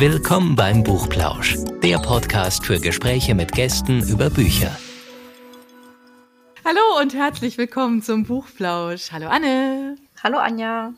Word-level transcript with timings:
Willkommen 0.00 0.56
beim 0.56 0.82
Buchplausch, 0.82 1.58
der 1.82 1.98
Podcast 1.98 2.64
für 2.64 2.80
Gespräche 2.80 3.34
mit 3.34 3.52
Gästen 3.52 4.02
über 4.08 4.30
Bücher. 4.30 4.74
Hallo 6.64 6.80
und 7.02 7.12
herzlich 7.12 7.58
willkommen 7.58 8.00
zum 8.00 8.24
Buchplausch. 8.24 9.12
Hallo 9.12 9.28
Anne. 9.28 9.98
Hallo 10.24 10.38
Anja. 10.38 10.94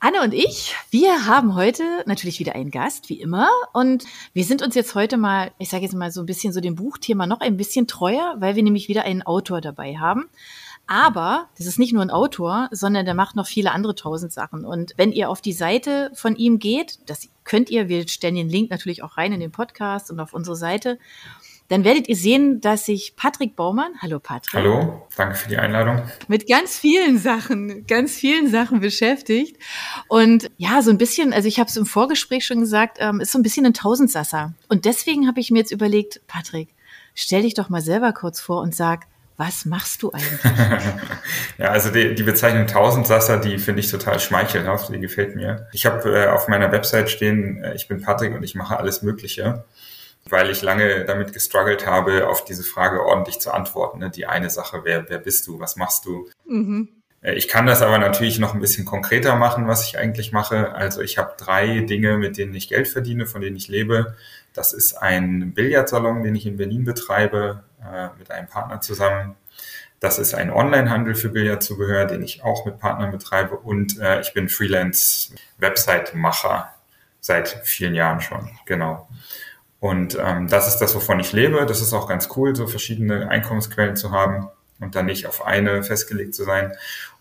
Anne 0.00 0.20
und 0.20 0.34
ich, 0.34 0.74
wir 0.90 1.24
haben 1.24 1.54
heute 1.54 1.82
natürlich 2.04 2.38
wieder 2.40 2.54
einen 2.54 2.70
Gast, 2.70 3.08
wie 3.08 3.22
immer. 3.22 3.48
Und 3.72 4.04
wir 4.34 4.44
sind 4.44 4.60
uns 4.60 4.74
jetzt 4.74 4.94
heute 4.94 5.16
mal, 5.16 5.52
ich 5.56 5.70
sage 5.70 5.84
jetzt 5.84 5.94
mal 5.94 6.10
so 6.10 6.20
ein 6.20 6.26
bisschen 6.26 6.52
so 6.52 6.60
dem 6.60 6.74
Buchthema 6.74 7.26
noch 7.26 7.40
ein 7.40 7.56
bisschen 7.56 7.86
treuer, 7.86 8.36
weil 8.38 8.54
wir 8.54 8.62
nämlich 8.62 8.88
wieder 8.88 9.04
einen 9.04 9.22
Autor 9.22 9.62
dabei 9.62 9.96
haben. 9.96 10.28
Aber 10.86 11.48
das 11.56 11.66
ist 11.66 11.78
nicht 11.78 11.92
nur 11.92 12.02
ein 12.02 12.10
Autor, 12.10 12.68
sondern 12.70 13.04
der 13.04 13.14
macht 13.14 13.36
noch 13.36 13.46
viele 13.46 13.72
andere 13.72 13.94
tausend 13.94 14.32
Sachen. 14.32 14.64
Und 14.64 14.92
wenn 14.96 15.12
ihr 15.12 15.30
auf 15.30 15.40
die 15.40 15.52
Seite 15.52 16.10
von 16.14 16.36
ihm 16.36 16.58
geht, 16.58 16.98
das 17.06 17.28
könnt 17.44 17.70
ihr, 17.70 17.88
wir 17.88 18.06
stellen 18.08 18.34
den 18.34 18.48
Link 18.48 18.70
natürlich 18.70 19.02
auch 19.02 19.16
rein 19.16 19.32
in 19.32 19.40
den 19.40 19.52
Podcast 19.52 20.10
und 20.10 20.20
auf 20.20 20.34
unsere 20.34 20.56
Seite 20.56 20.98
dann 21.68 21.84
werdet 21.84 22.08
ihr 22.08 22.16
sehen, 22.16 22.60
dass 22.60 22.84
sich 22.84 23.14
Patrick 23.16 23.56
Baumann, 23.56 23.92
hallo 24.00 24.20
Patrick. 24.20 24.54
Hallo, 24.54 25.06
danke 25.16 25.34
für 25.34 25.48
die 25.48 25.56
Einladung. 25.56 26.02
Mit 26.28 26.46
ganz 26.46 26.78
vielen 26.78 27.18
Sachen, 27.18 27.86
ganz 27.86 28.12
vielen 28.12 28.50
Sachen 28.50 28.80
beschäftigt. 28.80 29.56
Und 30.08 30.50
ja, 30.58 30.82
so 30.82 30.90
ein 30.90 30.98
bisschen, 30.98 31.32
also 31.32 31.48
ich 31.48 31.58
habe 31.58 31.70
es 31.70 31.76
im 31.76 31.86
Vorgespräch 31.86 32.44
schon 32.44 32.60
gesagt, 32.60 32.98
ähm, 33.00 33.20
ist 33.20 33.32
so 33.32 33.38
ein 33.38 33.42
bisschen 33.42 33.64
ein 33.64 33.72
Tausendsasser. 33.72 34.52
Und 34.68 34.84
deswegen 34.84 35.26
habe 35.26 35.40
ich 35.40 35.50
mir 35.50 35.60
jetzt 35.60 35.72
überlegt, 35.72 36.20
Patrick, 36.26 36.68
stell 37.14 37.42
dich 37.42 37.54
doch 37.54 37.70
mal 37.70 37.80
selber 37.80 38.12
kurz 38.12 38.40
vor 38.40 38.60
und 38.60 38.74
sag, 38.74 39.06
was 39.36 39.64
machst 39.64 40.02
du 40.02 40.12
eigentlich? 40.12 40.40
ja, 41.58 41.68
also 41.70 41.90
die, 41.90 42.14
die 42.14 42.22
Bezeichnung 42.22 42.66
Tausendsasser, 42.66 43.38
die 43.38 43.58
finde 43.58 43.80
ich 43.80 43.90
total 43.90 44.20
schmeichelhaft, 44.20 44.92
die 44.92 45.00
gefällt 45.00 45.34
mir. 45.34 45.68
Ich 45.72 45.86
habe 45.86 46.08
äh, 46.16 46.28
auf 46.28 46.48
meiner 46.48 46.70
Website 46.72 47.10
stehen, 47.10 47.62
äh, 47.62 47.74
ich 47.74 47.88
bin 47.88 48.00
Patrick 48.00 48.34
und 48.34 48.42
ich 48.42 48.54
mache 48.54 48.78
alles 48.78 49.02
Mögliche 49.02 49.64
weil 50.28 50.50
ich 50.50 50.62
lange 50.62 51.04
damit 51.04 51.32
gestruggelt 51.32 51.86
habe, 51.86 52.28
auf 52.28 52.44
diese 52.44 52.62
Frage 52.62 53.04
ordentlich 53.04 53.40
zu 53.40 53.52
antworten. 53.52 53.98
Ne? 53.98 54.10
Die 54.10 54.26
eine 54.26 54.50
Sache, 54.50 54.80
wer, 54.84 55.08
wer 55.08 55.18
bist 55.18 55.46
du, 55.46 55.60
was 55.60 55.76
machst 55.76 56.06
du? 56.06 56.28
Mhm. 56.46 56.88
Äh, 57.20 57.34
ich 57.34 57.48
kann 57.48 57.66
das 57.66 57.82
aber 57.82 57.98
natürlich 57.98 58.38
noch 58.38 58.54
ein 58.54 58.60
bisschen 58.60 58.84
konkreter 58.84 59.36
machen, 59.36 59.68
was 59.68 59.86
ich 59.86 59.98
eigentlich 59.98 60.32
mache. 60.32 60.74
Also 60.74 61.02
ich 61.02 61.18
habe 61.18 61.34
drei 61.36 61.80
Dinge, 61.80 62.16
mit 62.16 62.38
denen 62.38 62.54
ich 62.54 62.68
Geld 62.68 62.88
verdiene, 62.88 63.26
von 63.26 63.40
denen 63.40 63.56
ich 63.56 63.68
lebe. 63.68 64.14
Das 64.52 64.72
ist 64.72 64.94
ein 64.94 65.52
Billardsalon, 65.52 66.22
den 66.22 66.34
ich 66.36 66.46
in 66.46 66.56
Berlin 66.56 66.84
betreibe, 66.84 67.64
äh, 67.90 68.08
mit 68.18 68.30
einem 68.30 68.48
Partner 68.48 68.80
zusammen. 68.80 69.36
Das 70.00 70.18
ist 70.18 70.34
ein 70.34 70.50
Onlinehandel 70.50 71.14
für 71.14 71.30
Billardzubehör, 71.30 72.04
den 72.04 72.22
ich 72.22 72.44
auch 72.44 72.66
mit 72.66 72.78
Partnern 72.78 73.10
betreibe. 73.10 73.56
Und 73.56 73.98
äh, 74.00 74.20
ich 74.20 74.34
bin 74.34 74.48
Freelance-Website-Macher 74.48 76.74
seit 77.20 77.48
vielen 77.64 77.94
Jahren 77.94 78.20
schon. 78.20 78.50
Genau. 78.66 79.08
Und 79.80 80.18
ähm, 80.20 80.48
das 80.48 80.68
ist 80.68 80.78
das, 80.78 80.94
wovon 80.94 81.20
ich 81.20 81.32
lebe. 81.32 81.64
Das 81.66 81.80
ist 81.80 81.92
auch 81.92 82.08
ganz 82.08 82.28
cool, 82.36 82.56
so 82.56 82.66
verschiedene 82.66 83.28
Einkommensquellen 83.28 83.96
zu 83.96 84.10
haben 84.10 84.48
und 84.80 84.94
dann 84.94 85.06
nicht 85.06 85.26
auf 85.26 85.44
eine 85.44 85.82
festgelegt 85.82 86.34
zu 86.34 86.44
sein. 86.44 86.72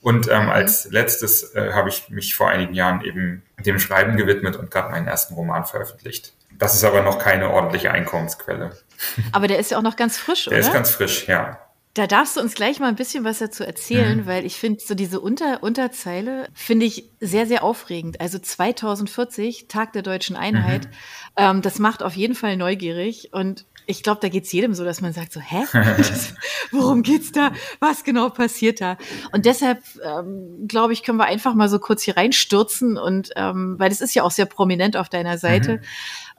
Und 0.02 0.30
ähm, 0.30 0.44
mhm. 0.44 0.50
als 0.50 0.89
letztes 0.92 1.55
äh, 1.55 1.72
habe 1.73 1.89
ich 1.89 2.09
mich 2.09 2.36
vor 2.36 2.50
einigen 2.50 2.73
Jahren 2.73 3.03
eben 3.03 3.44
dem 3.59 3.80
Schreiben 3.80 4.17
gewidmet 4.17 4.58
und 4.58 4.72
gerade 4.72 4.92
meinen 4.92 5.08
ersten 5.08 5.33
Roman 5.33 5.66
veröffentlicht. 5.66 6.33
Das 6.52 6.75
ist 6.75 6.83
aber 6.83 7.02
noch 7.02 7.20
keine 7.20 7.50
ordentliche 7.50 7.92
Einkommensquelle. 7.92 8.77
Aber 9.32 9.48
der 9.48 9.59
ist 9.59 9.72
ja 9.72 9.78
auch 9.78 9.84
noch 9.84 9.96
ganz 9.96 10.18
frisch, 10.18 10.46
der 10.46 10.54
oder? 10.54 10.59
Der 10.59 10.68
ist 10.68 10.73
ganz 10.73 10.92
frisch, 10.92 11.28
ja. 11.28 11.59
Da 11.96 12.08
darfst 12.08 12.38
du 12.38 12.42
uns 12.42 12.56
gleich 12.56 12.80
mal 12.80 12.88
ein 12.88 12.96
bisschen 12.96 13.23
was 13.23 13.38
dazu 13.38 13.64
erzählen, 13.64 14.22
mhm. 14.22 14.26
weil 14.26 14.45
ich 14.45 14.56
finde 14.56 14.82
so 14.84 14.95
diese 14.95 15.20
Unter 15.20 15.62
Unterzeile 15.62 16.48
finde 16.54 16.88
ich 16.88 17.10
sehr, 17.20 17.45
sehr 17.45 17.64
aufregend. 17.64 18.20
Also 18.20 18.40
2040, 18.40 19.68
Tag 19.68 19.94
der 19.94 20.02
deutschen 20.02 20.36
Einheit, 20.36 20.86
mhm. 20.86 20.92
ähm, 21.38 21.62
das 21.62 21.78
macht 21.78 22.02
auf 22.02 22.16
jeden 22.16 22.34
Fall 22.34 22.58
neugierig 22.58 23.30
und 23.32 23.66
ich 23.86 24.03
glaube, 24.03 24.20
da 24.22 24.30
geht's 24.30 24.52
jedem 24.52 24.73
so, 24.73 24.84
dass 24.84 25.02
man 25.02 25.14
sagt 25.14 25.33
so, 25.33 25.39
hä? 25.39 25.64
worum 26.71 27.04
geht's 27.04 27.32
da? 27.32 27.52
Was 27.80 28.04
genau 28.04 28.30
passiert 28.30 28.82
da? 28.82 28.98
Und 29.32 29.45
deshalb, 29.45 29.80
ähm, 30.04 30.67
glaube 30.67 30.94
ich, 30.94 31.04
können 31.04 31.17
wir 31.17 31.26
einfach 31.26 31.54
mal 31.54 31.70
so 31.70 31.80
kurz 31.80 32.04
hier 32.04 32.17
reinstürzen 32.17 32.98
und 32.98 33.32
ähm, 33.36 33.76
weil 33.77 33.89
das 33.89 34.02
ist 34.02 34.14
ja 34.16 34.23
auch 34.23 34.32
sehr 34.32 34.45
prominent 34.45 34.98
auf 34.98 35.10
deiner 35.10 35.38
Seite. 35.38 35.73
Mhm. 35.73 35.82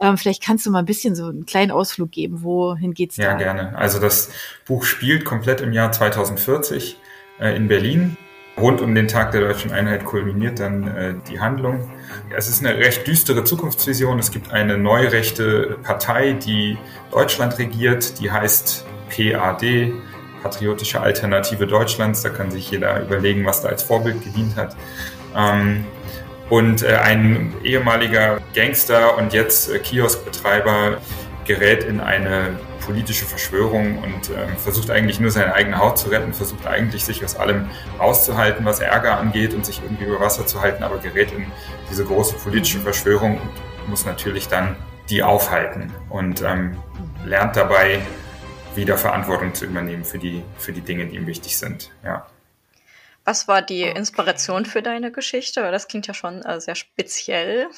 Ähm, 0.00 0.18
vielleicht 0.18 0.42
kannst 0.42 0.66
du 0.66 0.70
mal 0.70 0.80
ein 0.80 0.86
bisschen 0.86 1.14
so 1.14 1.26
einen 1.26 1.46
kleinen 1.46 1.70
Ausflug 1.70 2.10
geben. 2.10 2.42
Wohin 2.42 2.94
geht's 2.94 3.16
ja, 3.16 3.24
da? 3.24 3.30
Ja, 3.32 3.52
gerne. 3.52 3.76
Also 3.76 4.00
das 4.00 4.30
Buch 4.66 4.84
spielt 4.84 5.24
komplett 5.24 5.60
im 5.60 5.72
Jahr 5.72 5.92
2040 5.92 6.96
äh, 7.40 7.56
in 7.56 7.68
Berlin. 7.68 8.16
Rund 8.56 8.80
um 8.80 8.94
den 8.94 9.08
Tag 9.08 9.32
der 9.32 9.40
deutschen 9.40 9.72
Einheit 9.72 10.04
kulminiert 10.04 10.60
dann 10.60 10.86
äh, 10.86 11.14
die 11.28 11.40
Handlung. 11.40 11.90
Es 12.36 12.48
ist 12.48 12.64
eine 12.64 12.76
recht 12.78 13.06
düstere 13.06 13.42
Zukunftsvision. 13.42 14.18
Es 14.18 14.30
gibt 14.30 14.52
eine 14.52 14.78
neurechte 14.78 15.78
Partei, 15.82 16.32
die 16.32 16.78
Deutschland 17.10 17.58
regiert, 17.58 18.20
die 18.20 18.30
heißt 18.30 18.86
PAD, 19.08 19.92
Patriotische 20.42 21.00
Alternative 21.00 21.66
Deutschlands. 21.66 22.22
Da 22.22 22.28
kann 22.28 22.50
sich 22.50 22.70
jeder 22.70 23.00
überlegen, 23.00 23.44
was 23.44 23.62
da 23.62 23.70
als 23.70 23.82
Vorbild 23.82 24.22
gedient 24.22 24.56
hat. 24.56 24.76
Ähm, 25.36 25.84
und 26.48 26.82
äh, 26.82 26.96
ein 26.96 27.54
ehemaliger 27.64 28.40
Gangster 28.54 29.16
und 29.16 29.32
jetzt 29.32 29.72
äh, 29.72 29.78
Kioskbetreiber 29.78 30.98
gerät 31.44 31.84
in 31.84 32.00
eine 32.00 32.58
politische 32.84 33.24
Verschwörung 33.24 33.98
und 33.98 34.30
äh, 34.30 34.48
versucht 34.56 34.90
eigentlich 34.90 35.20
nur 35.20 35.30
seine 35.30 35.54
eigene 35.54 35.78
Haut 35.78 35.98
zu 35.98 36.08
retten, 36.08 36.32
versucht 36.34 36.66
eigentlich 36.66 37.04
sich 37.04 37.24
aus 37.24 37.36
allem 37.36 37.70
rauszuhalten, 37.98 38.64
was 38.64 38.80
Ärger 38.80 39.18
angeht 39.18 39.54
und 39.54 39.64
sich 39.64 39.82
irgendwie 39.82 40.04
über 40.04 40.20
Wasser 40.20 40.46
zu 40.46 40.60
halten, 40.60 40.82
aber 40.82 40.98
gerät 40.98 41.32
in 41.32 41.46
diese 41.90 42.04
große 42.04 42.36
politische 42.36 42.80
Verschwörung 42.80 43.40
und 43.40 43.88
muss 43.88 44.04
natürlich 44.04 44.48
dann 44.48 44.76
die 45.10 45.22
aufhalten 45.22 45.92
und 46.08 46.42
ähm, 46.42 46.76
lernt 47.24 47.56
dabei 47.56 48.00
wieder 48.74 48.98
Verantwortung 48.98 49.54
zu 49.54 49.66
übernehmen 49.66 50.04
für 50.04 50.18
die, 50.18 50.42
für 50.58 50.72
die 50.72 50.80
Dinge, 50.80 51.06
die 51.06 51.16
ihm 51.16 51.26
wichtig 51.26 51.56
sind. 51.58 51.90
Ja. 52.02 52.26
Was 53.24 53.48
war 53.48 53.62
die 53.62 53.82
Inspiration 53.82 54.66
für 54.66 54.82
deine 54.82 55.10
Geschichte? 55.10 55.62
Das 55.70 55.88
klingt 55.88 56.06
ja 56.06 56.14
schon 56.14 56.42
äh, 56.42 56.60
sehr 56.60 56.74
speziell. 56.74 57.68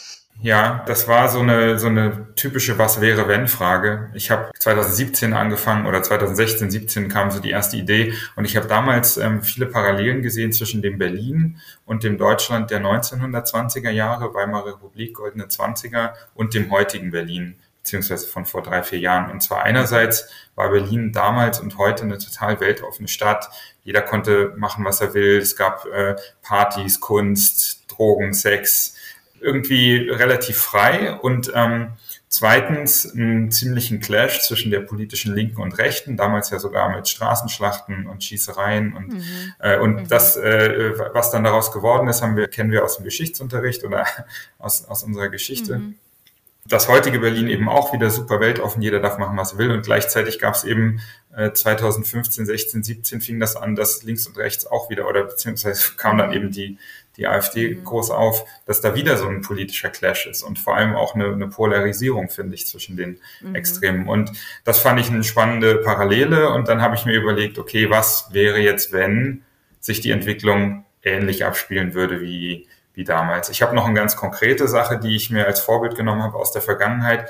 Ja, 0.42 0.84
das 0.86 1.08
war 1.08 1.28
so 1.28 1.41
eine 1.41 1.78
so 1.78 1.86
eine 1.86 2.34
typische 2.34 2.78
Was 2.78 3.00
wäre 3.00 3.26
wenn 3.26 3.48
Frage. 3.48 4.10
Ich 4.14 4.30
habe 4.30 4.50
2017 4.58 5.32
angefangen 5.32 5.86
oder 5.86 6.02
2016, 6.02 6.70
17 6.70 7.08
kam 7.08 7.30
so 7.30 7.41
die 7.41 7.50
erste 7.50 7.76
Idee 7.78 8.12
und 8.36 8.44
ich 8.44 8.56
habe 8.56 8.69
damals 8.69 9.16
ähm, 9.16 9.42
viele 9.42 9.66
Parallelen 9.66 10.22
gesehen 10.22 10.52
zwischen 10.52 10.82
dem 10.82 10.98
Berlin 10.98 11.58
und 11.86 12.04
dem 12.04 12.19
Deutschland 12.19 12.70
der 12.70 12.80
1920er 12.80 13.91
Jahre, 13.91 14.34
Weimarer 14.34 14.74
Republik, 14.74 15.14
goldene 15.14 15.47
20er 15.47 16.10
und 16.34 16.54
dem 16.54 16.70
heutigen 16.70 17.10
Berlin 17.10 17.56
beziehungsweise 17.86 18.26
von 18.26 18.44
vor 18.44 18.62
drei, 18.62 18.82
vier 18.82 18.98
Jahren. 18.98 19.30
Und 19.30 19.42
zwar 19.42 19.62
einerseits 19.62 20.28
war 20.56 20.70
Berlin 20.70 21.12
damals 21.12 21.60
und 21.60 21.78
heute 21.78 22.03
eine 22.03 22.18
total 22.18 22.58
weltoffene 22.60 23.06
Stadt. 23.06 23.48
Jeder 23.84 24.03
konnte 24.03 24.53
machen, 24.56 24.84
was 24.84 25.00
er 25.00 25.14
will. 25.14 25.38
Es 25.38 25.54
gab 25.54 25.86
äh, 25.86 26.16
Partys, 26.42 27.00
Kunst, 27.00 27.84
Drogen, 27.86 28.34
Sex, 28.34 28.96
irgendwie 29.41 30.08
relativ 30.10 30.56
frei 30.58 31.14
und 31.14 31.52
ähm, 31.54 31.88
zweitens 32.28 33.12
einen 33.12 33.50
ziemlichen 33.50 34.00
Clash 34.00 34.41
zwischen 34.42 34.70
der 34.70 34.80
politischen 34.80 35.34
Linken 35.34 35.60
und 35.62 35.78
Rechten, 35.78 36.16
damals 36.16 36.50
ja 36.50 36.58
sogar 36.58 36.94
mit 36.94 37.08
Straßenschlachten 37.08 38.06
und 38.06 38.24
Schießereien 38.24 38.94
und 38.94 39.14
mhm. 39.14 39.22
äh, 39.58 39.78
und 39.78 39.94
mhm. 39.94 40.08
das, 40.08 40.36
äh, 40.36 40.92
was 41.12 41.30
dann 41.30 41.44
daraus 41.44 41.72
geworden 41.72 42.08
ist, 42.08 42.22
haben 42.22 42.36
wir 42.36 42.48
kennen 42.48 42.70
wir 42.70 42.84
aus 42.84 42.97
dem 42.97 43.04
Geschichtsunterricht 43.04 43.84
oder 43.84 44.06
aus 44.58 44.86
aus 44.86 45.02
unserer 45.02 45.28
Geschichte. 45.28 45.78
Mhm 45.78 45.94
das 46.68 46.88
heutige 46.88 47.20
Berlin 47.20 47.48
eben 47.48 47.68
auch 47.68 47.92
wieder 47.92 48.10
super 48.10 48.41
weltoffen, 48.41 48.82
jeder 48.82 49.00
darf 49.00 49.18
machen, 49.18 49.36
was 49.36 49.53
er 49.53 49.58
will. 49.58 49.70
Und 49.70 49.84
gleichzeitig 49.84 50.38
gab 50.38 50.54
es 50.54 50.64
eben 50.64 51.00
äh, 51.34 51.53
2015, 51.53 52.47
16, 52.47 52.82
17 52.82 53.20
fing 53.20 53.41
das 53.41 53.56
an, 53.56 53.76
dass 53.76 54.03
links 54.03 54.26
und 54.26 54.36
rechts 54.36 54.66
auch 54.66 54.91
wieder, 54.91 55.08
oder 55.08 55.24
beziehungsweise 55.24 55.92
kam 55.97 56.18
dann 56.18 56.32
eben 56.32 56.50
die, 56.50 56.78
die 57.16 57.27
AfD 57.27 57.75
mhm. 57.75 57.84
groß 57.84 58.10
auf, 58.10 58.44
dass 58.66 58.81
da 58.81 58.94
wieder 58.94 59.16
so 59.16 59.27
ein 59.27 59.42
politischer 59.42 59.91
Clash 59.91 60.27
ist 60.27 60.42
und 60.42 60.59
vor 60.59 60.77
allem 60.77 60.95
auch 60.95 61.15
eine, 61.15 61.27
eine 61.33 61.48
Polarisierung, 61.48 62.28
finde 62.28 62.54
ich, 62.54 62.66
zwischen 62.66 62.97
den 62.97 63.18
mhm. 63.41 63.54
Extremen. 63.54 64.09
Und 64.09 64.33
das 64.65 64.78
fand 64.78 65.01
ich 65.01 65.10
eine 65.10 65.24
spannende 65.24 65.77
Parallele. 65.77 66.51
Und 66.51 66.68
dann 66.68 66.83
habe 66.83 66.95
ich 66.95 67.04
mir 67.07 67.15
überlegt, 67.15 67.59
okay, 67.59 67.91
was 67.91 68.28
wäre 68.33 68.59
jetzt, 68.59 68.92
wenn 68.92 69.42
sich 69.80 70.01
die 70.01 70.10
Entwicklung 70.10 70.84
ähnlich 71.03 71.45
abspielen 71.45 71.95
würde 71.95 72.21
wie 72.21 72.66
wie 72.97 73.04
damals. 73.04 73.51
Ich 73.51 73.63
habe 73.63 73.77
noch 73.77 73.84
eine 73.84 73.95
ganz 73.95 74.16
konkrete 74.16 74.66
Sache, 74.66 74.98
die 74.98 75.15
ich 75.15 75.30
mir 75.30 75.47
als 75.47 75.60
Vorbild 75.60 75.97
genommen 75.97 76.22
habe 76.22 76.36
aus 76.36 76.51
der 76.51 76.63
Vergangenheit. 76.63 77.28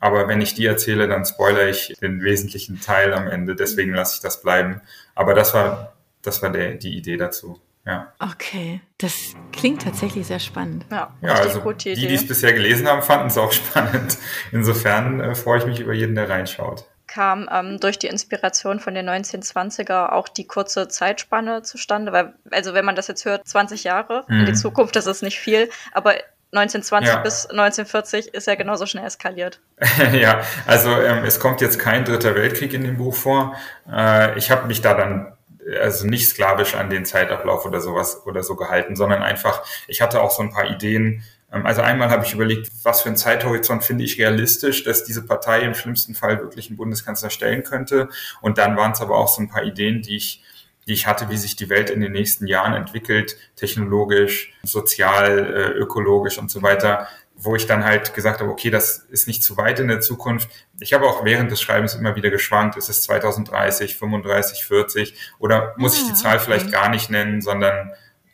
Aber 0.00 0.28
wenn 0.28 0.40
ich 0.40 0.54
die 0.54 0.64
erzähle, 0.64 1.08
dann 1.08 1.24
spoilere 1.24 1.68
ich 1.68 1.92
den 2.00 2.22
wesentlichen 2.22 2.80
Teil 2.80 3.12
am 3.12 3.26
Ende. 3.26 3.56
Deswegen 3.56 3.92
lasse 3.92 4.14
ich 4.14 4.20
das 4.20 4.40
bleiben. 4.42 4.80
Aber 5.16 5.34
das 5.34 5.54
war, 5.54 5.96
das 6.22 6.40
war 6.40 6.50
der, 6.50 6.74
die 6.74 6.96
Idee 6.96 7.16
dazu. 7.16 7.60
Ja. 7.88 8.12
Okay, 8.18 8.82
das 8.98 9.34
klingt 9.50 9.82
tatsächlich 9.82 10.26
sehr 10.26 10.38
spannend. 10.38 10.84
Ja, 10.90 11.10
ja 11.22 11.32
also 11.32 11.72
die, 11.72 11.94
die 11.94 12.14
es 12.14 12.26
bisher 12.26 12.52
gelesen 12.52 12.86
haben, 12.86 13.00
fanden 13.00 13.28
es 13.28 13.38
auch 13.38 13.52
spannend. 13.52 14.18
Insofern 14.52 15.20
äh, 15.20 15.34
freue 15.34 15.60
ich 15.60 15.66
mich 15.66 15.80
über 15.80 15.94
jeden, 15.94 16.14
der 16.14 16.28
reinschaut 16.28 16.84
kam 17.10 17.48
ähm, 17.50 17.80
durch 17.80 17.98
die 17.98 18.06
Inspiration 18.06 18.80
von 18.80 18.94
den 18.94 19.08
1920er 19.08 20.12
auch 20.12 20.28
die 20.28 20.46
kurze 20.46 20.88
Zeitspanne 20.88 21.62
zustande? 21.62 22.12
Weil, 22.12 22.34
also 22.50 22.74
wenn 22.74 22.84
man 22.84 22.96
das 22.96 23.08
jetzt 23.08 23.24
hört, 23.24 23.48
20 23.48 23.82
Jahre 23.84 24.24
mhm. 24.28 24.40
in 24.40 24.44
die 24.44 24.52
mhm. 24.52 24.56
Zukunft, 24.56 24.94
das 24.94 25.06
ist 25.06 25.22
nicht 25.22 25.40
viel, 25.40 25.70
aber 25.92 26.16
1920 26.52 27.14
ja. 27.14 27.20
bis 27.20 27.46
1940 27.46 28.34
ist 28.34 28.46
ja 28.46 28.54
genauso 28.54 28.86
schnell 28.86 29.04
eskaliert. 29.04 29.60
ja, 30.12 30.42
also 30.66 30.90
ähm, 30.90 31.24
es 31.24 31.40
kommt 31.40 31.60
jetzt 31.60 31.78
kein 31.78 32.04
dritter 32.04 32.34
Weltkrieg 32.34 32.72
in 32.72 32.84
dem 32.84 32.98
Buch 32.98 33.14
vor. 33.14 33.56
Äh, 33.90 34.38
ich 34.38 34.50
habe 34.50 34.66
mich 34.66 34.80
da 34.80 34.94
dann 34.94 35.32
also 35.80 36.06
nicht 36.06 36.28
sklavisch 36.28 36.74
an 36.74 36.90
den 36.90 37.04
Zeitablauf 37.04 37.64
oder 37.66 37.80
sowas 37.80 38.22
oder 38.26 38.42
so 38.42 38.56
gehalten, 38.56 38.96
sondern 38.96 39.22
einfach, 39.22 39.64
ich 39.86 40.00
hatte 40.00 40.20
auch 40.20 40.30
so 40.30 40.42
ein 40.42 40.50
paar 40.50 40.70
Ideen. 40.70 41.22
Ähm, 41.52 41.66
also 41.66 41.82
einmal 41.82 42.10
habe 42.10 42.24
ich 42.24 42.32
überlegt, 42.32 42.70
was 42.82 43.02
für 43.02 43.08
ein 43.08 43.16
Zeithorizont 43.16 43.84
finde 43.84 44.04
ich 44.04 44.18
realistisch, 44.18 44.84
dass 44.84 45.04
diese 45.04 45.26
Partei 45.26 45.60
im 45.62 45.74
schlimmsten 45.74 46.14
Fall 46.14 46.40
wirklich 46.40 46.68
einen 46.68 46.76
Bundeskanzler 46.76 47.30
stellen 47.30 47.62
könnte. 47.62 48.08
Und 48.40 48.58
dann 48.58 48.76
waren 48.76 48.92
es 48.92 49.00
aber 49.00 49.16
auch 49.16 49.28
so 49.28 49.42
ein 49.42 49.48
paar 49.48 49.64
Ideen, 49.64 50.02
die 50.02 50.16
ich 50.16 50.42
die 50.88 50.94
ich 50.94 51.06
hatte, 51.06 51.28
wie 51.28 51.36
sich 51.36 51.54
die 51.54 51.68
Welt 51.68 51.90
in 51.90 52.00
den 52.00 52.12
nächsten 52.12 52.46
Jahren 52.46 52.72
entwickelt, 52.72 53.36
technologisch, 53.56 54.54
sozial, 54.62 55.38
äh, 55.38 55.78
ökologisch 55.78 56.38
und 56.38 56.50
so 56.50 56.62
weiter, 56.62 57.08
wo 57.40 57.54
ich 57.54 57.66
dann 57.66 57.84
halt 57.84 58.14
gesagt 58.14 58.40
habe, 58.40 58.50
okay, 58.50 58.68
das 58.68 58.98
ist 59.10 59.28
nicht 59.28 59.44
zu 59.44 59.56
weit 59.56 59.78
in 59.78 59.86
der 59.86 60.00
Zukunft. 60.00 60.48
Ich 60.80 60.92
habe 60.92 61.06
auch 61.06 61.24
während 61.24 61.52
des 61.52 61.60
Schreibens 61.60 61.94
immer 61.94 62.16
wieder 62.16 62.30
geschwankt, 62.30 62.76
ist 62.76 62.88
es 62.88 63.02
2030, 63.02 63.96
35, 63.96 64.64
40 64.64 65.14
oder 65.38 65.74
muss 65.76 65.94
ah, 65.94 65.96
ich 65.98 66.04
die 66.06 66.12
ah, 66.12 66.14
Zahl 66.14 66.36
okay. 66.36 66.44
vielleicht 66.44 66.72
gar 66.72 66.88
nicht 66.88 67.10
nennen, 67.10 67.40
sondern 67.40 67.92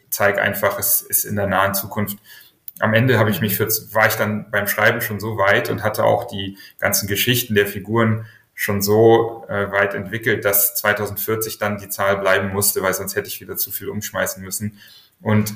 zeige 0.08 0.40
einfach, 0.40 0.78
es 0.78 1.02
ist 1.02 1.24
in 1.24 1.36
der 1.36 1.46
nahen 1.46 1.74
Zukunft. 1.74 2.18
Am 2.80 2.94
Ende 2.94 3.18
habe 3.18 3.30
ich 3.30 3.42
mich 3.42 3.56
für, 3.56 3.68
war 3.92 4.06
ich 4.06 4.14
dann 4.14 4.50
beim 4.50 4.66
Schreiben 4.66 5.02
schon 5.02 5.20
so 5.20 5.36
weit 5.36 5.68
und 5.68 5.82
hatte 5.82 6.04
auch 6.04 6.26
die 6.26 6.56
ganzen 6.78 7.06
Geschichten 7.06 7.54
der 7.54 7.66
Figuren 7.66 8.26
schon 8.54 8.80
so 8.80 9.44
äh, 9.48 9.70
weit 9.70 9.94
entwickelt, 9.94 10.46
dass 10.46 10.76
2040 10.76 11.58
dann 11.58 11.76
die 11.76 11.90
Zahl 11.90 12.16
bleiben 12.16 12.48
musste, 12.48 12.82
weil 12.82 12.94
sonst 12.94 13.16
hätte 13.16 13.28
ich 13.28 13.40
wieder 13.40 13.56
zu 13.56 13.70
viel 13.70 13.90
umschmeißen 13.90 14.42
müssen. 14.42 14.78
Und 15.20 15.54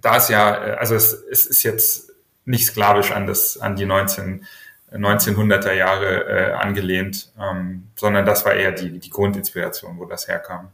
da 0.00 0.16
ist 0.16 0.30
ja, 0.30 0.64
äh, 0.64 0.70
also 0.76 0.94
es, 0.94 1.12
es 1.12 1.46
ist 1.46 1.62
jetzt 1.62 2.05
nicht 2.46 2.66
sklavisch 2.66 3.12
an 3.12 3.26
das, 3.26 3.58
an 3.58 3.76
die 3.76 3.84
19, 3.84 4.46
1900er 4.92 5.72
Jahre 5.72 6.24
äh, 6.28 6.52
angelehnt, 6.52 7.32
ähm, 7.38 7.88
sondern 7.96 8.24
das 8.24 8.44
war 8.44 8.54
eher 8.54 8.72
die, 8.72 8.98
die 8.98 9.10
Grundinspiration, 9.10 9.98
wo 9.98 10.06
das 10.06 10.28
herkam. 10.28 10.70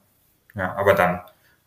Ja, 0.55 0.75
aber 0.77 0.95
dann 0.95 1.23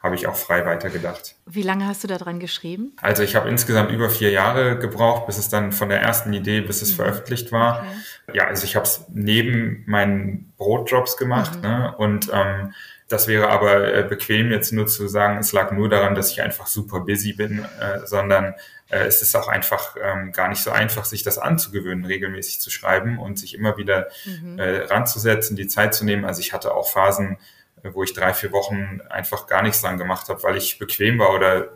habe 0.05 0.15
ich 0.15 0.27
auch 0.27 0.35
frei 0.35 0.63
weitergedacht. 0.67 1.35
Wie 1.47 1.63
lange 1.63 1.87
hast 1.87 2.03
du 2.03 2.07
daran 2.07 2.39
geschrieben? 2.39 2.95
Also 3.01 3.23
ich 3.23 3.35
habe 3.35 3.49
insgesamt 3.49 3.89
über 3.89 4.11
vier 4.11 4.29
Jahre 4.29 4.77
gebraucht, 4.77 5.25
bis 5.25 5.39
es 5.39 5.49
dann 5.49 5.71
von 5.71 5.89
der 5.89 5.99
ersten 5.99 6.31
Idee, 6.31 6.61
bis 6.61 6.83
es 6.83 6.91
mhm. 6.91 6.97
veröffentlicht 6.97 7.51
war. 7.51 7.79
Okay. 8.27 8.37
Ja, 8.37 8.45
also 8.45 8.65
ich 8.65 8.75
habe 8.75 8.85
es 8.85 9.05
neben 9.09 9.83
meinen 9.87 10.53
Brotjobs 10.57 11.17
gemacht 11.17 11.55
mhm. 11.55 11.61
ne? 11.61 11.95
und 11.97 12.29
ähm, 12.31 12.73
das 13.07 13.27
wäre 13.27 13.49
aber 13.49 13.93
äh, 13.93 14.03
bequem 14.03 14.51
jetzt 14.51 14.71
nur 14.71 14.87
zu 14.87 15.07
sagen, 15.07 15.37
es 15.37 15.51
lag 15.51 15.71
nur 15.71 15.89
daran, 15.89 16.15
dass 16.15 16.31
ich 16.31 16.41
einfach 16.41 16.67
super 16.67 17.01
busy 17.01 17.33
bin, 17.33 17.65
äh, 17.79 18.05
sondern 18.05 18.55
äh, 18.89 19.05
es 19.05 19.21
ist 19.21 19.35
auch 19.35 19.47
einfach 19.47 19.95
ähm, 20.01 20.31
gar 20.31 20.49
nicht 20.49 20.63
so 20.63 20.71
einfach, 20.71 21.05
sich 21.05 21.21
das 21.21 21.37
anzugewöhnen, 21.37 22.05
regelmäßig 22.05 22.61
zu 22.61 22.71
schreiben 22.71 23.19
und 23.19 23.37
sich 23.37 23.53
immer 23.53 23.77
wieder 23.77 24.07
mhm. 24.25 24.57
äh, 24.57 24.85
ranzusetzen, 24.85 25.55
die 25.55 25.67
Zeit 25.67 25.93
zu 25.93 26.03
nehmen. 26.03 26.25
Also 26.25 26.39
ich 26.39 26.53
hatte 26.53 26.73
auch 26.73 26.89
Phasen, 26.89 27.37
wo 27.83 28.03
ich 28.03 28.13
drei, 28.13 28.33
vier 28.33 28.51
Wochen 28.51 29.01
einfach 29.09 29.47
gar 29.47 29.61
nichts 29.61 29.81
dran 29.81 29.97
gemacht 29.97 30.29
habe, 30.29 30.41
weil 30.43 30.57
ich 30.57 30.79
bequem 30.79 31.19
war 31.19 31.33
oder 31.33 31.69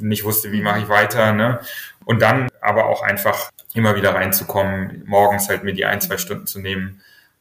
nicht 0.00 0.24
wusste, 0.24 0.52
wie 0.52 0.62
mache 0.62 0.80
ich 0.80 0.88
weiter. 0.88 1.32
Ne? 1.32 1.60
Und 2.04 2.22
dann 2.22 2.48
aber 2.60 2.86
auch 2.86 3.02
einfach 3.02 3.50
immer 3.74 3.96
wieder 3.96 4.14
reinzukommen, 4.14 5.02
morgens 5.06 5.48
halt 5.48 5.64
mir 5.64 5.74
die 5.74 5.84
ein, 5.84 6.00
zwei 6.00 6.18
Stunden 6.18 6.46
zu 6.46 6.60
nehmen. 6.60 7.00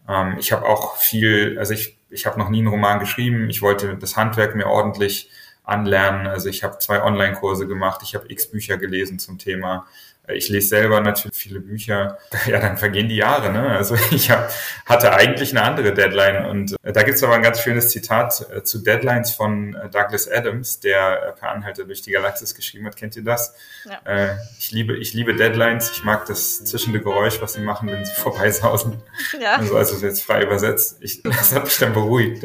Ähm, 0.10 0.38
ich 0.40 0.52
habe 0.52 0.66
auch 0.66 0.98
viel, 0.98 1.58
also 1.60 1.74
ich, 1.74 1.95
ich 2.10 2.26
habe 2.26 2.40
noch 2.40 2.50
nie 2.50 2.60
einen 2.60 2.68
Roman 2.68 3.00
geschrieben. 3.00 3.50
Ich 3.50 3.62
wollte 3.62 3.98
das 3.98 4.16
Handwerk 4.16 4.56
mir 4.56 4.68
ordentlich 4.68 5.30
anlernen. 5.66 6.28
Also 6.28 6.50
ich 6.50 6.64
habe 6.64 6.78
zwei 6.80 7.02
Online-Kurse 7.02 7.68
gemacht, 7.68 8.02
ich 8.04 8.16
habe 8.16 8.26
x 8.30 8.48
Bücher 8.48 8.78
gelesen 8.78 9.20
zum 9.20 9.38
Thema. 9.38 9.88
Ich 10.28 10.50
lese 10.50 10.70
selber 10.70 11.02
natürlich 11.02 11.38
viele 11.38 11.60
Bücher. 11.60 12.18
Ja, 12.48 12.60
dann 12.60 12.78
vergehen 12.78 13.10
die 13.10 13.16
Jahre. 13.16 13.52
Ne? 13.52 13.70
Also 13.70 13.96
ich 14.12 14.30
hab, 14.30 14.52
hatte 14.86 15.14
eigentlich 15.14 15.52
eine 15.52 15.64
andere 15.64 15.94
Deadline. 15.94 16.46
Und 16.46 16.76
äh, 16.84 16.92
da 16.92 17.04
gibt's 17.04 17.24
aber 17.24 17.36
ein 17.36 17.42
ganz 17.42 17.62
schönes 17.62 17.90
Zitat 17.90 18.46
äh, 18.52 18.64
zu 18.64 18.80
Deadlines 18.80 19.32
von 19.32 19.74
äh, 19.76 19.90
Douglas 19.90 20.30
Adams, 20.30 20.80
der 20.80 21.36
Per 21.40 21.50
Anhalter 21.50 21.86
durch 21.86 22.02
die 22.02 22.12
Galaxis 22.12 22.54
geschrieben 22.54 22.86
hat. 22.86 22.96
Kennt 22.96 23.16
ihr 23.16 23.24
das? 23.24 23.56
Ja. 23.86 24.38
ich, 24.60 24.72
liebe, 24.72 24.96
ich 24.98 25.14
liebe 25.14 25.36
Deadlines. 25.36 25.92
Ich 25.92 26.04
mag 26.04 26.26
das 26.26 26.64
zischende 26.66 27.02
Geräusch, 27.02 27.42
was 27.42 27.54
sie 27.54 27.62
machen, 27.62 27.90
wenn 27.90 28.06
sie 28.06 28.14
vorbeisausen. 28.16 29.02
Ja. 29.40 29.56
Also, 29.56 29.76
also 29.78 30.06
jetzt 30.06 30.24
frei 30.24 30.44
übersetzt. 30.44 30.98
Ich, 31.02 31.24
das 31.24 31.54
hat 31.54 31.66
mich 31.66 31.78
dann 31.78 31.94
beruhigt. 31.94 32.44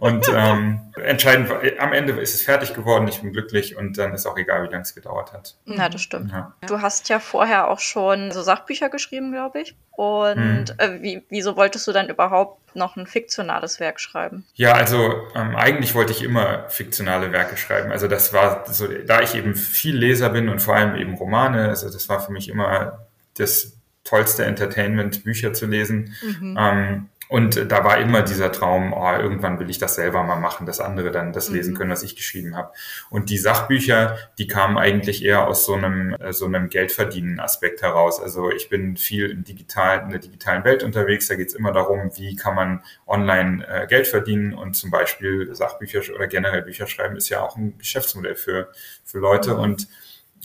Und 0.00 0.30
ähm, 0.34 0.80
entscheidend, 0.96 1.50
am 1.78 1.92
Ende 1.92 2.14
ist 2.14 2.34
es 2.34 2.42
fertig 2.42 2.72
geworden, 2.72 3.06
ich 3.06 3.20
bin 3.20 3.32
glücklich 3.32 3.76
und 3.76 3.98
dann 3.98 4.14
ist 4.14 4.24
auch 4.26 4.38
egal, 4.38 4.62
wie 4.66 4.72
lange 4.72 4.82
es 4.82 4.94
gedauert 4.94 5.34
hat. 5.34 5.56
Na, 5.66 5.90
das 5.90 6.00
stimmt. 6.00 6.32
Ja. 6.32 6.54
Du 6.66 6.80
hast 6.80 7.10
ja 7.10 7.18
vorher 7.18 7.68
auch 7.68 7.80
schon 7.80 8.32
so 8.32 8.40
Sachbücher 8.40 8.88
geschrieben, 8.88 9.30
glaube 9.30 9.60
ich. 9.60 9.76
Und 9.92 10.36
hm. 10.36 10.64
äh, 10.78 11.02
wie, 11.02 11.22
wieso 11.28 11.54
wolltest 11.56 11.86
du 11.86 11.92
dann 11.92 12.08
überhaupt 12.08 12.74
noch 12.74 12.96
ein 12.96 13.06
fiktionales 13.06 13.78
Werk 13.78 14.00
schreiben? 14.00 14.46
Ja, 14.54 14.72
also 14.72 15.28
ähm, 15.34 15.54
eigentlich 15.54 15.94
wollte 15.94 16.12
ich 16.12 16.22
immer 16.22 16.68
fiktionale 16.70 17.30
Werke 17.32 17.58
schreiben. 17.58 17.92
Also 17.92 18.08
das 18.08 18.32
war 18.32 18.64
so, 18.72 18.86
da 18.88 19.20
ich 19.20 19.34
eben 19.34 19.54
viel 19.54 19.96
Leser 19.96 20.30
bin 20.30 20.48
und 20.48 20.60
vor 20.60 20.76
allem 20.76 20.96
eben 20.96 21.14
Romane, 21.14 21.68
also 21.68 21.92
das 21.92 22.08
war 22.08 22.20
für 22.20 22.32
mich 22.32 22.48
immer 22.48 23.06
das 23.36 23.76
tollste 24.04 24.46
Entertainment, 24.46 25.24
Bücher 25.24 25.52
zu 25.52 25.66
lesen. 25.66 26.14
Mhm. 26.22 26.56
Ähm, 26.58 27.08
und 27.30 27.70
da 27.70 27.84
war 27.84 27.98
immer 27.98 28.22
dieser 28.22 28.50
Traum, 28.50 28.92
oh, 28.92 29.12
irgendwann 29.12 29.60
will 29.60 29.70
ich 29.70 29.78
das 29.78 29.94
selber 29.94 30.24
mal 30.24 30.40
machen, 30.40 30.66
dass 30.66 30.80
andere 30.80 31.12
dann 31.12 31.32
das 31.32 31.48
lesen 31.48 31.74
mhm. 31.74 31.78
können, 31.78 31.90
was 31.92 32.02
ich 32.02 32.16
geschrieben 32.16 32.56
habe. 32.56 32.72
Und 33.08 33.30
die 33.30 33.38
Sachbücher, 33.38 34.18
die 34.36 34.48
kamen 34.48 34.76
eigentlich 34.76 35.24
eher 35.24 35.46
aus 35.46 35.64
so 35.64 35.74
einem, 35.74 36.12
äh, 36.14 36.32
so 36.32 36.46
einem 36.46 36.68
Geldverdienen-Aspekt 36.70 37.82
heraus. 37.82 38.20
Also 38.20 38.50
ich 38.50 38.68
bin 38.68 38.96
viel 38.96 39.30
in, 39.30 39.44
digital, 39.44 40.00
in 40.02 40.10
der 40.10 40.18
digitalen 40.18 40.64
Welt 40.64 40.82
unterwegs. 40.82 41.28
Da 41.28 41.36
geht 41.36 41.50
es 41.50 41.54
immer 41.54 41.70
darum, 41.70 42.10
wie 42.16 42.34
kann 42.34 42.56
man 42.56 42.82
online 43.06 43.64
äh, 43.68 43.86
Geld 43.86 44.08
verdienen. 44.08 44.52
Und 44.52 44.74
zum 44.74 44.90
Beispiel 44.90 45.54
Sachbücher 45.54 46.00
oder 46.12 46.26
generell 46.26 46.62
Bücher 46.62 46.88
schreiben 46.88 47.14
ist 47.14 47.28
ja 47.28 47.42
auch 47.42 47.56
ein 47.56 47.78
Geschäftsmodell 47.78 48.34
für, 48.34 48.72
für 49.04 49.20
Leute. 49.20 49.54
Mhm. 49.54 49.60
Und 49.60 49.88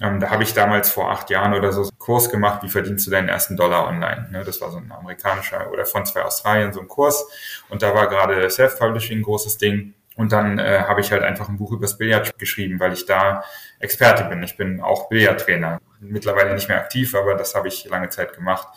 ähm, 0.01 0.19
da 0.19 0.29
habe 0.29 0.43
ich 0.43 0.53
damals 0.53 0.89
vor 0.89 1.09
acht 1.09 1.29
Jahren 1.29 1.53
oder 1.53 1.71
so 1.71 1.81
einen 1.81 1.97
Kurs 1.97 2.29
gemacht, 2.29 2.63
wie 2.63 2.69
verdienst 2.69 3.07
du 3.07 3.11
deinen 3.11 3.29
ersten 3.29 3.55
Dollar 3.55 3.87
online. 3.87 4.27
Ne? 4.31 4.43
Das 4.43 4.59
war 4.59 4.69
so 4.69 4.77
ein 4.77 4.91
amerikanischer 4.91 5.71
oder 5.71 5.85
von 5.85 6.05
zwei 6.05 6.23
Australien 6.23 6.73
so 6.73 6.81
ein 6.81 6.87
Kurs. 6.87 7.25
Und 7.69 7.81
da 7.81 7.93
war 7.93 8.07
gerade 8.07 8.49
Self-Publishing 8.49 9.19
ein 9.19 9.23
großes 9.23 9.57
Ding. 9.57 9.93
Und 10.17 10.31
dann 10.31 10.59
äh, 10.59 10.79
habe 10.87 11.01
ich 11.01 11.11
halt 11.11 11.23
einfach 11.23 11.49
ein 11.49 11.57
Buch 11.57 11.71
übers 11.71 11.97
Billard 11.97 12.37
geschrieben, 12.37 12.79
weil 12.79 12.93
ich 12.93 13.05
da 13.05 13.43
Experte 13.79 14.23
bin. 14.25 14.43
Ich 14.43 14.57
bin 14.57 14.81
auch 14.81 15.09
Billardtrainer. 15.09 15.79
Mittlerweile 15.99 16.53
nicht 16.53 16.67
mehr 16.67 16.77
aktiv, 16.77 17.15
aber 17.15 17.35
das 17.35 17.55
habe 17.55 17.67
ich 17.67 17.85
lange 17.85 18.09
Zeit 18.09 18.33
gemacht. 18.33 18.67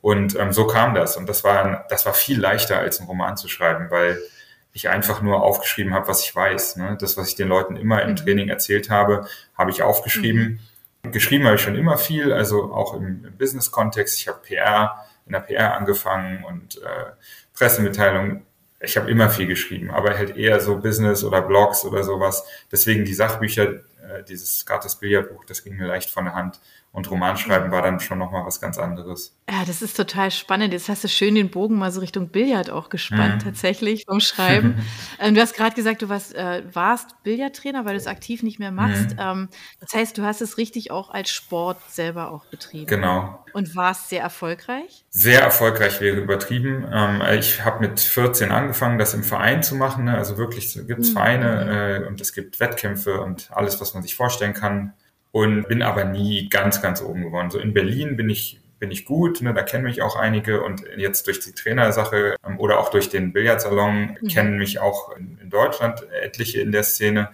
Und 0.00 0.38
ähm, 0.38 0.52
so 0.52 0.66
kam 0.66 0.94
das. 0.94 1.16
Und 1.16 1.28
das 1.28 1.44
war, 1.44 1.84
das 1.88 2.06
war 2.06 2.14
viel 2.14 2.40
leichter, 2.40 2.78
als 2.78 2.98
einen 2.98 3.08
Roman 3.08 3.36
zu 3.36 3.48
schreiben, 3.48 3.90
weil 3.90 4.20
ich 4.72 4.88
einfach 4.88 5.20
nur 5.20 5.42
aufgeschrieben 5.42 5.94
habe, 5.94 6.08
was 6.08 6.24
ich 6.24 6.34
weiß. 6.34 6.76
Ne? 6.76 6.96
Das, 7.00 7.16
was 7.16 7.28
ich 7.28 7.34
den 7.34 7.48
Leuten 7.48 7.76
immer 7.76 8.02
im 8.02 8.10
mhm. 8.10 8.16
Training 8.16 8.48
erzählt 8.48 8.90
habe, 8.90 9.26
habe 9.56 9.70
ich 9.70 9.82
aufgeschrieben. 9.82 10.60
Geschrieben 11.02 11.46
habe 11.46 11.56
ich 11.56 11.62
schon 11.62 11.76
immer 11.76 11.96
viel, 11.96 12.32
also 12.32 12.74
auch 12.74 12.94
im, 12.94 13.24
im 13.24 13.36
Business-Kontext. 13.36 14.18
Ich 14.18 14.28
habe 14.28 14.40
PR, 14.42 15.06
in 15.26 15.32
der 15.32 15.40
PR 15.40 15.74
angefangen 15.74 16.44
und 16.44 16.76
äh, 16.82 17.12
Pressemitteilungen. 17.54 18.44
Ich 18.80 18.96
habe 18.96 19.10
immer 19.10 19.28
viel 19.30 19.46
geschrieben, 19.46 19.90
aber 19.90 20.16
halt 20.16 20.36
eher 20.36 20.60
so 20.60 20.78
Business 20.78 21.24
oder 21.24 21.42
Blogs 21.42 21.84
oder 21.84 22.02
sowas. 22.02 22.44
Deswegen 22.72 23.04
die 23.04 23.14
Sachbücher, 23.14 23.80
äh, 24.02 24.22
dieses 24.24 24.66
Gattes 24.66 24.96
Billardbuch, 24.96 25.44
das 25.44 25.64
ging 25.64 25.76
mir 25.76 25.86
leicht 25.86 26.10
von 26.10 26.24
der 26.24 26.34
Hand. 26.34 26.60
Und 26.92 27.08
Romanschreiben 27.08 27.70
war 27.70 27.82
dann 27.82 28.00
schon 28.00 28.18
nochmal 28.18 28.44
was 28.44 28.60
ganz 28.60 28.76
anderes. 28.76 29.36
Ja, 29.48 29.64
das 29.64 29.80
ist 29.80 29.96
total 29.96 30.32
spannend. 30.32 30.72
Jetzt 30.72 30.88
hast 30.88 31.04
du 31.04 31.08
schön 31.08 31.36
den 31.36 31.48
Bogen 31.48 31.78
mal 31.78 31.92
so 31.92 32.00
Richtung 32.00 32.30
Billard 32.30 32.68
auch 32.68 32.88
gespannt, 32.88 33.36
mhm. 33.36 33.38
tatsächlich 33.38 34.06
vom 34.06 34.18
Schreiben. 34.18 34.74
ähm, 35.20 35.36
du 35.36 35.40
hast 35.40 35.54
gerade 35.54 35.76
gesagt, 35.76 36.02
du 36.02 36.08
warst, 36.08 36.34
äh, 36.34 36.64
warst 36.72 37.22
Billardtrainer, 37.22 37.84
weil 37.84 37.92
du 37.92 37.98
es 37.98 38.08
aktiv 38.08 38.42
nicht 38.42 38.58
mehr 38.58 38.72
machst. 38.72 39.10
Mhm. 39.12 39.18
Ähm, 39.20 39.48
das 39.78 39.94
heißt, 39.94 40.18
du 40.18 40.24
hast 40.24 40.40
es 40.40 40.58
richtig 40.58 40.90
auch 40.90 41.10
als 41.10 41.30
Sport 41.30 41.78
selber 41.88 42.32
auch 42.32 42.46
betrieben. 42.46 42.86
Genau. 42.86 43.44
Und 43.52 43.74
warst 43.76 44.08
sehr 44.08 44.22
erfolgreich? 44.22 45.04
Sehr 45.10 45.40
erfolgreich 45.40 46.00
wäre 46.00 46.16
übertrieben. 46.16 46.86
Ähm, 46.92 47.22
ich 47.38 47.64
habe 47.64 47.80
mit 47.80 48.00
14 48.00 48.50
angefangen, 48.50 48.98
das 48.98 49.14
im 49.14 49.24
Verein 49.24 49.62
zu 49.62 49.74
machen. 49.74 50.04
Ne? 50.04 50.16
Also 50.16 50.38
wirklich 50.38 50.74
gibt 50.86 51.00
es 51.00 51.10
mhm. 51.10 51.14
Vereine 51.14 52.02
äh, 52.02 52.06
und 52.06 52.20
es 52.20 52.32
gibt 52.32 52.60
Wettkämpfe 52.60 53.20
und 53.20 53.50
alles, 53.52 53.80
was 53.80 53.94
man 53.94 54.02
sich 54.02 54.14
vorstellen 54.14 54.54
kann 54.54 54.94
und 55.32 55.68
bin 55.68 55.82
aber 55.82 56.04
nie 56.04 56.48
ganz, 56.48 56.82
ganz 56.82 57.02
oben 57.02 57.22
geworden. 57.22 57.50
So 57.50 57.58
in 57.58 57.74
Berlin 57.74 58.16
bin 58.16 58.30
ich 58.30 58.60
bin 58.80 58.90
ich 58.90 59.04
gut, 59.04 59.42
ne, 59.42 59.52
da 59.52 59.62
kennen 59.62 59.84
mich 59.84 60.00
auch 60.00 60.16
einige 60.16 60.62
und 60.62 60.82
jetzt 60.96 61.26
durch 61.26 61.38
die 61.38 61.52
Trainersache 61.52 62.36
ähm, 62.44 62.58
oder 62.58 62.80
auch 62.80 62.88
durch 62.88 63.10
den 63.10 63.32
Billardsalon 63.32 64.16
mhm. 64.20 64.28
kennen 64.28 64.56
mich 64.56 64.80
auch 64.80 65.14
in, 65.16 65.38
in, 65.40 65.50
Deutschland 65.50 66.02
etliche 66.22 66.62
in 66.62 66.72
der 66.72 66.82
Szene. 66.82 67.28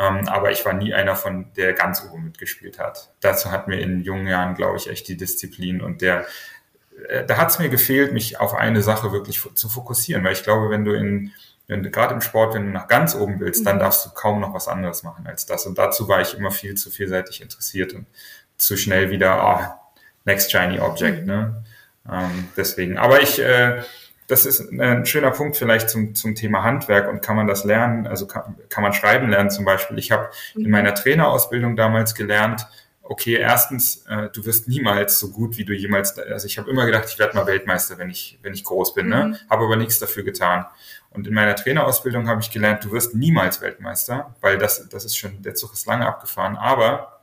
Ähm, 0.00 0.28
aber 0.28 0.50
ich 0.50 0.64
war 0.64 0.72
nie 0.72 0.94
einer 0.94 1.14
von, 1.14 1.52
der 1.56 1.74
ganz 1.74 2.02
oben 2.10 2.24
mitgespielt 2.24 2.78
hat. 2.78 3.12
Dazu 3.20 3.50
hat 3.50 3.68
mir 3.68 3.80
in 3.80 4.00
jungen 4.00 4.26
Jahren, 4.26 4.54
glaube 4.54 4.78
ich, 4.78 4.88
echt 4.88 5.08
die 5.08 5.16
Disziplin 5.16 5.82
und 5.82 6.00
der, 6.00 6.26
äh, 7.08 7.24
da 7.26 7.36
hat 7.36 7.50
es 7.50 7.58
mir 7.58 7.68
gefehlt, 7.68 8.12
mich 8.12 8.40
auf 8.40 8.54
eine 8.54 8.82
Sache 8.82 9.12
wirklich 9.12 9.40
zu 9.54 9.68
fokussieren, 9.68 10.24
weil 10.24 10.32
ich 10.32 10.42
glaube, 10.42 10.70
wenn 10.70 10.84
du 10.84 10.92
in 10.92 11.32
wenn 11.66 11.84
gerade 11.92 12.14
im 12.14 12.20
Sport, 12.20 12.54
wenn 12.54 12.66
du 12.66 12.72
nach 12.72 12.88
ganz 12.88 13.14
oben 13.14 13.38
willst, 13.38 13.64
dann 13.64 13.76
mhm. 13.76 13.80
darfst 13.80 14.04
du 14.04 14.10
kaum 14.10 14.40
noch 14.40 14.52
was 14.52 14.66
anderes 14.66 15.04
machen 15.04 15.28
als 15.28 15.46
das. 15.46 15.66
Und 15.66 15.78
dazu 15.78 16.08
war 16.08 16.20
ich 16.20 16.36
immer 16.36 16.50
viel 16.50 16.74
zu 16.74 16.90
vielseitig 16.90 17.40
interessiert. 17.42 17.94
Und 17.94 18.06
zu 18.56 18.76
schnell 18.76 19.12
wieder, 19.12 19.40
oh, 19.40 20.00
next 20.24 20.50
shiny 20.50 20.80
object. 20.80 21.20
Mhm. 21.20 21.26
Ne? 21.26 21.64
Ähm, 22.10 22.48
deswegen. 22.56 22.98
Aber 22.98 23.22
ich, 23.22 23.38
äh, 23.38 23.82
das 24.30 24.46
ist 24.46 24.60
ein 24.70 25.04
schöner 25.06 25.32
Punkt 25.32 25.56
vielleicht 25.56 25.90
zum, 25.90 26.14
zum 26.14 26.36
Thema 26.36 26.62
Handwerk 26.62 27.08
und 27.08 27.20
kann 27.20 27.34
man 27.34 27.48
das 27.48 27.64
lernen, 27.64 28.06
also 28.06 28.28
kann, 28.28 28.56
kann 28.68 28.82
man 28.82 28.92
schreiben 28.92 29.28
lernen 29.28 29.50
zum 29.50 29.64
Beispiel. 29.64 29.98
Ich 29.98 30.12
habe 30.12 30.30
in 30.54 30.62
mhm. 30.62 30.70
meiner 30.70 30.94
Trainerausbildung 30.94 31.74
damals 31.74 32.14
gelernt, 32.14 32.64
okay, 33.02 33.34
erstens, 33.34 34.06
äh, 34.08 34.28
du 34.32 34.46
wirst 34.46 34.68
niemals 34.68 35.18
so 35.18 35.32
gut, 35.32 35.58
wie 35.58 35.64
du 35.64 35.72
jemals, 35.72 36.16
also 36.16 36.46
ich 36.46 36.58
habe 36.58 36.70
immer 36.70 36.86
gedacht, 36.86 37.06
ich 37.08 37.18
werde 37.18 37.36
mal 37.36 37.44
Weltmeister, 37.46 37.98
wenn 37.98 38.08
ich, 38.08 38.38
wenn 38.42 38.54
ich 38.54 38.62
groß 38.62 38.94
bin, 38.94 39.08
ne? 39.08 39.24
mhm. 39.24 39.30
ne? 39.32 39.40
habe 39.50 39.64
aber 39.64 39.74
nichts 39.74 39.98
dafür 39.98 40.22
getan. 40.22 40.64
Und 41.10 41.26
in 41.26 41.34
meiner 41.34 41.56
Trainerausbildung 41.56 42.28
habe 42.28 42.40
ich 42.40 42.52
gelernt, 42.52 42.84
du 42.84 42.92
wirst 42.92 43.16
niemals 43.16 43.60
Weltmeister, 43.60 44.32
weil 44.40 44.58
das, 44.58 44.88
das 44.88 45.04
ist 45.04 45.16
schon, 45.16 45.42
der 45.42 45.56
Zug 45.56 45.72
ist 45.72 45.86
lange 45.86 46.06
abgefahren, 46.06 46.56
aber 46.56 47.19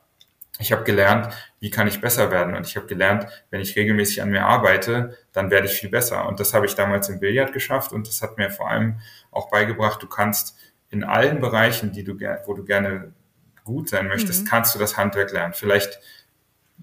ich 0.60 0.72
habe 0.72 0.84
gelernt, 0.84 1.34
wie 1.60 1.70
kann 1.70 1.88
ich 1.88 2.02
besser 2.02 2.32
werden? 2.32 2.56
Und 2.56 2.66
ich 2.66 2.76
habe 2.76 2.88
gelernt, 2.88 3.28
wenn 3.50 3.62
ich 3.62 3.76
regelmäßig 3.76 4.22
an 4.22 4.30
mir 4.30 4.46
arbeite, 4.46 5.18
dann 5.34 5.52
werde 5.52 5.68
ich 5.68 5.74
viel 5.74 5.90
besser. 5.90 6.28
Und 6.28 6.40
das 6.40 6.54
habe 6.54 6.66
ich 6.66 6.76
damals 6.76 7.10
im 7.10 7.20
Billard 7.20 7.54
geschafft 7.54 7.92
und 7.92 8.08
das 8.08 8.22
hat 8.22 8.38
mir 8.38 8.50
vor 8.50 8.70
allem 8.70 9.00
auch 9.32 9.50
beigebracht, 9.50 10.02
du 10.02 10.08
kannst 10.08 10.58
in 10.90 11.04
allen 11.04 11.42
Bereichen, 11.42 11.92
die 11.92 12.04
du, 12.04 12.14
wo 12.46 12.54
du 12.54 12.64
gerne 12.64 13.12
gut 13.64 13.90
sein 13.90 14.08
möchtest, 14.08 14.46
mhm. 14.46 14.48
kannst 14.48 14.74
du 14.74 14.80
das 14.80 14.98
Handwerk 14.98 15.32
lernen. 15.32 15.54
Vielleicht 15.54 16.00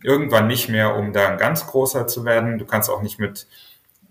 irgendwann 0.02 0.46
nicht 0.46 0.68
mehr, 0.68 0.94
um 0.96 1.12
da 1.12 1.28
ein 1.28 1.38
ganz 1.38 1.66
großer 1.66 2.06
zu 2.06 2.24
werden. 2.24 2.58
Du 2.58 2.66
kannst 2.66 2.90
auch 2.90 3.02
nicht 3.02 3.18
mit 3.18 3.46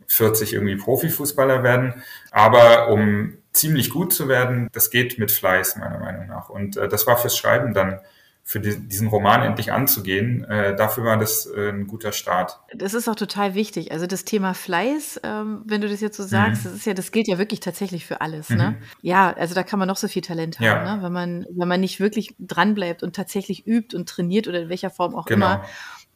40 0.08 0.54
irgendwie 0.54 0.76
Profifußballer 0.76 1.64
werden, 1.64 2.04
aber 2.32 2.90
um 2.90 3.38
ziemlich 3.52 3.90
gut 3.90 4.14
zu 4.14 4.28
werden, 4.28 4.68
das 4.72 4.90
geht 4.90 5.20
mit 5.20 5.32
Fleiß 5.32 5.76
meiner 5.78 6.00
Meinung 6.00 6.28
nach. 6.28 6.50
Und 6.50 6.78
äh, 6.78 6.88
das 6.88 7.06
war 7.08 7.18
fürs 7.18 7.38
Schreiben 7.38 7.74
dann 7.74 8.00
für 8.46 8.60
die, 8.60 8.78
diesen 8.78 9.08
Roman 9.08 9.42
endlich 9.42 9.72
anzugehen. 9.72 10.44
Äh, 10.44 10.76
dafür 10.76 11.06
war 11.06 11.18
das 11.18 11.46
äh, 11.46 11.70
ein 11.70 11.88
guter 11.88 12.12
Start. 12.12 12.60
Das 12.76 12.94
ist 12.94 13.08
auch 13.08 13.16
total 13.16 13.56
wichtig. 13.56 13.94
Also 13.94 14.06
das 14.06 14.26
Thema 14.26 14.54
Fleiß, 14.54 15.22
ähm, 15.24 15.62
wenn 15.66 15.80
du 15.80 15.88
das 15.88 16.02
jetzt 16.02 16.18
so 16.18 16.24
sagst, 16.24 16.66
mhm. 16.66 16.70
das 16.70 16.74
ist 16.80 16.86
ja, 16.86 16.94
das 16.94 17.12
gilt 17.12 17.28
ja 17.28 17.38
wirklich 17.38 17.62
tatsächlich 17.62 18.06
für 18.06 18.20
alles. 18.20 18.50
Ne? 18.50 18.56
Mhm. 18.56 18.62
Ne? 18.62 18.78
Ja, 19.02 19.32
also 19.32 19.56
da 19.56 19.64
kann 19.64 19.80
man 19.80 19.88
noch 19.88 19.96
so 19.96 20.10
viel 20.10 20.22
Talent 20.22 20.60
haben, 20.60 20.66
ja. 20.66 20.96
ne? 20.98 21.04
wenn 21.04 21.14
man, 21.14 21.46
wenn 21.56 21.68
man 21.68 21.80
nicht 21.80 22.02
wirklich 22.02 22.36
dranbleibt 22.38 23.02
und 23.02 23.16
tatsächlich 23.16 23.66
übt 23.66 23.96
und 23.96 24.10
trainiert 24.10 24.48
oder 24.48 24.64
in 24.64 24.70
welcher 24.70 24.90
Form 24.90 25.16
auch 25.16 25.26
genau. 25.26 25.46
immer 25.46 25.66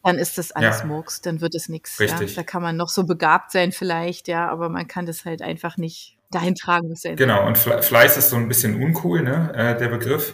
dann 0.04 0.20
ist 0.20 0.38
das 0.38 0.54
alles 0.54 0.80
ja. 0.80 0.86
Murks, 0.86 1.20
dann 1.22 1.42
wird 1.42 1.54
es 1.54 1.68
nichts. 1.68 2.00
Richtig. 2.00 2.30
Ja? 2.30 2.42
Da 2.42 2.44
kann 2.44 2.62
man 2.62 2.78
noch 2.78 2.88
so 2.88 3.06
begabt 3.06 3.52
sein 3.52 3.74
vielleicht, 3.74 4.30
ja, 4.30 4.48
aber 4.50 4.70
man 4.70 4.88
kann 4.88 5.06
das 5.06 5.26
halt 5.26 5.42
einfach 5.42 5.76
nicht 5.76 6.18
dahin 6.32 6.56
tragen. 6.56 6.94
Genau, 7.16 7.46
und 7.46 7.58
Fleiß 7.58 8.16
ist 8.16 8.30
so 8.30 8.38
ein 8.38 8.48
bisschen 8.48 8.82
uncool, 8.82 9.22
ne, 9.22 9.52
äh, 9.54 9.78
der 9.78 9.90
Begriff. 9.90 10.34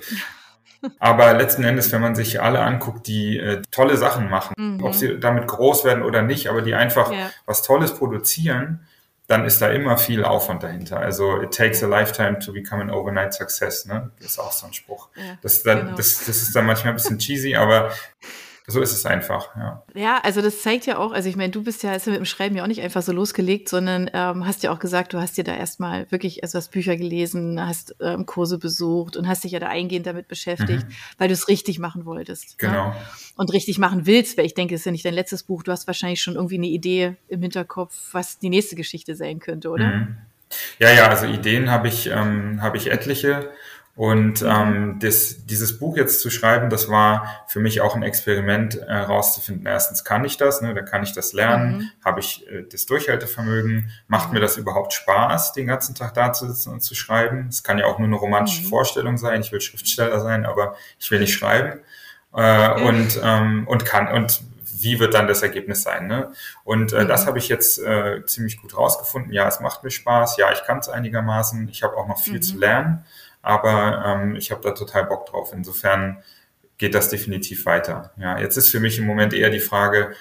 Aber 0.99 1.33
letzten 1.33 1.63
Endes, 1.63 1.91
wenn 1.91 2.01
man 2.01 2.15
sich 2.15 2.41
alle 2.41 2.59
anguckt, 2.59 3.07
die 3.07 3.37
äh, 3.37 3.61
tolle 3.71 3.97
Sachen 3.97 4.29
machen, 4.29 4.53
mhm. 4.57 4.83
ob 4.83 4.93
sie 4.93 5.19
damit 5.19 5.47
groß 5.47 5.85
werden 5.85 6.03
oder 6.03 6.21
nicht, 6.21 6.47
aber 6.47 6.61
die 6.61 6.73
einfach 6.75 7.11
ja. 7.11 7.31
was 7.45 7.61
Tolles 7.61 7.93
produzieren, 7.93 8.85
dann 9.27 9.45
ist 9.45 9.61
da 9.61 9.69
immer 9.69 9.97
viel 9.97 10.25
Aufwand 10.25 10.63
dahinter. 10.63 10.99
Also 10.99 11.41
it 11.41 11.55
takes 11.55 11.81
a 11.83 11.87
lifetime 11.87 12.39
to 12.39 12.51
become 12.51 12.81
an 12.81 12.89
overnight 12.89 13.33
success, 13.33 13.85
ne? 13.85 14.11
Das 14.19 14.31
ist 14.31 14.39
auch 14.39 14.51
so 14.51 14.67
ein 14.67 14.73
Spruch. 14.73 15.09
Ja, 15.15 15.37
das, 15.41 15.63
dann, 15.63 15.79
genau. 15.79 15.95
das, 15.95 16.25
das 16.25 16.41
ist 16.41 16.55
dann 16.55 16.65
manchmal 16.65 16.93
ein 16.93 16.95
bisschen 16.95 17.19
cheesy, 17.19 17.55
aber 17.55 17.91
so 18.65 18.79
ist 18.79 18.93
es 18.93 19.05
einfach, 19.05 19.53
ja. 19.57 19.83
Ja, 19.93 20.19
also 20.23 20.41
das 20.41 20.61
zeigt 20.61 20.85
ja 20.85 20.97
auch, 20.97 21.11
also 21.11 21.27
ich 21.27 21.35
meine, 21.35 21.51
du 21.51 21.63
bist 21.63 21.83
ja, 21.83 21.91
hast 21.91 22.05
ja 22.05 22.11
mit 22.11 22.19
dem 22.19 22.25
Schreiben 22.25 22.55
ja 22.55 22.63
auch 22.63 22.67
nicht 22.67 22.81
einfach 22.81 23.01
so 23.01 23.11
losgelegt, 23.11 23.67
sondern 23.67 24.09
ähm, 24.13 24.47
hast 24.47 24.63
ja 24.63 24.71
auch 24.71 24.79
gesagt, 24.79 25.13
du 25.13 25.19
hast 25.19 25.37
dir 25.37 25.43
da 25.43 25.53
erstmal 25.53 26.09
wirklich, 26.11 26.43
also 26.43 26.57
hast 26.57 26.71
Bücher 26.71 26.95
gelesen, 26.95 27.59
hast 27.59 27.93
ähm, 27.99 28.25
Kurse 28.25 28.57
besucht 28.57 29.17
und 29.17 29.27
hast 29.27 29.43
dich 29.43 29.51
ja 29.51 29.59
da 29.59 29.67
eingehend 29.67 30.05
damit 30.05 30.29
beschäftigt, 30.29 30.87
mhm. 30.87 30.93
weil 31.17 31.27
du 31.27 31.33
es 31.33 31.49
richtig 31.49 31.79
machen 31.79 32.05
wolltest. 32.05 32.57
Genau. 32.57 32.89
Ne? 32.89 32.95
Und 33.35 33.51
richtig 33.51 33.79
machen 33.79 34.05
willst, 34.05 34.37
weil 34.37 34.45
ich 34.45 34.53
denke, 34.53 34.75
es 34.75 34.81
ist 34.81 34.85
ja 34.85 34.91
nicht 34.93 35.05
dein 35.05 35.13
letztes 35.13 35.43
Buch, 35.43 35.63
du 35.63 35.71
hast 35.73 35.85
wahrscheinlich 35.87 36.21
schon 36.21 36.35
irgendwie 36.35 36.57
eine 36.57 36.67
Idee 36.67 37.15
im 37.27 37.41
Hinterkopf, 37.41 37.93
was 38.13 38.39
die 38.39 38.49
nächste 38.49 38.77
Geschichte 38.77 39.15
sein 39.15 39.39
könnte, 39.39 39.71
oder? 39.71 39.87
Mhm. 39.87 40.17
Ja, 40.79 40.91
ja, 40.91 41.09
also 41.09 41.25
Ideen 41.25 41.69
habe 41.69 41.87
ich, 41.87 42.07
ähm, 42.07 42.61
habe 42.61 42.77
ich 42.77 42.91
etliche. 42.91 43.49
Und 43.95 44.41
mhm. 44.41 44.49
ähm, 44.49 44.99
das, 44.99 45.45
dieses 45.45 45.77
Buch 45.77 45.97
jetzt 45.97 46.19
zu 46.19 46.31
schreiben, 46.31 46.71
das 46.71 46.89
war 46.89 47.45
für 47.47 47.59
mich 47.59 47.81
auch 47.81 47.95
ein 47.95 48.01
Experiment 48.01 48.75
äh, 48.75 48.91
rauszufinden. 48.91 49.67
Erstens 49.67 50.03
kann 50.03 50.25
ich 50.25 50.37
das, 50.37 50.61
ne, 50.61 50.73
da 50.73 50.81
kann 50.81 51.03
ich 51.03 51.13
das 51.13 51.31
lernen, 51.33 51.77
mhm. 51.77 51.89
habe 52.03 52.19
ich 52.19 52.49
äh, 52.49 52.63
das 52.63 52.87
Durchhaltevermögen, 52.87 53.91
macht 54.07 54.29
mhm. 54.29 54.35
mir 54.35 54.39
das 54.39 54.57
überhaupt 54.57 54.93
Spaß, 54.93 55.53
den 55.53 55.67
ganzen 55.67 55.93
Tag 55.93 56.15
da 56.15 56.33
zu 56.33 56.47
sitzen 56.47 56.73
und 56.73 56.81
zu 56.81 56.95
schreiben. 56.95 57.47
Es 57.49 57.61
kann 57.61 57.77
ja 57.77 57.85
auch 57.85 57.99
nur 57.99 58.07
eine 58.07 58.15
romantische 58.15 58.63
mhm. 58.63 58.69
Vorstellung 58.69 59.17
sein, 59.17 59.41
ich 59.41 59.51
will 59.51 59.61
Schriftsteller 59.61 60.19
sein, 60.19 60.47
aber 60.47 60.75
ich 60.99 61.11
will 61.11 61.19
nicht 61.19 61.33
schreiben. 61.33 61.79
Äh, 62.35 62.81
und, 62.81 63.21
ähm, 63.23 63.67
und 63.67 63.85
kann 63.85 64.07
und 64.07 64.41
wie 64.63 64.99
wird 64.99 65.13
dann 65.13 65.27
das 65.27 65.43
Ergebnis 65.43 65.83
sein? 65.83 66.07
Ne? 66.07 66.31
Und 66.63 66.93
äh, 66.93 67.05
das 67.05 67.23
mhm. 67.23 67.27
habe 67.27 67.37
ich 67.37 67.47
jetzt 67.47 67.77
äh, 67.77 68.25
ziemlich 68.25 68.59
gut 68.59 68.75
rausgefunden. 68.75 69.31
Ja, 69.31 69.47
es 69.47 69.59
macht 69.59 69.83
mir 69.83 69.91
Spaß. 69.91 70.37
Ja, 70.37 70.51
ich 70.51 70.63
kann 70.63 70.79
es 70.79 70.89
einigermaßen. 70.89 71.69
Ich 71.69 71.83
habe 71.83 71.95
auch 71.95 72.07
noch 72.07 72.19
viel 72.19 72.41
zu 72.41 72.55
mhm. 72.55 72.59
lernen 72.59 73.05
aber 73.43 74.03
ähm, 74.05 74.35
ich 74.35 74.51
habe 74.51 74.61
da 74.61 74.71
total 74.71 75.05
Bock 75.05 75.27
drauf. 75.27 75.51
Insofern 75.53 76.23
geht 76.79 76.95
das 76.95 77.09
definitiv 77.09 77.67
weiter. 77.67 78.11
Ja, 78.17 78.39
jetzt 78.39 78.57
ist 78.57 78.69
für 78.69 78.79
mich 78.79 78.97
im 78.97 79.05
Moment 79.05 79.33
eher 79.33 79.51
die 79.51 79.59
Frage, 79.59 80.15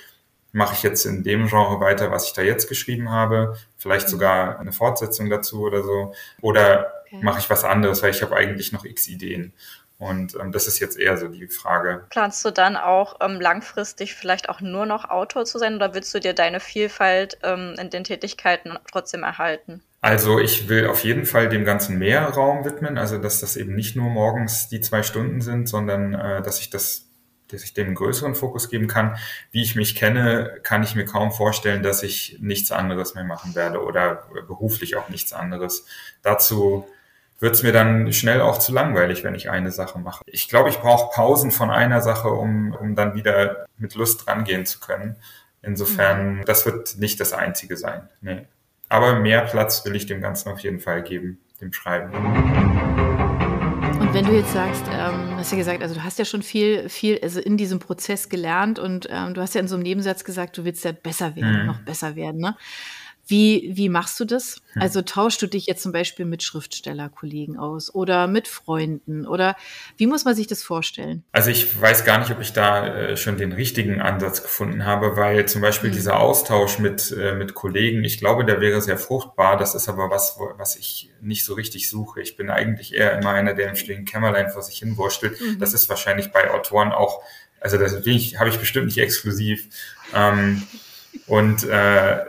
mache 0.52 0.74
ich 0.74 0.82
jetzt 0.82 1.06
in 1.06 1.22
dem 1.22 1.48
Genre 1.48 1.80
weiter, 1.80 2.10
was 2.10 2.26
ich 2.26 2.34
da 2.34 2.42
jetzt 2.42 2.68
geschrieben 2.68 3.10
habe, 3.10 3.56
vielleicht 3.78 4.08
sogar 4.08 4.58
eine 4.58 4.72
Fortsetzung 4.72 5.30
dazu 5.30 5.62
oder 5.62 5.82
so, 5.82 6.14
oder 6.42 6.92
okay. 7.06 7.20
mache 7.22 7.38
ich 7.38 7.48
was 7.48 7.64
anderes, 7.64 8.02
weil 8.02 8.10
ich 8.10 8.22
habe 8.22 8.36
eigentlich 8.36 8.72
noch 8.72 8.84
x 8.84 9.08
Ideen. 9.08 9.54
Und 9.98 10.34
ähm, 10.34 10.50
das 10.50 10.66
ist 10.66 10.80
jetzt 10.80 10.98
eher 10.98 11.16
so 11.16 11.28
die 11.28 11.46
Frage. 11.46 12.04
Planst 12.10 12.44
du 12.44 12.50
dann 12.50 12.76
auch 12.76 13.20
ähm, 13.20 13.40
langfristig 13.40 14.14
vielleicht 14.14 14.48
auch 14.48 14.60
nur 14.60 14.84
noch 14.84 15.08
Autor 15.08 15.44
zu 15.44 15.58
sein 15.58 15.76
oder 15.76 15.94
willst 15.94 16.12
du 16.12 16.18
dir 16.18 16.34
deine 16.34 16.58
Vielfalt 16.58 17.38
ähm, 17.44 17.76
in 17.78 17.88
den 17.88 18.02
Tätigkeiten 18.02 18.76
trotzdem 18.90 19.22
erhalten? 19.22 19.80
Also 20.02 20.40
ich 20.40 20.68
will 20.68 20.88
auf 20.88 21.04
jeden 21.04 21.24
Fall 21.24 21.48
dem 21.48 21.64
Ganzen 21.64 21.96
mehr 21.96 22.24
Raum 22.24 22.64
widmen, 22.64 22.98
also 22.98 23.18
dass 23.18 23.40
das 23.40 23.56
eben 23.56 23.74
nicht 23.76 23.94
nur 23.94 24.10
morgens 24.10 24.68
die 24.68 24.80
zwei 24.80 25.04
Stunden 25.04 25.40
sind, 25.40 25.68
sondern 25.68 26.12
äh, 26.12 26.42
dass 26.42 26.60
ich 26.60 26.70
das 26.70 27.08
dass 27.52 27.64
ich 27.64 27.74
dem 27.74 27.94
größeren 27.94 28.34
Fokus 28.34 28.70
geben 28.70 28.88
kann. 28.88 29.16
Wie 29.50 29.62
ich 29.62 29.76
mich 29.76 29.94
kenne, 29.94 30.58
kann 30.62 30.82
ich 30.82 30.94
mir 30.94 31.04
kaum 31.04 31.32
vorstellen, 31.32 31.82
dass 31.82 32.02
ich 32.02 32.38
nichts 32.40 32.72
anderes 32.72 33.14
mehr 33.14 33.24
machen 33.24 33.54
werde 33.54 33.84
oder 33.84 34.26
beruflich 34.48 34.96
auch 34.96 35.10
nichts 35.10 35.34
anderes. 35.34 35.84
Dazu 36.22 36.88
wird 37.40 37.54
es 37.54 37.62
mir 37.62 37.72
dann 37.72 38.12
schnell 38.12 38.40
auch 38.40 38.58
zu 38.58 38.72
langweilig, 38.72 39.22
wenn 39.22 39.34
ich 39.34 39.50
eine 39.50 39.70
Sache 39.70 39.98
mache. 39.98 40.22
Ich 40.26 40.48
glaube, 40.48 40.70
ich 40.70 40.78
brauche 40.78 41.12
Pausen 41.14 41.50
von 41.50 41.70
einer 41.70 42.00
Sache, 42.00 42.28
um, 42.28 42.72
um 42.72 42.94
dann 42.94 43.14
wieder 43.14 43.66
mit 43.76 43.94
Lust 43.94 44.26
rangehen 44.26 44.64
zu 44.64 44.80
können. 44.80 45.16
Insofern, 45.60 46.36
mhm. 46.36 46.44
das 46.44 46.64
wird 46.64 46.96
nicht 46.98 47.20
das 47.20 47.32
Einzige 47.32 47.76
sein. 47.76 48.08
Nee. 48.20 48.46
Aber 48.92 49.18
mehr 49.18 49.40
Platz 49.46 49.86
will 49.86 49.96
ich 49.96 50.04
dem 50.04 50.20
Ganzen 50.20 50.50
auf 50.50 50.58
jeden 50.58 50.78
Fall 50.78 51.02
geben, 51.02 51.40
dem 51.62 51.72
Schreiben. 51.72 52.12
Und 53.98 54.12
wenn 54.12 54.26
du 54.26 54.32
jetzt 54.32 54.52
sagst, 54.52 54.84
ähm, 54.92 55.34
hast 55.38 55.50
ja 55.50 55.56
gesagt, 55.56 55.82
also 55.82 55.94
du 55.94 56.04
hast 56.04 56.18
ja 56.18 56.26
schon 56.26 56.42
viel, 56.42 56.90
viel, 56.90 57.18
also 57.22 57.40
in 57.40 57.56
diesem 57.56 57.78
Prozess 57.78 58.28
gelernt 58.28 58.78
und 58.78 59.08
ähm, 59.10 59.32
du 59.32 59.40
hast 59.40 59.54
ja 59.54 59.62
in 59.62 59.68
so 59.68 59.76
einem 59.76 59.84
Nebensatz 59.84 60.24
gesagt, 60.24 60.58
du 60.58 60.66
willst 60.66 60.84
ja 60.84 60.92
besser 60.92 61.34
werden, 61.36 61.60
mhm. 61.60 61.66
noch 61.68 61.80
besser 61.80 62.16
werden. 62.16 62.42
Ne? 62.42 62.54
Wie, 63.26 63.70
wie 63.74 63.88
machst 63.88 64.18
du 64.18 64.24
das? 64.24 64.60
Hm. 64.72 64.82
Also 64.82 65.02
tauschst 65.02 65.40
du 65.40 65.46
dich 65.46 65.66
jetzt 65.66 65.82
zum 65.82 65.92
Beispiel 65.92 66.24
mit 66.24 66.42
Schriftstellerkollegen 66.42 67.56
aus 67.56 67.94
oder 67.94 68.26
mit 68.26 68.48
Freunden 68.48 69.26
oder 69.26 69.56
wie 69.96 70.08
muss 70.08 70.24
man 70.24 70.34
sich 70.34 70.48
das 70.48 70.62
vorstellen? 70.64 71.22
Also 71.30 71.50
ich 71.50 71.80
weiß 71.80 72.04
gar 72.04 72.18
nicht, 72.18 72.32
ob 72.32 72.40
ich 72.40 72.52
da 72.52 72.86
äh, 72.86 73.16
schon 73.16 73.36
den 73.36 73.52
richtigen 73.52 74.00
Ansatz 74.00 74.42
gefunden 74.42 74.84
habe, 74.84 75.16
weil 75.16 75.46
zum 75.46 75.62
Beispiel 75.62 75.90
hm. 75.90 75.96
dieser 75.96 76.18
Austausch 76.18 76.80
mit, 76.80 77.12
äh, 77.12 77.34
mit 77.34 77.54
Kollegen, 77.54 78.02
ich 78.02 78.18
glaube, 78.18 78.44
der 78.44 78.60
wäre 78.60 78.82
sehr 78.82 78.98
fruchtbar. 78.98 79.56
Das 79.56 79.76
ist 79.76 79.88
aber 79.88 80.10
was, 80.10 80.36
was 80.56 80.74
ich 80.74 81.10
nicht 81.20 81.44
so 81.44 81.54
richtig 81.54 81.88
suche. 81.88 82.20
Ich 82.20 82.36
bin 82.36 82.50
eigentlich 82.50 82.92
eher 82.92 83.16
immer 83.16 83.30
einer, 83.30 83.54
der 83.54 83.68
im 83.68 83.76
stillen 83.76 84.04
Kämmerlein 84.04 84.50
vor 84.50 84.62
sich 84.62 84.78
hin 84.78 84.96
wurstelt. 84.96 85.40
Mhm. 85.40 85.60
Das 85.60 85.74
ist 85.74 85.88
wahrscheinlich 85.88 86.32
bei 86.32 86.50
Autoren 86.50 86.90
auch, 86.90 87.22
also 87.60 87.78
das 87.78 87.92
habe 87.94 88.48
ich 88.48 88.58
bestimmt 88.58 88.86
nicht 88.86 88.98
exklusiv. 88.98 89.68
Ähm, 90.12 90.62
und 91.26 91.64
äh, 91.64 92.24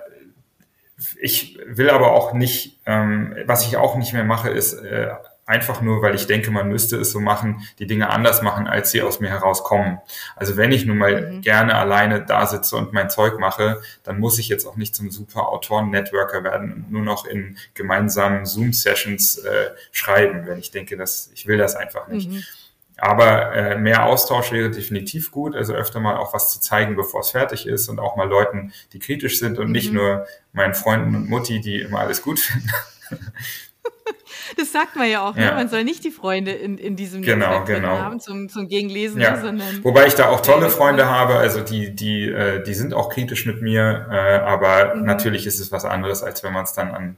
ich 1.24 1.58
will 1.66 1.90
aber 1.90 2.12
auch 2.12 2.34
nicht, 2.34 2.82
ähm, 2.86 3.34
was 3.46 3.66
ich 3.66 3.78
auch 3.78 3.96
nicht 3.96 4.12
mehr 4.12 4.26
mache, 4.26 4.50
ist 4.50 4.74
äh, 4.74 5.08
einfach 5.46 5.82
nur, 5.82 6.02
weil 6.02 6.16
ich 6.16 6.28
denke, 6.28 6.52
man 6.52 6.68
müsste 6.68 6.98
es 6.98 7.14
so 7.14 7.22
machen, 7.22 7.66
die 7.80 7.88
Dinge 7.88 8.10
anders 8.10 8.42
machen, 8.42 8.68
als 8.68 8.92
sie 8.92 9.02
aus 9.02 9.22
mir 9.22 9.30
herauskommen. 9.30 10.00
Also 10.36 10.58
wenn 10.58 10.74
ich 10.74 10.86
nun 10.86 10.98
mal 10.98 11.32
mhm. 11.32 11.42
gerne 11.42 11.76
alleine 11.76 12.26
da 12.26 12.46
sitze 12.46 12.76
und 12.76 12.92
mein 12.92 13.10
Zeug 13.10 13.40
mache, 13.40 13.82
dann 14.04 14.20
muss 14.20 14.38
ich 14.38 14.50
jetzt 14.50 14.66
auch 14.66 14.76
nicht 14.76 14.96
zum 14.96 15.12
super 15.12 15.48
Autoren-Networker 15.48 16.44
werden 16.44 16.74
und 16.74 16.92
nur 16.92 17.04
noch 17.04 17.26
in 17.26 17.58
gemeinsamen 17.74 18.46
Zoom-Sessions 18.46 19.38
äh, 19.38 19.70
schreiben, 19.94 20.46
wenn 20.46 20.60
ich 20.60 20.72
denke, 20.72 20.98
dass 20.98 21.32
ich 21.34 21.48
will 21.48 21.58
das 21.58 21.78
einfach 21.78 22.10
nicht. 22.10 22.30
Mhm. 22.30 22.44
Aber 22.98 23.54
äh, 23.56 23.78
mehr 23.78 24.06
Austausch 24.06 24.52
wäre 24.52 24.70
definitiv 24.70 25.32
gut, 25.32 25.56
also 25.56 25.74
öfter 25.74 26.00
mal 26.00 26.18
auch 26.18 26.34
was 26.34 26.52
zu 26.52 26.60
zeigen, 26.60 26.96
bevor 26.96 27.22
es 27.22 27.32
fertig 27.32 27.68
ist 27.68 27.90
und 27.90 28.00
auch 28.00 28.16
mal 28.16 28.28
Leuten, 28.28 28.72
die 28.94 29.00
kritisch 29.00 29.40
sind 29.40 29.58
und 29.58 29.68
mhm. 29.68 29.72
nicht 29.72 29.92
nur 29.92 30.26
meinen 30.52 30.74
Freunden 30.76 31.16
und 31.16 31.30
Mutti, 31.30 31.60
die 31.60 31.82
immer 31.82 32.00
alles 32.00 32.22
gut 32.22 32.40
finden. 32.40 32.70
Das 34.58 34.72
sagt 34.72 34.96
man 34.96 35.10
ja 35.10 35.28
auch, 35.28 35.36
ne? 35.36 35.44
ja. 35.44 35.52
Ne? 35.52 35.56
man 35.56 35.70
soll 35.70 35.84
nicht 35.84 36.04
die 36.04 36.12
Freunde 36.12 36.52
in, 36.52 36.78
in 36.78 36.96
diesem 36.96 37.22
genau, 37.22 37.60
Netzwerk 37.60 37.82
genau. 37.82 37.98
haben 37.98 38.20
zum, 38.20 38.50
zum 38.50 38.68
Gegenlesen, 38.68 39.20
ja. 39.20 39.40
sondern. 39.40 39.84
Wobei 39.84 40.08
ich 40.08 40.16
da 40.16 40.30
auch 40.30 40.42
tolle 40.42 40.70
Freunde 40.70 41.08
habe, 41.08 41.36
also 41.36 41.62
die, 41.62 41.96
die, 41.96 42.30
äh, 42.30 42.62
die 42.64 42.74
sind 42.74 42.94
auch 42.94 43.10
kritisch 43.10 43.46
mit 43.46 43.62
mir, 43.62 44.08
äh, 44.12 44.16
aber 44.16 44.96
mhm. 44.96 45.06
natürlich 45.06 45.48
ist 45.48 45.60
es 45.60 45.72
was 45.72 45.86
anderes, 45.86 46.24
als 46.24 46.44
wenn 46.44 46.54
man 46.54 46.66
es 46.66 46.74
dann 46.74 46.92
an 46.92 47.18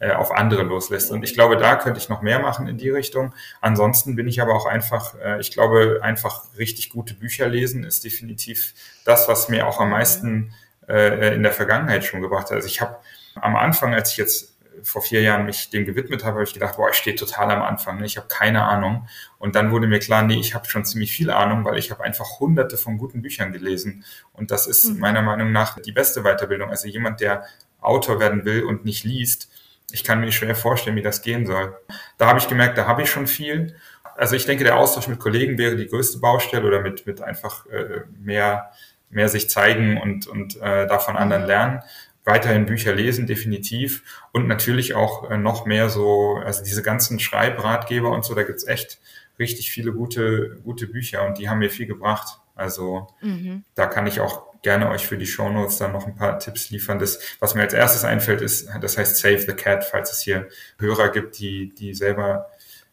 äh, 0.00 0.12
auf 0.12 0.32
andere 0.32 0.62
loslässt. 0.62 1.10
Und 1.10 1.22
ich 1.22 1.34
glaube, 1.34 1.56
da 1.56 1.76
könnte 1.76 1.98
ich 1.98 2.08
noch 2.08 2.22
mehr 2.22 2.38
machen 2.38 2.68
in 2.68 2.78
die 2.78 2.90
Richtung. 2.90 3.34
Ansonsten 3.60 4.16
bin 4.16 4.28
ich 4.28 4.40
aber 4.40 4.54
auch 4.54 4.66
einfach, 4.66 5.14
äh, 5.18 5.40
ich 5.40 5.50
glaube, 5.50 6.00
einfach 6.02 6.44
richtig 6.56 6.90
gute 6.90 7.14
Bücher 7.14 7.48
lesen 7.48 7.84
ist 7.84 8.04
definitiv 8.04 8.74
das, 9.04 9.28
was 9.28 9.48
mir 9.48 9.66
auch 9.66 9.80
am 9.80 9.90
meisten 9.90 10.52
äh, 10.88 11.34
in 11.34 11.42
der 11.42 11.52
Vergangenheit 11.52 12.04
schon 12.04 12.20
gebracht 12.20 12.46
hat. 12.46 12.52
Also 12.52 12.68
ich 12.68 12.80
habe 12.80 12.96
am 13.34 13.56
Anfang, 13.56 13.94
als 13.94 14.12
ich 14.12 14.16
jetzt 14.18 14.54
vor 14.82 15.02
vier 15.02 15.22
Jahren 15.22 15.46
mich 15.46 15.70
dem 15.70 15.84
gewidmet 15.84 16.24
habe, 16.24 16.34
habe 16.34 16.44
ich 16.44 16.54
gedacht, 16.54 16.76
boah, 16.76 16.90
ich 16.90 16.96
stehe 16.96 17.16
total 17.16 17.50
am 17.50 17.62
Anfang, 17.62 17.98
ne? 17.98 18.06
ich 18.06 18.16
habe 18.16 18.28
keine 18.28 18.64
Ahnung. 18.64 19.08
Und 19.38 19.54
dann 19.56 19.70
wurde 19.70 19.86
mir 19.86 19.98
klar, 19.98 20.22
nee, 20.22 20.38
ich 20.38 20.54
habe 20.54 20.68
schon 20.68 20.84
ziemlich 20.84 21.12
viel 21.12 21.30
Ahnung, 21.30 21.64
weil 21.64 21.78
ich 21.78 21.90
habe 21.90 22.04
einfach 22.04 22.40
hunderte 22.40 22.76
von 22.76 22.98
guten 22.98 23.22
Büchern 23.22 23.52
gelesen. 23.52 24.04
Und 24.32 24.50
das 24.50 24.66
ist 24.66 24.84
mhm. 24.84 25.00
meiner 25.00 25.22
Meinung 25.22 25.52
nach 25.52 25.78
die 25.80 25.92
beste 25.92 26.22
Weiterbildung. 26.22 26.70
Also 26.70 26.88
jemand, 26.88 27.20
der 27.20 27.44
Autor 27.80 28.20
werden 28.20 28.44
will 28.44 28.64
und 28.64 28.84
nicht 28.84 29.04
liest, 29.04 29.48
ich 29.90 30.04
kann 30.04 30.20
mir 30.20 30.32
schwer 30.32 30.54
vorstellen, 30.54 30.96
wie 30.96 31.02
das 31.02 31.22
gehen 31.22 31.46
soll. 31.46 31.76
Da 32.18 32.26
habe 32.26 32.38
ich 32.38 32.48
gemerkt, 32.48 32.76
da 32.76 32.86
habe 32.86 33.02
ich 33.02 33.10
schon 33.10 33.26
viel. 33.26 33.74
Also 34.16 34.36
ich 34.36 34.44
denke, 34.46 34.64
der 34.64 34.76
Austausch 34.76 35.08
mit 35.08 35.18
Kollegen 35.18 35.58
wäre 35.58 35.76
die 35.76 35.86
größte 35.86 36.18
Baustelle 36.18 36.66
oder 36.66 36.80
mit, 36.80 37.06
mit 37.06 37.22
einfach 37.22 37.66
äh, 37.66 38.02
mehr, 38.20 38.72
mehr 39.10 39.28
sich 39.28 39.48
zeigen 39.48 39.98
und, 40.00 40.26
und 40.26 40.56
äh, 40.56 40.86
davon 40.86 41.16
anderen 41.16 41.44
lernen. 41.44 41.82
Weiterhin 42.24 42.66
Bücher 42.66 42.94
lesen, 42.94 43.26
definitiv. 43.26 44.02
Und 44.32 44.46
natürlich 44.46 44.94
auch 44.94 45.30
äh, 45.30 45.38
noch 45.38 45.64
mehr 45.64 45.88
so, 45.88 46.40
also 46.44 46.62
diese 46.62 46.82
ganzen 46.82 47.18
Schreibratgeber 47.20 48.10
und 48.10 48.24
so, 48.24 48.34
da 48.34 48.42
gibt's 48.42 48.66
echt 48.66 48.98
richtig 49.38 49.70
viele 49.70 49.92
gute, 49.92 50.58
gute 50.64 50.88
Bücher 50.88 51.26
und 51.26 51.38
die 51.38 51.48
haben 51.48 51.60
mir 51.60 51.70
viel 51.70 51.86
gebracht. 51.86 52.40
Also 52.54 53.06
mhm. 53.22 53.64
da 53.76 53.86
kann 53.86 54.06
ich 54.06 54.20
auch 54.20 54.47
gerne 54.62 54.90
euch 54.90 55.06
für 55.06 55.18
die 55.18 55.26
Show 55.26 55.48
Notes 55.48 55.78
dann 55.78 55.92
noch 55.92 56.06
ein 56.06 56.16
paar 56.16 56.38
Tipps 56.38 56.70
liefern. 56.70 56.98
Das, 56.98 57.18
was 57.40 57.54
mir 57.54 57.62
als 57.62 57.74
erstes 57.74 58.04
einfällt, 58.04 58.40
ist, 58.40 58.68
das 58.80 58.98
heißt 58.98 59.16
Save 59.16 59.40
the 59.40 59.52
Cat, 59.52 59.84
falls 59.84 60.12
es 60.12 60.20
hier 60.20 60.48
Hörer 60.78 61.10
gibt, 61.10 61.38
die, 61.38 61.74
die 61.74 61.94
selber 61.94 62.46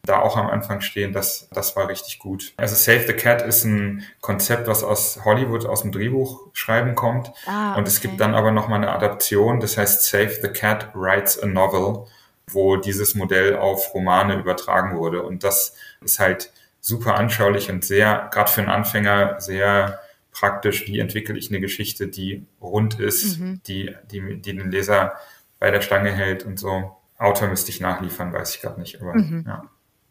da 0.05 0.19
auch 0.19 0.37
am 0.37 0.47
Anfang 0.47 0.81
stehen, 0.81 1.13
das, 1.13 1.47
das 1.51 1.75
war 1.75 1.89
richtig 1.89 2.19
gut. 2.19 2.53
Also 2.57 2.75
Save 2.75 3.05
the 3.07 3.13
Cat 3.13 3.41
ist 3.41 3.63
ein 3.63 4.03
Konzept, 4.21 4.67
was 4.67 4.83
aus 4.83 5.21
Hollywood, 5.25 5.65
aus 5.65 5.81
dem 5.81 5.91
Drehbuchschreiben 5.91 6.95
kommt. 6.95 7.31
Ah, 7.45 7.71
okay. 7.71 7.79
Und 7.79 7.87
es 7.87 8.01
gibt 8.01 8.19
dann 8.19 8.35
aber 8.35 8.51
nochmal 8.51 8.77
eine 8.77 8.91
Adaption, 8.91 9.59
das 9.59 9.77
heißt 9.77 10.05
Save 10.05 10.39
the 10.41 10.49
Cat 10.49 10.89
Writes 10.93 11.41
a 11.41 11.47
Novel, 11.47 12.05
wo 12.47 12.77
dieses 12.77 13.15
Modell 13.15 13.55
auf 13.57 13.93
Romane 13.93 14.35
übertragen 14.35 14.97
wurde. 14.97 15.23
Und 15.23 15.43
das 15.43 15.75
ist 16.01 16.19
halt 16.19 16.51
super 16.81 17.15
anschaulich 17.15 17.69
und 17.71 17.83
sehr, 17.83 18.29
gerade 18.31 18.51
für 18.51 18.61
einen 18.61 18.69
Anfänger, 18.69 19.41
sehr 19.41 19.99
praktisch, 20.35 20.85
wie 20.87 20.99
entwickle 20.99 21.37
ich 21.37 21.49
eine 21.49 21.61
Geschichte, 21.61 22.07
die 22.09 22.45
rund 22.61 22.99
ist, 22.99 23.39
mhm. 23.39 23.61
die, 23.67 23.95
die, 24.11 24.41
die 24.41 24.55
den 24.55 24.69
Leser 24.69 25.13
bei 25.59 25.71
der 25.71 25.81
Stange 25.81 26.11
hält 26.11 26.43
und 26.43 26.59
so. 26.59 26.97
Autor 27.17 27.47
müsste 27.47 27.71
ich 27.71 27.79
nachliefern, 27.79 28.33
weiß 28.33 28.55
ich 28.55 28.61
gerade 28.61 28.79
nicht, 28.79 29.01
aber 29.01 29.15
mhm. 29.15 29.45
ja. 29.47 29.63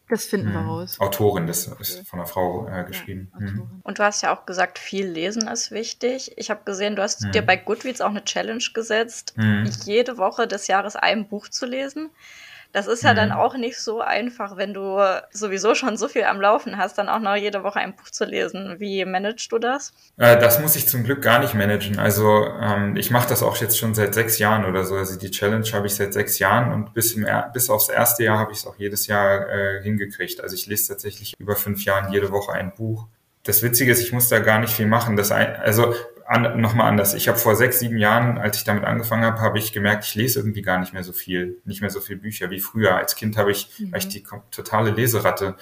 Das 0.08 0.26
finden 0.26 0.52
wir 0.52 0.60
mhm. 0.60 0.68
raus. 0.68 1.00
Autorin, 1.00 1.46
das 1.46 1.66
ist 1.66 2.06
von 2.06 2.18
einer 2.18 2.26
Frau 2.26 2.68
äh, 2.68 2.84
geschrieben. 2.84 3.32
Ja, 3.34 3.40
mhm. 3.40 3.80
Und 3.82 3.98
du 3.98 4.02
hast 4.02 4.22
ja 4.22 4.34
auch 4.34 4.44
gesagt, 4.44 4.78
viel 4.78 5.06
lesen 5.06 5.48
ist 5.48 5.70
wichtig. 5.70 6.32
Ich 6.36 6.50
habe 6.50 6.60
gesehen, 6.64 6.94
du 6.94 7.02
hast 7.02 7.22
mhm. 7.22 7.32
dir 7.32 7.42
bei 7.42 7.56
Goodreads 7.56 8.02
auch 8.02 8.10
eine 8.10 8.24
Challenge 8.24 8.64
gesetzt, 8.74 9.34
mhm. 9.36 9.70
jede 9.84 10.18
Woche 10.18 10.46
des 10.46 10.66
Jahres 10.66 10.96
ein 10.96 11.28
Buch 11.28 11.48
zu 11.48 11.66
lesen. 11.66 12.10
Das 12.74 12.88
ist 12.88 13.04
ja 13.04 13.12
mhm. 13.12 13.16
dann 13.16 13.32
auch 13.32 13.56
nicht 13.56 13.78
so 13.78 14.00
einfach, 14.00 14.56
wenn 14.56 14.74
du 14.74 14.98
sowieso 15.30 15.76
schon 15.76 15.96
so 15.96 16.08
viel 16.08 16.24
am 16.24 16.40
Laufen 16.40 16.76
hast, 16.76 16.98
dann 16.98 17.08
auch 17.08 17.20
noch 17.20 17.36
jede 17.36 17.62
Woche 17.62 17.78
ein 17.78 17.94
Buch 17.94 18.10
zu 18.10 18.24
lesen. 18.24 18.80
Wie 18.80 19.04
managst 19.04 19.52
du 19.52 19.60
das? 19.60 19.92
Äh, 20.16 20.36
das 20.40 20.58
muss 20.58 20.74
ich 20.74 20.88
zum 20.88 21.04
Glück 21.04 21.22
gar 21.22 21.38
nicht 21.38 21.54
managen. 21.54 22.00
Also 22.00 22.48
ähm, 22.60 22.96
ich 22.96 23.12
mache 23.12 23.28
das 23.28 23.44
auch 23.44 23.56
jetzt 23.58 23.78
schon 23.78 23.94
seit 23.94 24.12
sechs 24.12 24.40
Jahren 24.40 24.64
oder 24.64 24.84
so. 24.84 24.96
Also 24.96 25.16
die 25.16 25.30
Challenge 25.30 25.66
habe 25.72 25.86
ich 25.86 25.94
seit 25.94 26.12
sechs 26.12 26.40
Jahren 26.40 26.72
und 26.72 26.94
bis, 26.94 27.12
im, 27.12 27.28
bis 27.52 27.70
aufs 27.70 27.90
erste 27.90 28.24
Jahr 28.24 28.40
habe 28.40 28.50
ich 28.50 28.58
es 28.58 28.66
auch 28.66 28.76
jedes 28.76 29.06
Jahr 29.06 29.48
äh, 29.48 29.80
hingekriegt. 29.84 30.40
Also 30.40 30.56
ich 30.56 30.66
lese 30.66 30.88
tatsächlich 30.88 31.34
über 31.38 31.54
fünf 31.54 31.84
Jahren 31.84 32.12
jede 32.12 32.32
Woche 32.32 32.54
ein 32.54 32.74
Buch 32.74 33.06
das 33.44 33.62
Witzige 33.62 33.92
ist, 33.92 34.00
ich 34.00 34.12
muss 34.12 34.28
da 34.28 34.38
gar 34.38 34.58
nicht 34.58 34.72
viel 34.72 34.86
machen. 34.86 35.16
Das 35.16 35.30
ein, 35.30 35.54
also 35.56 35.94
an, 36.26 36.60
nochmal 36.60 36.88
anders. 36.88 37.14
Ich 37.14 37.28
habe 37.28 37.38
vor 37.38 37.56
sechs, 37.56 37.78
sieben 37.78 37.98
Jahren, 37.98 38.38
als 38.38 38.58
ich 38.58 38.64
damit 38.64 38.84
angefangen 38.84 39.24
habe, 39.24 39.40
habe 39.40 39.58
ich 39.58 39.72
gemerkt, 39.72 40.04
ich 40.04 40.14
lese 40.14 40.38
irgendwie 40.40 40.62
gar 40.62 40.78
nicht 40.78 40.92
mehr 40.92 41.04
so 41.04 41.12
viel, 41.12 41.60
nicht 41.64 41.80
mehr 41.80 41.90
so 41.90 42.00
viel 42.00 42.16
Bücher 42.16 42.50
wie 42.50 42.60
früher. 42.60 42.96
Als 42.96 43.14
Kind 43.14 43.36
habe 43.36 43.52
ich, 43.52 43.68
mhm. 43.78 43.92
war 43.92 43.98
ich 43.98 44.08
die 44.08 44.24
totale 44.50 44.90
Leseratte. 44.90 45.56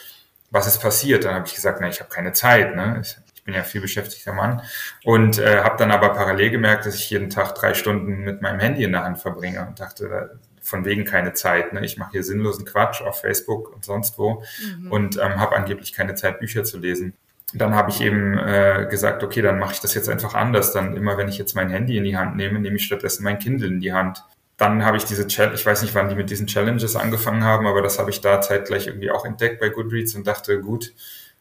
Was 0.50 0.66
ist 0.66 0.80
passiert? 0.80 1.24
Dann 1.24 1.34
habe 1.34 1.46
ich 1.46 1.54
gesagt, 1.54 1.78
na, 1.80 1.88
ich 1.88 2.00
habe 2.00 2.10
keine 2.10 2.32
Zeit. 2.32 2.76
Ne? 2.76 3.00
Ich, 3.02 3.16
ich 3.34 3.42
bin 3.44 3.54
ja 3.54 3.62
viel 3.62 3.80
beschäftigter 3.80 4.32
Mann 4.32 4.62
und 5.04 5.38
äh, 5.38 5.62
habe 5.62 5.76
dann 5.76 5.90
aber 5.90 6.10
parallel 6.10 6.50
gemerkt, 6.50 6.86
dass 6.86 6.94
ich 6.94 7.10
jeden 7.10 7.30
Tag 7.30 7.54
drei 7.54 7.74
Stunden 7.74 8.18
mit 8.18 8.40
meinem 8.42 8.60
Handy 8.60 8.84
in 8.84 8.92
der 8.92 9.04
Hand 9.04 9.18
verbringe 9.18 9.66
und 9.66 9.80
dachte, 9.80 10.38
von 10.60 10.84
wegen 10.84 11.04
keine 11.04 11.32
Zeit. 11.32 11.72
Ne? 11.72 11.84
Ich 11.84 11.96
mache 11.96 12.12
hier 12.12 12.22
sinnlosen 12.22 12.64
Quatsch 12.64 13.02
auf 13.02 13.20
Facebook 13.20 13.74
und 13.74 13.84
sonst 13.84 14.16
wo 14.18 14.44
mhm. 14.78 14.92
und 14.92 15.16
ähm, 15.16 15.40
habe 15.40 15.56
angeblich 15.56 15.92
keine 15.92 16.14
Zeit, 16.14 16.38
Bücher 16.38 16.62
zu 16.62 16.78
lesen 16.78 17.14
dann 17.54 17.74
habe 17.74 17.90
ich 17.90 18.00
eben 18.00 18.38
äh, 18.38 18.86
gesagt, 18.90 19.22
okay, 19.22 19.42
dann 19.42 19.58
mache 19.58 19.74
ich 19.74 19.80
das 19.80 19.94
jetzt 19.94 20.08
einfach 20.08 20.34
anders. 20.34 20.72
Dann 20.72 20.96
immer, 20.96 21.16
wenn 21.18 21.28
ich 21.28 21.38
jetzt 21.38 21.54
mein 21.54 21.70
Handy 21.70 21.96
in 21.96 22.04
die 22.04 22.16
Hand 22.16 22.36
nehme, 22.36 22.58
nehme 22.58 22.76
ich 22.76 22.84
stattdessen 22.84 23.24
mein 23.24 23.38
Kindle 23.38 23.68
in 23.68 23.80
die 23.80 23.92
Hand. 23.92 24.24
Dann 24.56 24.84
habe 24.84 24.96
ich 24.96 25.04
diese 25.04 25.26
Challenge, 25.26 25.54
ich 25.54 25.66
weiß 25.66 25.82
nicht, 25.82 25.94
wann 25.94 26.08
die 26.08 26.14
mit 26.14 26.30
diesen 26.30 26.46
Challenges 26.46 26.96
angefangen 26.96 27.44
haben, 27.44 27.66
aber 27.66 27.82
das 27.82 27.98
habe 27.98 28.10
ich 28.10 28.20
da 28.20 28.40
zeitgleich 28.40 28.86
irgendwie 28.86 29.10
auch 29.10 29.24
entdeckt 29.24 29.60
bei 29.60 29.68
Goodreads 29.68 30.14
und 30.14 30.26
dachte, 30.26 30.60
gut, 30.60 30.92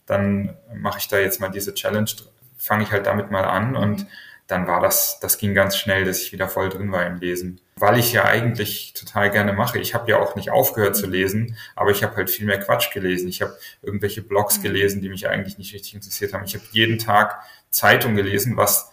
dann 0.05 0.55
mache 0.73 0.99
ich 0.99 1.07
da 1.07 1.19
jetzt 1.19 1.39
mal 1.39 1.49
diese 1.49 1.73
Challenge, 1.73 2.09
fange 2.57 2.83
ich 2.83 2.91
halt 2.91 3.05
damit 3.05 3.31
mal 3.31 3.43
an 3.43 3.75
und 3.75 4.05
dann 4.51 4.67
war 4.67 4.81
das, 4.81 5.19
das 5.21 5.37
ging 5.37 5.53
ganz 5.53 5.77
schnell, 5.77 6.03
dass 6.03 6.21
ich 6.21 6.33
wieder 6.33 6.49
voll 6.49 6.69
drin 6.69 6.91
war 6.91 7.05
im 7.05 7.17
Lesen. 7.17 7.61
Weil 7.77 7.97
ich 7.97 8.11
ja 8.11 8.25
eigentlich 8.25 8.93
total 8.93 9.31
gerne 9.31 9.53
mache. 9.53 9.79
Ich 9.79 9.93
habe 9.93 10.11
ja 10.11 10.19
auch 10.19 10.35
nicht 10.35 10.51
aufgehört 10.51 10.95
zu 10.95 11.07
lesen, 11.07 11.55
aber 11.75 11.91
ich 11.91 12.03
habe 12.03 12.15
halt 12.17 12.29
viel 12.29 12.45
mehr 12.45 12.59
Quatsch 12.59 12.91
gelesen. 12.91 13.29
Ich 13.29 13.41
habe 13.41 13.57
irgendwelche 13.81 14.21
Blogs 14.21 14.61
gelesen, 14.61 15.01
die 15.01 15.09
mich 15.09 15.27
eigentlich 15.29 15.57
nicht 15.57 15.73
richtig 15.73 15.95
interessiert 15.95 16.33
haben. 16.33 16.43
Ich 16.43 16.53
habe 16.53 16.65
jeden 16.71 16.99
Tag 16.99 17.41
Zeitung 17.69 18.15
gelesen, 18.15 18.57
was 18.57 18.91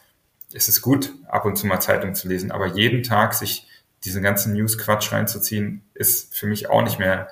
es 0.55 0.69
ist 0.69 0.81
gut, 0.81 1.13
ab 1.27 1.45
und 1.45 1.57
zu 1.57 1.67
mal 1.67 1.81
Zeitung 1.81 2.15
zu 2.15 2.29
lesen, 2.29 2.53
aber 2.53 2.67
jeden 2.67 3.03
Tag 3.03 3.35
sich 3.35 3.67
diesen 4.05 4.23
ganzen 4.23 4.55
News-Quatsch 4.55 5.13
reinzuziehen, 5.13 5.83
ist 5.93 6.37
für 6.37 6.47
mich 6.47 6.71
auch 6.71 6.83
nicht 6.83 6.99
mehr 6.99 7.29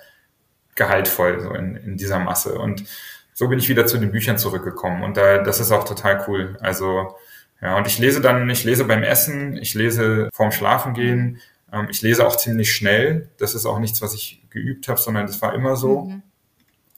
gehaltvoll 0.74 1.40
so 1.40 1.54
in, 1.54 1.76
in 1.76 1.96
dieser 1.96 2.18
Masse. 2.18 2.58
Und 2.58 2.84
so 3.32 3.48
bin 3.48 3.58
ich 3.58 3.68
wieder 3.68 3.86
zu 3.86 3.98
den 3.98 4.10
Büchern 4.10 4.36
zurückgekommen. 4.36 5.02
Und 5.02 5.16
da, 5.16 5.38
das 5.38 5.60
ist 5.60 5.70
auch 5.70 5.84
total 5.84 6.24
cool. 6.26 6.58
Also 6.60 7.16
ja, 7.66 7.76
und 7.76 7.88
ich 7.88 7.98
lese 7.98 8.20
dann, 8.20 8.48
ich 8.48 8.62
lese 8.62 8.84
beim 8.84 9.02
Essen, 9.02 9.56
ich 9.56 9.74
lese 9.74 10.30
vorm 10.32 10.52
Schlafengehen, 10.52 11.40
ähm, 11.72 11.88
ich 11.90 12.00
lese 12.00 12.24
auch 12.24 12.36
ziemlich 12.36 12.72
schnell. 12.72 13.28
Das 13.38 13.56
ist 13.56 13.66
auch 13.66 13.80
nichts, 13.80 14.00
was 14.00 14.14
ich 14.14 14.40
geübt 14.50 14.86
habe, 14.86 15.00
sondern 15.00 15.26
das 15.26 15.42
war 15.42 15.52
immer 15.52 15.74
so. 15.74 16.02
Mhm. 16.02 16.22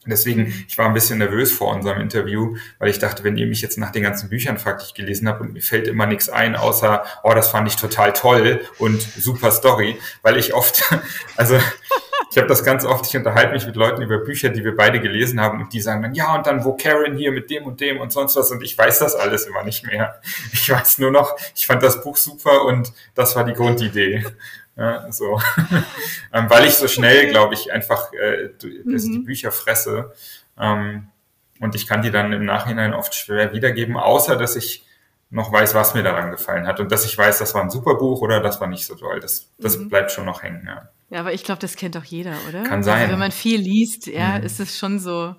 Deswegen, 0.05 0.53
ich 0.67 0.77
war 0.77 0.85
ein 0.85 0.93
bisschen 0.93 1.17
nervös 1.17 1.51
vor 1.51 1.73
unserem 1.73 1.99
Interview, 1.99 2.55
weil 2.77 2.91
ich 2.91 2.99
dachte, 2.99 3.23
wenn 3.23 3.35
ihr 3.35 3.47
mich 3.47 3.63
jetzt 3.63 3.79
nach 3.79 3.91
den 3.91 4.03
ganzen 4.03 4.29
Büchern 4.29 4.59
fragt, 4.59 4.81
die 4.81 4.85
ich 4.85 4.93
gelesen 4.93 5.27
habe 5.27 5.41
und 5.43 5.53
mir 5.53 5.61
fällt 5.63 5.87
immer 5.87 6.05
nichts 6.05 6.29
ein, 6.29 6.55
außer, 6.55 7.03
oh, 7.23 7.33
das 7.33 7.49
fand 7.49 7.67
ich 7.67 7.75
total 7.75 8.13
toll 8.13 8.61
und 8.77 9.01
super 9.01 9.49
Story, 9.49 9.97
weil 10.21 10.37
ich 10.37 10.53
oft, 10.53 10.83
also 11.35 11.57
habe 12.39 12.47
das 12.47 12.63
ganz 12.63 12.83
oft, 12.83 13.05
ich 13.07 13.15
unterhalte 13.15 13.53
mich 13.53 13.65
mit 13.65 13.75
Leuten 13.75 14.01
über 14.01 14.17
Bücher, 14.17 14.49
die 14.49 14.63
wir 14.63 14.75
beide 14.75 14.99
gelesen 14.99 15.39
haben 15.39 15.61
und 15.61 15.73
die 15.73 15.81
sagen 15.81 16.01
dann, 16.01 16.15
ja, 16.15 16.35
und 16.35 16.47
dann 16.47 16.63
wo 16.65 16.73
Karen 16.73 17.15
hier 17.15 17.31
mit 17.31 17.49
dem 17.49 17.65
und 17.65 17.79
dem 17.79 17.99
und 17.99 18.11
sonst 18.11 18.35
was 18.35 18.51
und 18.51 18.63
ich 18.63 18.77
weiß 18.77 18.99
das 18.99 19.15
alles 19.15 19.45
immer 19.45 19.63
nicht 19.63 19.85
mehr. 19.85 20.19
Ich 20.51 20.69
weiß 20.69 20.97
nur 20.99 21.11
noch, 21.11 21.37
ich 21.55 21.67
fand 21.67 21.83
das 21.83 22.01
Buch 22.01 22.17
super 22.17 22.65
und 22.65 22.91
das 23.15 23.35
war 23.35 23.43
die 23.43 23.53
Grundidee. 23.53 24.25
Ja, 24.75 25.11
so. 25.11 25.41
ähm, 26.33 26.49
weil 26.49 26.65
ich 26.65 26.75
so 26.75 26.87
schnell, 26.87 27.29
glaube 27.29 27.53
ich, 27.53 27.71
einfach 27.71 28.13
äh, 28.13 28.49
mhm. 28.63 28.97
die 28.97 29.19
Bücher 29.19 29.51
fresse. 29.51 30.13
Ähm, 30.57 31.09
und 31.59 31.75
ich 31.75 31.85
kann 31.85 32.01
die 32.01 32.11
dann 32.11 32.31
im 32.31 32.45
Nachhinein 32.45 32.93
oft 32.93 33.13
schwer 33.13 33.53
wiedergeben, 33.53 33.97
außer 33.97 34.37
dass 34.37 34.55
ich 34.55 34.85
noch 35.29 35.51
weiß, 35.51 35.75
was 35.75 35.93
mir 35.93 36.03
daran 36.03 36.31
gefallen 36.31 36.65
hat 36.65 36.79
und 36.79 36.91
dass 36.91 37.05
ich 37.05 37.17
weiß, 37.17 37.37
das 37.37 37.53
war 37.53 37.61
ein 37.61 37.69
super 37.69 37.95
Buch 37.95 38.21
oder 38.21 38.41
das 38.41 38.59
war 38.59 38.67
nicht 38.67 38.85
so 38.85 38.95
toll. 38.95 39.19
Das, 39.19 39.51
das 39.59 39.77
mhm. 39.77 39.89
bleibt 39.89 40.11
schon 40.11 40.25
noch 40.25 40.41
hängen. 40.41 40.63
Ja. 40.65 40.89
Ja, 41.11 41.21
aber 41.21 41.33
ich 41.33 41.43
glaube, 41.43 41.59
das 41.59 41.75
kennt 41.75 41.95
doch 41.95 42.03
jeder, 42.03 42.35
oder? 42.47 42.63
Kann 42.63 42.83
sein. 42.83 42.99
Also 42.99 43.13
wenn 43.13 43.19
man 43.19 43.31
viel 43.31 43.59
liest, 43.59 44.07
ja, 44.07 44.37
mhm. 44.37 44.43
ist 44.43 44.59
es 44.59 44.77
schon 44.77 44.99
so. 44.99 45.35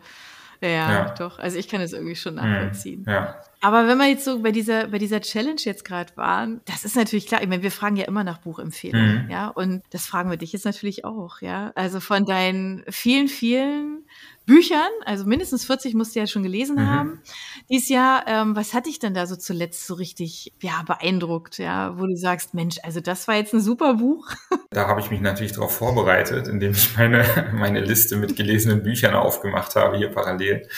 Ja, 0.62 0.68
ja, 0.68 1.14
doch. 1.14 1.38
Also 1.38 1.56
ich 1.56 1.68
kann 1.68 1.80
es 1.80 1.92
irgendwie 1.92 2.16
schon 2.16 2.34
mhm. 2.34 2.40
nachvollziehen. 2.40 3.04
Ja. 3.08 3.36
Aber 3.62 3.86
wenn 3.86 3.98
wir 3.98 4.08
jetzt 4.08 4.24
so 4.24 4.40
bei 4.42 4.52
dieser, 4.52 4.88
bei 4.88 4.98
dieser 4.98 5.20
Challenge 5.20 5.60
jetzt 5.60 5.84
gerade 5.84 6.14
waren, 6.16 6.60
das 6.66 6.84
ist 6.84 6.96
natürlich 6.96 7.26
klar. 7.26 7.42
Ich 7.42 7.48
meine, 7.48 7.62
wir 7.62 7.70
fragen 7.70 7.96
ja 7.96 8.06
immer 8.06 8.24
nach 8.24 8.38
Buchempfehlungen, 8.38 9.24
mhm. 9.24 9.30
ja. 9.30 9.48
Und 9.48 9.82
das 9.90 10.06
fragen 10.06 10.30
wir 10.30 10.36
dich 10.36 10.52
jetzt 10.52 10.66
natürlich 10.66 11.04
auch, 11.04 11.40
ja. 11.40 11.72
Also 11.76 12.00
von 12.00 12.26
deinen 12.26 12.84
vielen, 12.88 13.28
vielen 13.28 14.04
Büchern, 14.50 14.90
also 15.04 15.26
mindestens 15.26 15.64
40 15.64 15.94
musst 15.94 16.16
du 16.16 16.18
ja 16.18 16.26
schon 16.26 16.42
gelesen 16.42 16.74
mhm. 16.74 16.86
haben 16.86 17.22
dieses 17.70 17.88
Jahr. 17.88 18.24
Ähm, 18.26 18.56
was 18.56 18.74
hat 18.74 18.86
dich 18.86 18.98
denn 18.98 19.14
da 19.14 19.26
so 19.26 19.36
zuletzt 19.36 19.86
so 19.86 19.94
richtig 19.94 20.52
ja, 20.60 20.82
beeindruckt, 20.86 21.58
ja, 21.58 21.96
wo 21.98 22.06
du 22.06 22.16
sagst, 22.16 22.52
Mensch, 22.52 22.78
also 22.82 23.00
das 23.00 23.28
war 23.28 23.36
jetzt 23.36 23.54
ein 23.54 23.60
super 23.60 23.94
Buch? 23.94 24.28
Da 24.72 24.86
habe 24.86 25.00
ich 25.00 25.10
mich 25.10 25.20
natürlich 25.20 25.50
darauf 25.50 25.74
vorbereitet, 25.74 26.46
indem 26.46 26.70
ich 26.70 26.96
meine, 26.96 27.50
meine 27.52 27.80
Liste 27.80 28.14
mit 28.14 28.36
gelesenen 28.36 28.84
Büchern 28.84 29.14
aufgemacht 29.14 29.74
habe, 29.74 29.96
hier 29.96 30.10
parallel. 30.10 30.68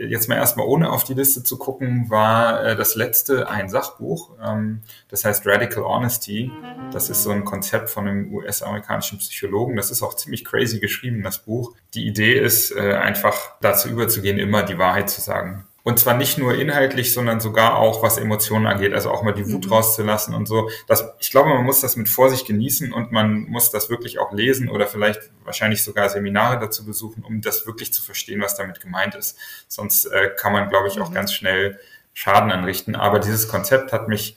Jetzt 0.00 0.28
mal 0.28 0.34
erstmal 0.34 0.66
ohne 0.66 0.90
auf 0.90 1.04
die 1.04 1.14
Liste 1.14 1.44
zu 1.44 1.58
gucken, 1.58 2.10
war 2.10 2.64
äh, 2.64 2.76
das 2.76 2.96
letzte 2.96 3.48
ein 3.48 3.68
Sachbuch, 3.68 4.30
ähm, 4.42 4.82
das 5.08 5.24
heißt 5.24 5.46
Radical 5.46 5.84
Honesty. 5.84 6.50
Das 6.92 7.08
ist 7.08 7.22
so 7.22 7.30
ein 7.30 7.44
Konzept 7.44 7.88
von 7.88 8.08
einem 8.08 8.34
US-amerikanischen 8.34 9.18
Psychologen. 9.18 9.76
Das 9.76 9.92
ist 9.92 10.02
auch 10.02 10.14
ziemlich 10.14 10.44
crazy 10.44 10.80
geschrieben, 10.80 11.22
das 11.22 11.38
Buch. 11.38 11.72
Die 11.94 12.06
Idee 12.06 12.36
ist 12.36 12.72
äh, 12.72 12.94
einfach 12.94 13.52
dazu 13.60 13.88
überzugehen, 13.88 14.38
immer 14.38 14.64
die 14.64 14.78
Wahrheit 14.78 15.08
zu 15.08 15.20
sagen. 15.20 15.66
Und 15.86 16.00
zwar 16.00 16.16
nicht 16.16 16.36
nur 16.36 16.56
inhaltlich, 16.56 17.14
sondern 17.14 17.38
sogar 17.38 17.76
auch, 17.76 18.02
was 18.02 18.18
Emotionen 18.18 18.66
angeht, 18.66 18.92
also 18.92 19.08
auch 19.08 19.22
mal 19.22 19.30
die 19.30 19.48
Wut 19.52 19.66
mhm. 19.66 19.72
rauszulassen 19.72 20.34
und 20.34 20.46
so. 20.48 20.68
Das, 20.88 21.12
ich 21.20 21.30
glaube, 21.30 21.50
man 21.50 21.62
muss 21.62 21.80
das 21.80 21.94
mit 21.94 22.08
Vorsicht 22.08 22.44
genießen 22.44 22.92
und 22.92 23.12
man 23.12 23.42
muss 23.42 23.70
das 23.70 23.88
wirklich 23.88 24.18
auch 24.18 24.32
lesen 24.32 24.68
oder 24.68 24.88
vielleicht 24.88 25.30
wahrscheinlich 25.44 25.84
sogar 25.84 26.08
Seminare 26.08 26.58
dazu 26.58 26.84
besuchen, 26.84 27.22
um 27.22 27.40
das 27.40 27.68
wirklich 27.68 27.92
zu 27.92 28.02
verstehen, 28.02 28.40
was 28.40 28.56
damit 28.56 28.80
gemeint 28.80 29.14
ist. 29.14 29.38
Sonst 29.68 30.06
äh, 30.06 30.30
kann 30.36 30.52
man, 30.52 30.68
glaube 30.70 30.88
ich, 30.88 31.00
auch 31.00 31.10
mhm. 31.10 31.14
ganz 31.14 31.32
schnell 31.32 31.78
Schaden 32.14 32.50
anrichten. 32.50 32.96
Aber 32.96 33.20
dieses 33.20 33.46
Konzept 33.46 33.92
hat 33.92 34.08
mich 34.08 34.36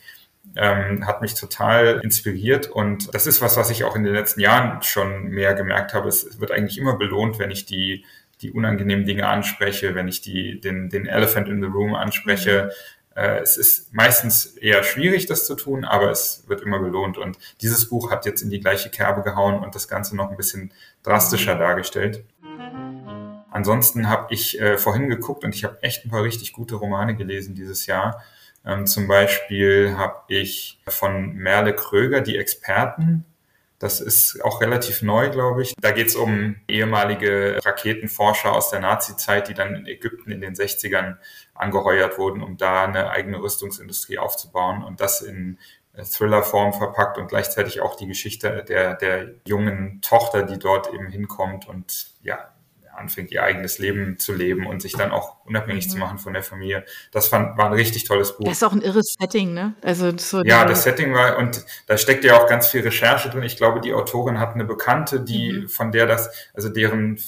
ähm, 0.55 1.07
hat 1.07 1.23
mich 1.23 1.33
total 1.33 1.99
inspiriert 2.03 2.67
und 2.67 3.13
das 3.13 3.25
ist 3.25 3.41
was, 3.41 3.57
was 3.57 3.71
ich 3.71 3.83
auch 3.83 3.95
in 3.95 4.03
den 4.03 4.13
letzten 4.13 4.39
Jahren 4.39 4.81
schon 4.83 5.29
mehr 5.29 5.55
gemerkt 5.55 5.93
habe. 5.95 6.09
Es 6.09 6.39
wird 6.39 6.51
eigentlich 6.51 6.77
immer 6.77 6.95
belohnt, 6.95 7.39
wenn 7.39 7.49
ich 7.49 7.65
die 7.65 8.05
die 8.41 8.51
unangenehmen 8.51 9.05
Dinge 9.05 9.27
anspreche, 9.27 9.95
wenn 9.95 10.07
ich 10.07 10.21
die, 10.21 10.59
den, 10.59 10.89
den 10.89 11.05
Elephant 11.05 11.47
in 11.47 11.61
the 11.61 11.67
Room 11.67 11.95
anspreche. 11.95 12.71
Mhm. 13.15 13.21
Äh, 13.21 13.39
es 13.39 13.57
ist 13.57 13.93
meistens 13.93 14.45
eher 14.45 14.83
schwierig, 14.83 15.25
das 15.25 15.45
zu 15.45 15.55
tun, 15.55 15.83
aber 15.83 16.09
es 16.09 16.45
wird 16.47 16.61
immer 16.61 16.79
belohnt. 16.79 17.17
Und 17.17 17.37
dieses 17.61 17.89
Buch 17.89 18.11
hat 18.11 18.25
jetzt 18.25 18.41
in 18.41 18.49
die 18.49 18.59
gleiche 18.59 18.89
Kerbe 18.89 19.23
gehauen 19.23 19.61
und 19.63 19.75
das 19.75 19.87
Ganze 19.87 20.15
noch 20.15 20.29
ein 20.29 20.37
bisschen 20.37 20.71
drastischer 21.03 21.55
dargestellt. 21.55 22.23
Ansonsten 23.51 24.07
habe 24.07 24.33
ich 24.33 24.61
äh, 24.61 24.77
vorhin 24.77 25.09
geguckt 25.09 25.43
und 25.43 25.55
ich 25.55 25.63
habe 25.63 25.81
echt 25.81 26.05
ein 26.05 26.09
paar 26.09 26.23
richtig 26.23 26.53
gute 26.53 26.75
Romane 26.75 27.15
gelesen 27.15 27.55
dieses 27.55 27.87
Jahr. 27.87 28.23
Ähm, 28.65 28.85
zum 28.85 29.07
Beispiel 29.07 29.95
habe 29.97 30.21
ich 30.27 30.79
von 30.87 31.33
Merle 31.33 31.73
Kröger 31.73 32.21
die 32.21 32.37
Experten 32.37 33.25
das 33.79 34.01
ist 34.01 34.43
auch 34.43 34.59
relativ 34.59 35.01
neu, 35.01 35.29
glaube 35.29 35.61
ich. 35.61 35.73
Da 35.79 35.91
geht 35.91 36.07
es 36.07 36.15
um 36.15 36.57
ehemalige 36.67 37.59
Raketenforscher 37.63 38.53
aus 38.53 38.69
der 38.69 38.81
Nazi-Zeit, 38.81 39.47
die 39.47 39.53
dann 39.53 39.73
in 39.73 39.87
Ägypten 39.87 40.31
in 40.31 40.41
den 40.41 40.53
60ern 40.53 41.15
angeheuert 41.53 42.17
wurden, 42.17 42.43
um 42.43 42.57
da 42.57 42.83
eine 42.83 43.09
eigene 43.09 43.41
Rüstungsindustrie 43.41 44.17
aufzubauen 44.17 44.83
und 44.83 44.99
das 44.99 45.21
in 45.21 45.57
Thriller-Form 45.95 46.73
verpackt 46.73 47.17
und 47.17 47.27
gleichzeitig 47.27 47.81
auch 47.81 47.95
die 47.95 48.07
Geschichte 48.07 48.63
der, 48.67 48.95
der 48.95 49.31
jungen 49.45 50.01
Tochter, 50.01 50.43
die 50.43 50.59
dort 50.59 50.93
eben 50.93 51.07
hinkommt 51.07 51.67
und 51.67 52.11
ja, 52.21 52.53
anfängt, 52.99 53.31
ihr 53.31 53.43
eigenes 53.43 53.79
Leben 53.79 54.17
zu 54.19 54.33
leben 54.33 54.67
und 54.67 54.81
sich 54.81 54.93
dann 54.93 55.11
auch 55.11 55.37
unabhängig 55.45 55.87
mhm. 55.87 55.89
zu 55.91 55.97
machen 55.97 56.17
von 56.19 56.33
der 56.33 56.43
Familie. 56.43 56.85
Das 57.11 57.27
fand, 57.27 57.57
war 57.57 57.67
ein 57.67 57.73
richtig 57.73 58.03
tolles 58.03 58.37
Buch. 58.37 58.45
Das 58.45 58.57
ist 58.57 58.63
auch 58.63 58.73
ein 58.73 58.81
irres 58.81 59.15
Setting, 59.19 59.53
ne? 59.53 59.73
Also 59.81 60.15
so 60.17 60.43
ja, 60.43 60.65
das 60.65 60.83
Setting 60.83 61.13
war 61.13 61.37
und 61.37 61.65
da 61.87 61.97
steckt 61.97 62.23
ja 62.23 62.37
auch 62.37 62.47
ganz 62.47 62.67
viel 62.67 62.81
Recherche 62.81 63.29
drin. 63.29 63.43
Ich 63.43 63.57
glaube, 63.57 63.81
die 63.81 63.93
Autorin 63.93 64.39
hat 64.39 64.53
eine 64.53 64.65
Bekannte, 64.65 65.21
die 65.21 65.53
mhm. 65.53 65.69
von 65.69 65.91
der 65.91 66.05
das, 66.05 66.29
also 66.53 66.69
deren 66.69 67.19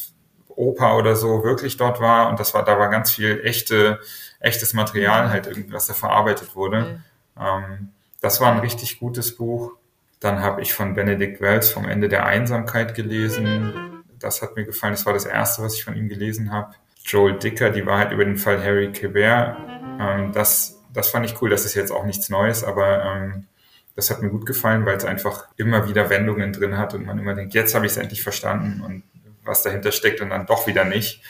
Opa 0.50 0.96
oder 0.96 1.16
so 1.16 1.44
wirklich 1.44 1.78
dort 1.78 2.00
war 2.00 2.30
und 2.30 2.40
das 2.40 2.54
war, 2.54 2.64
da 2.64 2.78
war 2.78 2.90
ganz 2.90 3.12
viel 3.12 3.42
echte, 3.44 4.00
echtes 4.40 4.74
Material 4.74 5.28
mhm. 5.28 5.32
halt 5.32 5.48
irgendwas 5.48 5.88
da 5.88 5.94
verarbeitet 5.94 6.56
wurde. 6.56 7.02
Ähm, 7.40 7.90
das 8.22 8.42
war 8.42 8.52
ein 8.52 8.60
richtig 8.60 9.00
gutes 9.00 9.36
Buch. 9.36 9.74
Dann 10.20 10.42
habe 10.42 10.62
ich 10.62 10.74
von 10.74 10.94
Benedict 10.94 11.42
Wells 11.42 11.72
vom 11.72 11.90
Ende 11.90 12.08
der 12.08 12.28
Einsamkeit 12.28 12.94
gelesen 12.94 14.01
das 14.22 14.42
hat 14.42 14.56
mir 14.56 14.66
gefallen. 14.66 14.94
Das 14.94 15.06
war 15.06 15.14
das 15.14 15.26
erste, 15.26 15.64
was 15.64 15.76
ich 15.76 15.84
von 15.84 15.96
ihm 15.96 16.08
gelesen 16.08 16.52
habe. 16.52 16.76
Joel 17.06 17.38
Dicker, 17.38 17.70
die 17.70 17.86
Wahrheit 17.86 18.12
über 18.12 18.24
den 18.24 18.38
Fall 18.38 18.64
Harry 18.64 18.92
Quebert. 18.92 19.58
Ähm, 20.00 20.32
das, 20.34 20.80
das 20.94 21.10
fand 21.10 21.26
ich 21.26 21.42
cool. 21.42 21.50
Das 21.50 21.66
ist 21.66 21.76
jetzt 21.76 21.92
auch 21.92 22.06
nichts 22.06 22.30
Neues, 22.30 22.64
aber 22.64 23.04
ähm, 23.04 23.48
das 23.96 24.10
hat 24.10 24.22
mir 24.22 24.30
gut 24.30 24.46
gefallen, 24.46 24.86
weil 24.86 24.98
es 24.98 25.06
einfach 25.06 25.48
immer 25.58 25.88
wieder 25.88 26.10
Wendungen 26.10 26.54
drin 26.54 26.78
hat 26.78 26.94
und 26.94 27.06
man 27.06 27.20
immer 27.20 27.34
denkt, 27.34 27.54
jetzt 27.54 27.76
habe 27.76 27.86
ich 27.86 27.92
es 27.94 27.98
endlich 27.98 28.24
verstanden 28.24 28.82
und 28.82 29.04
was 29.44 29.64
dahinter 29.64 29.92
steckt 29.92 30.22
und 30.22 30.30
dann 30.30 30.46
doch 30.46 30.68
wieder 30.68 30.86
nicht. 30.86 31.22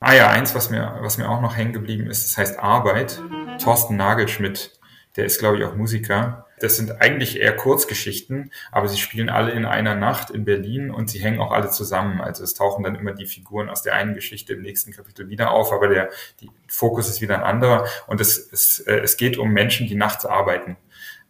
Ah 0.00 0.14
ja, 0.14 0.30
eins, 0.30 0.54
was 0.54 0.70
mir, 0.70 0.98
was 1.00 1.18
mir 1.18 1.28
auch 1.28 1.40
noch 1.40 1.56
hängen 1.56 1.72
geblieben 1.72 2.06
ist, 2.08 2.24
das 2.24 2.38
heißt 2.38 2.58
Arbeit. 2.58 3.22
Thorsten 3.62 3.96
Nagelschmidt, 3.96 4.78
der 5.16 5.24
ist, 5.24 5.38
glaube 5.38 5.58
ich, 5.58 5.64
auch 5.64 5.74
Musiker. 5.74 6.45
Das 6.58 6.76
sind 6.76 7.02
eigentlich 7.02 7.40
eher 7.40 7.54
Kurzgeschichten, 7.54 8.50
aber 8.72 8.88
sie 8.88 8.96
spielen 8.96 9.28
alle 9.28 9.52
in 9.52 9.66
einer 9.66 9.94
Nacht 9.94 10.30
in 10.30 10.44
Berlin 10.44 10.90
und 10.90 11.10
sie 11.10 11.18
hängen 11.18 11.40
auch 11.40 11.52
alle 11.52 11.70
zusammen. 11.70 12.20
Also 12.20 12.44
es 12.44 12.54
tauchen 12.54 12.82
dann 12.82 12.94
immer 12.94 13.12
die 13.12 13.26
Figuren 13.26 13.68
aus 13.68 13.82
der 13.82 13.94
einen 13.94 14.14
Geschichte 14.14 14.54
im 14.54 14.62
nächsten 14.62 14.92
Kapitel 14.92 15.28
wieder 15.28 15.50
auf, 15.50 15.72
aber 15.72 15.88
der 15.88 16.08
die 16.40 16.50
Fokus 16.66 17.08
ist 17.08 17.20
wieder 17.20 17.36
ein 17.36 17.44
anderer 17.44 17.86
und 18.06 18.20
es, 18.20 18.50
es, 18.52 18.80
äh, 18.80 19.00
es 19.00 19.16
geht 19.16 19.36
um 19.36 19.52
Menschen, 19.52 19.86
die 19.86 19.96
nachts 19.96 20.24
arbeiten. 20.24 20.76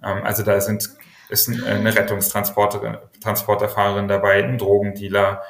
Ähm, 0.03 0.23
also 0.23 0.43
da 0.43 0.61
sind 0.61 0.91
ist 1.29 1.49
eine 1.49 1.93
Rettungstransporterfahrerin 1.93 4.07
dabei, 4.07 4.45
ein 4.45 4.59
Drogendealer, 4.59 5.43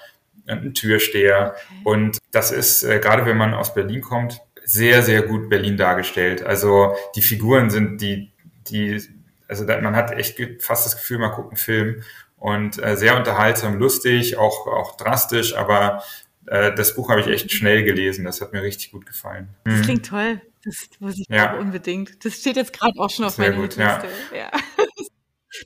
ein 0.47 0.73
Türsteher 0.73 1.55
okay. 1.55 1.81
und 1.85 2.19
das 2.31 2.51
ist 2.51 2.83
äh, 2.83 2.99
gerade 2.99 3.27
wenn 3.27 3.37
man 3.37 3.53
aus 3.53 3.75
Berlin 3.75 4.01
kommt 4.01 4.41
sehr 4.65 5.03
sehr 5.03 5.21
gut 5.23 5.51
Berlin 5.51 5.77
dargestellt. 5.77 6.43
Also 6.43 6.97
die 7.15 7.21
Figuren 7.21 7.69
sind 7.69 8.01
die 8.01 8.33
die 8.69 9.03
also 9.49 9.65
da, 9.65 9.81
man 9.81 9.97
hat 9.97 10.13
echt 10.13 10.41
fast 10.63 10.87
das 10.87 10.97
Gefühl, 10.97 11.19
man 11.19 11.33
guckt 11.33 11.49
einen 11.49 11.57
Film 11.57 12.03
und 12.39 12.83
äh, 12.83 12.97
sehr 12.97 13.17
unterhaltsam, 13.17 13.79
lustig, 13.79 14.37
auch, 14.37 14.67
auch 14.67 14.97
drastisch, 14.97 15.55
aber 15.57 16.03
äh, 16.47 16.75
das 16.75 16.95
Buch 16.95 17.11
habe 17.11 17.21
ich 17.21 17.27
echt 17.27 17.53
schnell 17.53 17.85
gelesen. 17.85 18.25
Das 18.25 18.41
hat 18.41 18.53
mir 18.53 18.63
richtig 18.63 18.93
gut 18.93 19.07
gefallen. 19.07 19.49
Das 19.65 19.75
mhm. 19.75 19.83
klingt 19.83 20.07
toll. 20.07 20.41
Das 20.65 20.89
muss 20.99 21.19
ich 21.19 21.27
ja. 21.29 21.55
unbedingt. 21.55 22.25
Das 22.25 22.35
steht 22.35 22.57
jetzt 22.57 22.73
gerade 22.73 22.99
auch 22.99 23.11
schon 23.11 23.25
auf 23.25 23.39
meiner 23.39 23.57
Liste. 23.57 23.81
Ja. 23.81 24.03
ja. 24.35 24.51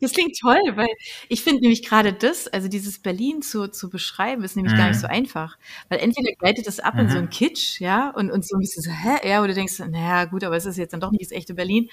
Das 0.00 0.12
klingt 0.12 0.38
toll, 0.38 0.60
weil 0.74 0.88
ich 1.28 1.42
finde 1.42 1.62
nämlich 1.62 1.84
gerade 1.84 2.12
das, 2.12 2.48
also 2.48 2.68
dieses 2.68 3.00
Berlin 3.00 3.42
zu, 3.42 3.68
zu 3.68 3.90
beschreiben, 3.90 4.44
ist 4.44 4.56
nämlich 4.56 4.74
mhm. 4.74 4.78
gar 4.78 4.88
nicht 4.88 4.96
mhm. 4.96 5.00
so 5.00 5.06
einfach. 5.06 5.58
Weil 5.88 5.98
entweder 6.00 6.32
gleitet 6.38 6.66
das 6.66 6.80
ab 6.80 6.94
mhm. 6.94 7.00
in 7.00 7.08
so 7.10 7.16
mhm. 7.16 7.24
ein 7.24 7.30
Kitsch, 7.30 7.80
ja, 7.80 8.10
und, 8.10 8.30
und 8.30 8.46
so 8.46 8.56
ein 8.56 8.60
bisschen 8.60 8.82
so, 8.82 8.90
hä, 8.90 9.28
ja, 9.28 9.40
oder 9.40 9.48
du 9.48 9.54
denkst, 9.54 9.78
naja, 9.78 10.24
gut, 10.26 10.44
aber 10.44 10.56
es 10.56 10.66
ist 10.66 10.78
jetzt 10.78 10.92
dann 10.92 11.00
doch 11.00 11.10
nicht 11.10 11.24
das 11.24 11.32
echte 11.32 11.54
Berlin. 11.54 11.88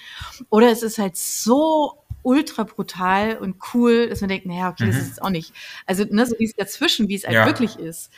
Oder 0.50 0.70
es 0.70 0.82
ist 0.82 0.98
halt 0.98 1.16
so 1.16 2.04
ultra 2.22 2.64
brutal 2.64 3.38
und 3.38 3.56
cool, 3.72 4.08
dass 4.08 4.20
man 4.20 4.28
denkt, 4.28 4.46
naja, 4.46 4.70
okay, 4.70 4.84
mhm. 4.84 4.88
das 4.88 5.02
ist 5.02 5.12
es 5.12 5.18
auch 5.20 5.30
nicht. 5.30 5.52
Also, 5.86 6.04
ne, 6.04 6.26
so 6.26 6.38
wie 6.38 6.44
es 6.44 6.54
dazwischen, 6.54 7.08
wie 7.08 7.14
es 7.14 7.24
halt 7.24 7.34
ja. 7.34 7.46
wirklich 7.46 7.76
ist 7.78 8.10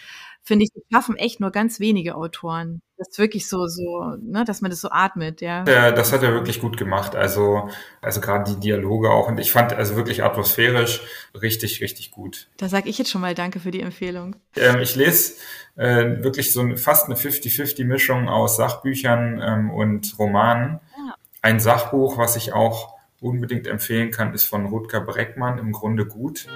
finde 0.43 0.65
ich, 0.65 0.71
das 0.75 0.83
schaffen 0.93 1.17
echt 1.17 1.41
nur 1.41 1.51
ganz 1.51 1.81
wenige 1.81 2.15
Autoren. 2.15 2.83
Das 2.97 3.09
ist 3.09 3.19
wirklich 3.19 3.49
so, 3.49 3.67
so, 3.67 4.17
ne, 4.21 4.45
dass 4.45 4.61
man 4.61 4.71
das 4.71 4.81
so 4.81 4.91
atmet, 4.91 5.41
ja. 5.41 5.65
ja 5.65 5.91
das 5.91 6.13
hat 6.13 6.23
er 6.23 6.35
wirklich 6.35 6.61
gut 6.61 6.77
gemacht. 6.77 7.15
Also, 7.15 7.71
also 8.03 8.21
gerade 8.21 8.53
die 8.53 8.61
Dialoge 8.61 9.11
auch. 9.11 9.29
Und 9.29 9.39
ich 9.39 9.53
fand 9.53 9.73
also 9.73 9.97
wirklich 9.97 10.23
atmosphärisch 10.23 11.03
richtig, 11.41 11.81
richtig 11.81 12.11
gut. 12.11 12.49
Da 12.59 12.69
sage 12.69 12.89
ich 12.89 12.99
jetzt 12.99 13.11
schon 13.11 13.21
mal 13.21 13.35
Danke 13.35 13.61
für 13.61 13.71
die 13.71 13.81
Empfehlung. 13.81 14.37
Ähm, 14.57 14.81
ich 14.81 14.97
lese 14.97 15.35
äh, 15.77 16.23
wirklich 16.23 16.53
so 16.53 16.77
fast 16.77 17.07
eine 17.07 17.15
50-50-Mischung 17.15 18.29
aus 18.29 18.57
Sachbüchern 18.57 19.41
ähm, 19.43 19.71
und 19.71 20.19
Romanen. 20.19 20.81
Ja. 20.97 21.15
Ein 21.43 21.61
Sachbuch, 21.61 22.19
was 22.19 22.37
ich 22.37 22.53
auch 22.53 22.95
unbedingt 23.21 23.67
empfehlen 23.67 24.11
kann, 24.11 24.35
ist 24.35 24.45
von 24.45 24.67
Rutger 24.67 25.01
Breckmann, 25.01 25.59
im 25.59 25.73
Grunde 25.73 26.07
gut. 26.07 26.47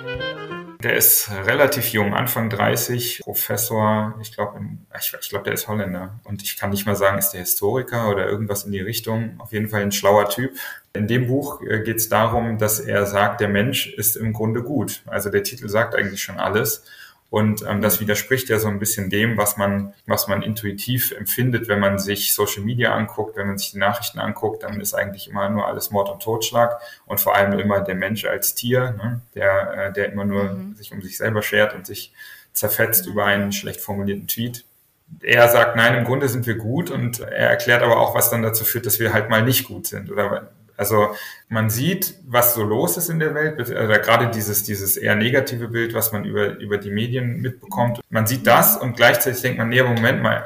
Der 0.85 0.97
ist 0.97 1.31
relativ 1.47 1.95
jung, 1.95 2.13
Anfang 2.13 2.51
30, 2.51 3.23
Professor, 3.25 4.19
ich 4.21 4.35
glaube, 4.35 4.61
ich, 5.01 5.17
ich 5.19 5.31
glaube, 5.31 5.45
der 5.45 5.55
ist 5.55 5.67
Holländer. 5.67 6.21
Und 6.25 6.43
ich 6.43 6.59
kann 6.59 6.69
nicht 6.69 6.85
mal 6.85 6.95
sagen, 6.95 7.17
ist 7.17 7.31
der 7.31 7.41
Historiker 7.41 8.11
oder 8.11 8.29
irgendwas 8.29 8.65
in 8.65 8.73
die 8.73 8.83
Richtung. 8.83 9.37
Auf 9.39 9.53
jeden 9.53 9.69
Fall 9.69 9.81
ein 9.81 9.93
schlauer 9.93 10.29
Typ. 10.29 10.53
In 10.93 11.07
dem 11.07 11.27
Buch 11.27 11.63
äh, 11.63 11.81
geht 11.81 11.97
es 11.97 12.11
darum, 12.11 12.59
dass 12.59 12.81
er 12.81 13.07
sagt, 13.07 13.41
der 13.41 13.49
Mensch 13.49 13.87
ist 13.95 14.15
im 14.15 14.35
Grunde 14.35 14.63
gut. 14.63 15.03
Also 15.07 15.31
der 15.31 15.43
Titel 15.43 15.71
sagt 15.71 15.95
eigentlich 15.95 16.23
schon 16.23 16.39
alles. 16.39 16.85
Und 17.35 17.67
ähm, 17.69 17.83
das 17.83 17.99
widerspricht 17.99 18.49
ja 18.49 18.61
so 18.61 18.69
ein 18.69 18.79
bisschen 18.79 19.11
dem, 19.11 19.37
was 19.37 19.57
man, 19.57 19.93
was 20.07 20.29
man 20.29 20.43
intuitiv 20.43 21.11
empfindet, 21.11 21.67
wenn 21.67 21.81
man 21.81 21.99
sich 21.99 22.33
Social 22.33 22.63
Media 22.63 22.95
anguckt, 22.95 23.37
wenn 23.37 23.49
man 23.49 23.59
sich 23.59 23.73
die 23.73 23.79
Nachrichten 23.79 24.21
anguckt, 24.21 24.63
dann 24.63 24.81
ist 24.81 24.95
eigentlich 24.95 25.29
immer 25.29 25.49
nur 25.49 25.67
alles 25.67 25.91
Mord 25.91 26.11
und 26.11 26.23
Totschlag 26.23 26.79
und 27.07 27.21
vor 27.21 27.35
allem 27.35 27.59
immer 27.59 27.81
der 27.81 27.97
Mensch 27.97 28.25
als 28.25 28.55
Tier, 28.55 28.93
ne, 28.93 29.21
der, 29.35 29.87
äh, 29.89 29.93
der 29.93 30.13
immer 30.13 30.25
nur 30.25 30.45
mhm. 30.45 30.77
sich 30.77 30.93
um 30.93 31.03
sich 31.03 31.17
selber 31.17 31.43
schert 31.43 31.75
und 31.75 31.89
sich 31.89 32.13
zerfetzt 32.53 33.07
über 33.07 33.25
einen 33.25 33.51
schlecht 33.51 33.81
formulierten 33.81 34.29
Tweet. 34.29 34.65
Er 35.21 35.49
sagt, 35.49 35.75
nein, 35.75 35.97
im 35.97 36.05
Grunde 36.05 36.29
sind 36.29 36.47
wir 36.47 36.55
gut 36.55 36.89
und 36.89 37.19
er 37.19 37.51
erklärt 37.51 37.83
aber 37.83 37.99
auch, 37.99 38.15
was 38.15 38.31
dann 38.31 38.43
dazu 38.43 38.63
führt, 38.65 38.87
dass 38.87 39.01
wir 39.01 39.13
halt 39.13 39.29
mal 39.29 39.43
nicht 39.43 39.67
gut 39.67 39.89
sind 39.89 40.09
oder 40.09 40.53
Also 40.77 41.09
man 41.49 41.71
sieht, 41.71 42.15
was 42.27 42.55
so 42.55 42.63
los 42.63 42.97
ist 42.97 43.09
in 43.09 43.19
der 43.19 43.35
Welt, 43.35 43.59
oder 43.71 43.99
gerade 43.99 44.31
dieses, 44.31 44.65
dieses 44.65 44.97
eher 44.97 45.15
negative 45.15 45.69
Bild, 45.69 45.95
was 45.95 46.13
man 46.13 46.25
über, 46.25 46.59
über 46.59 46.79
die 46.79 46.91
Medien 46.91 47.41
mitbekommt. 47.41 48.01
Man 48.09 48.27
sieht 48.27 48.47
das 48.47 48.77
und 48.77 48.97
gleichzeitig 48.97 49.43
denkt 49.43 49.59
man, 49.59 49.69
nee, 49.69 49.83
Moment 49.83 50.23
mal, 50.23 50.43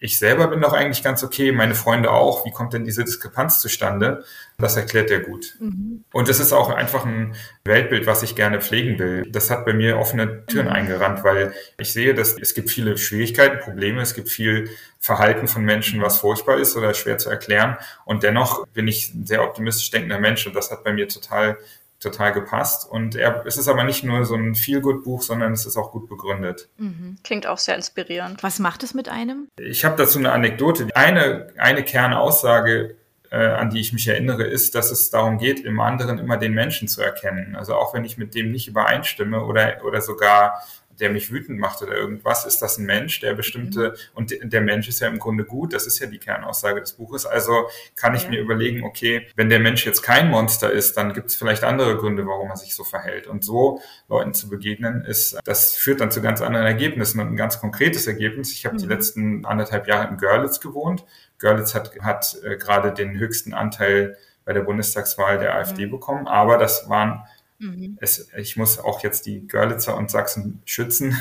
ich 0.00 0.18
selber 0.18 0.46
bin 0.46 0.60
doch 0.60 0.72
eigentlich 0.72 1.02
ganz 1.02 1.24
okay, 1.24 1.50
meine 1.50 1.74
Freunde 1.74 2.12
auch. 2.12 2.46
Wie 2.46 2.52
kommt 2.52 2.72
denn 2.72 2.84
diese 2.84 3.04
Diskrepanz 3.04 3.60
zustande? 3.60 4.24
Das 4.56 4.76
erklärt 4.76 5.10
er 5.10 5.20
gut. 5.20 5.56
Mhm. 5.58 6.04
Und 6.12 6.28
es 6.28 6.38
ist 6.38 6.52
auch 6.52 6.70
einfach 6.70 7.04
ein 7.04 7.34
Weltbild, 7.64 8.06
was 8.06 8.22
ich 8.22 8.36
gerne 8.36 8.60
pflegen 8.60 8.98
will. 8.98 9.28
Das 9.30 9.50
hat 9.50 9.64
bei 9.64 9.72
mir 9.72 9.98
offene 9.98 10.46
Türen 10.46 10.66
mhm. 10.66 10.72
eingerannt, 10.72 11.24
weil 11.24 11.52
ich 11.78 11.92
sehe, 11.92 12.14
dass 12.14 12.38
es 12.38 12.54
gibt 12.54 12.70
viele 12.70 12.96
Schwierigkeiten, 12.96 13.58
Probleme, 13.58 14.00
es 14.00 14.14
gibt 14.14 14.28
viel 14.28 14.70
Verhalten 15.00 15.48
von 15.48 15.64
Menschen, 15.64 16.00
was 16.00 16.18
furchtbar 16.18 16.58
ist 16.58 16.76
oder 16.76 16.94
schwer 16.94 17.18
zu 17.18 17.28
erklären. 17.28 17.76
Und 18.04 18.22
dennoch 18.22 18.66
bin 18.68 18.86
ich 18.86 19.12
ein 19.14 19.26
sehr 19.26 19.42
optimistisch 19.42 19.90
denkender 19.90 20.20
Mensch 20.20 20.46
und 20.46 20.54
das 20.54 20.70
hat 20.70 20.84
bei 20.84 20.92
mir 20.92 21.08
total 21.08 21.58
total 22.00 22.32
gepasst. 22.32 22.88
Und 22.88 23.16
er, 23.16 23.44
es 23.46 23.56
ist 23.56 23.68
aber 23.68 23.84
nicht 23.84 24.04
nur 24.04 24.24
so 24.24 24.34
ein 24.34 24.54
Feel-Good-Buch, 24.54 25.22
sondern 25.22 25.52
es 25.52 25.66
ist 25.66 25.76
auch 25.76 25.90
gut 25.90 26.08
begründet. 26.08 26.68
Mhm. 26.78 27.18
Klingt 27.24 27.46
auch 27.46 27.58
sehr 27.58 27.74
inspirierend. 27.74 28.42
Was 28.42 28.58
macht 28.58 28.82
es 28.82 28.94
mit 28.94 29.08
einem? 29.08 29.48
Ich 29.58 29.84
habe 29.84 29.96
dazu 29.96 30.18
eine 30.18 30.32
Anekdote. 30.32 30.88
Eine, 30.94 31.48
eine 31.56 31.82
Kernaussage, 31.82 32.96
äh, 33.30 33.36
an 33.36 33.70
die 33.70 33.80
ich 33.80 33.92
mich 33.92 34.06
erinnere, 34.06 34.44
ist, 34.44 34.74
dass 34.74 34.90
es 34.90 35.10
darum 35.10 35.38
geht, 35.38 35.60
im 35.60 35.80
anderen 35.80 36.18
immer 36.18 36.36
den 36.36 36.52
Menschen 36.52 36.88
zu 36.88 37.02
erkennen. 37.02 37.56
Also 37.56 37.74
auch 37.74 37.94
wenn 37.94 38.04
ich 38.04 38.16
mit 38.16 38.34
dem 38.34 38.52
nicht 38.52 38.68
übereinstimme 38.68 39.44
oder, 39.44 39.84
oder 39.84 40.00
sogar 40.00 40.62
der 41.00 41.10
mich 41.10 41.32
wütend 41.32 41.58
macht 41.58 41.82
oder 41.82 41.94
irgendwas, 41.94 42.44
ist 42.44 42.60
das 42.60 42.78
ein 42.78 42.86
Mensch, 42.86 43.20
der 43.20 43.34
bestimmte, 43.34 43.90
mhm. 43.90 43.94
und 44.14 44.34
der 44.42 44.60
Mensch 44.60 44.88
ist 44.88 45.00
ja 45.00 45.08
im 45.08 45.18
Grunde 45.18 45.44
gut, 45.44 45.72
das 45.72 45.86
ist 45.86 45.98
ja 45.98 46.06
die 46.06 46.18
Kernaussage 46.18 46.80
des 46.80 46.92
Buches. 46.92 47.26
Also 47.26 47.68
kann 47.96 48.14
ich 48.14 48.24
ja. 48.24 48.30
mir 48.30 48.40
überlegen, 48.40 48.84
okay, 48.84 49.26
wenn 49.36 49.48
der 49.48 49.60
Mensch 49.60 49.86
jetzt 49.86 50.02
kein 50.02 50.30
Monster 50.30 50.70
ist, 50.70 50.96
dann 50.96 51.12
gibt 51.12 51.30
es 51.30 51.36
vielleicht 51.36 51.64
andere 51.64 51.96
Gründe, 51.96 52.26
warum 52.26 52.50
er 52.50 52.56
sich 52.56 52.74
so 52.74 52.84
verhält. 52.84 53.26
Und 53.26 53.44
so 53.44 53.80
Leuten 54.08 54.34
zu 54.34 54.48
begegnen, 54.48 55.04
ist, 55.04 55.38
das 55.44 55.74
führt 55.74 56.00
dann 56.00 56.10
zu 56.10 56.20
ganz 56.20 56.40
anderen 56.40 56.66
Ergebnissen 56.66 57.20
und 57.20 57.28
ein 57.28 57.36
ganz 57.36 57.60
konkretes 57.60 58.06
Ergebnis. 58.06 58.52
Ich 58.52 58.66
habe 58.66 58.76
mhm. 58.76 58.80
die 58.80 58.86
letzten 58.86 59.44
anderthalb 59.44 59.86
Jahre 59.86 60.08
in 60.08 60.16
Görlitz 60.16 60.60
gewohnt. 60.60 61.04
Görlitz 61.38 61.74
hat, 61.74 61.92
hat 62.00 62.36
äh, 62.44 62.56
gerade 62.56 62.92
den 62.92 63.18
höchsten 63.18 63.54
Anteil 63.54 64.16
bei 64.44 64.54
der 64.54 64.62
Bundestagswahl 64.62 65.38
der 65.38 65.54
AfD 65.56 65.86
mhm. 65.86 65.90
bekommen, 65.90 66.26
aber 66.26 66.56
das 66.56 66.88
waren 66.88 67.22
Mhm. 67.58 67.98
Es, 68.00 68.28
ich 68.36 68.56
muss 68.56 68.78
auch 68.78 69.02
jetzt 69.02 69.26
die 69.26 69.46
Görlitzer 69.46 69.96
und 69.96 70.10
Sachsen 70.10 70.62
schützen. 70.64 71.20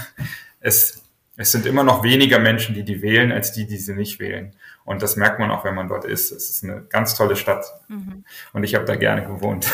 Es, 0.59 1.03
es 1.35 1.51
sind 1.51 1.65
immer 1.65 1.83
noch 1.83 2.03
weniger 2.03 2.39
Menschen, 2.39 2.73
die 2.73 2.83
die 2.83 3.01
wählen, 3.01 3.31
als 3.31 3.51
die, 3.51 3.67
die 3.67 3.77
sie 3.77 3.93
nicht 3.93 4.19
wählen. 4.19 4.53
Und 4.85 5.03
das 5.03 5.17
merkt 5.17 5.37
man 5.37 5.51
auch, 5.51 5.65
wenn 5.65 5.75
man 5.75 5.89
dort 5.89 6.05
ist. 6.05 6.31
Es 6.31 6.49
ist 6.49 6.63
eine 6.63 6.81
ganz 6.81 7.13
tolle 7.13 7.35
Stadt. 7.35 7.65
Mhm. 7.89 8.23
Und 8.53 8.63
ich 8.63 8.73
habe 8.73 8.85
da 8.85 8.95
gerne 8.95 9.21
gewohnt. 9.21 9.69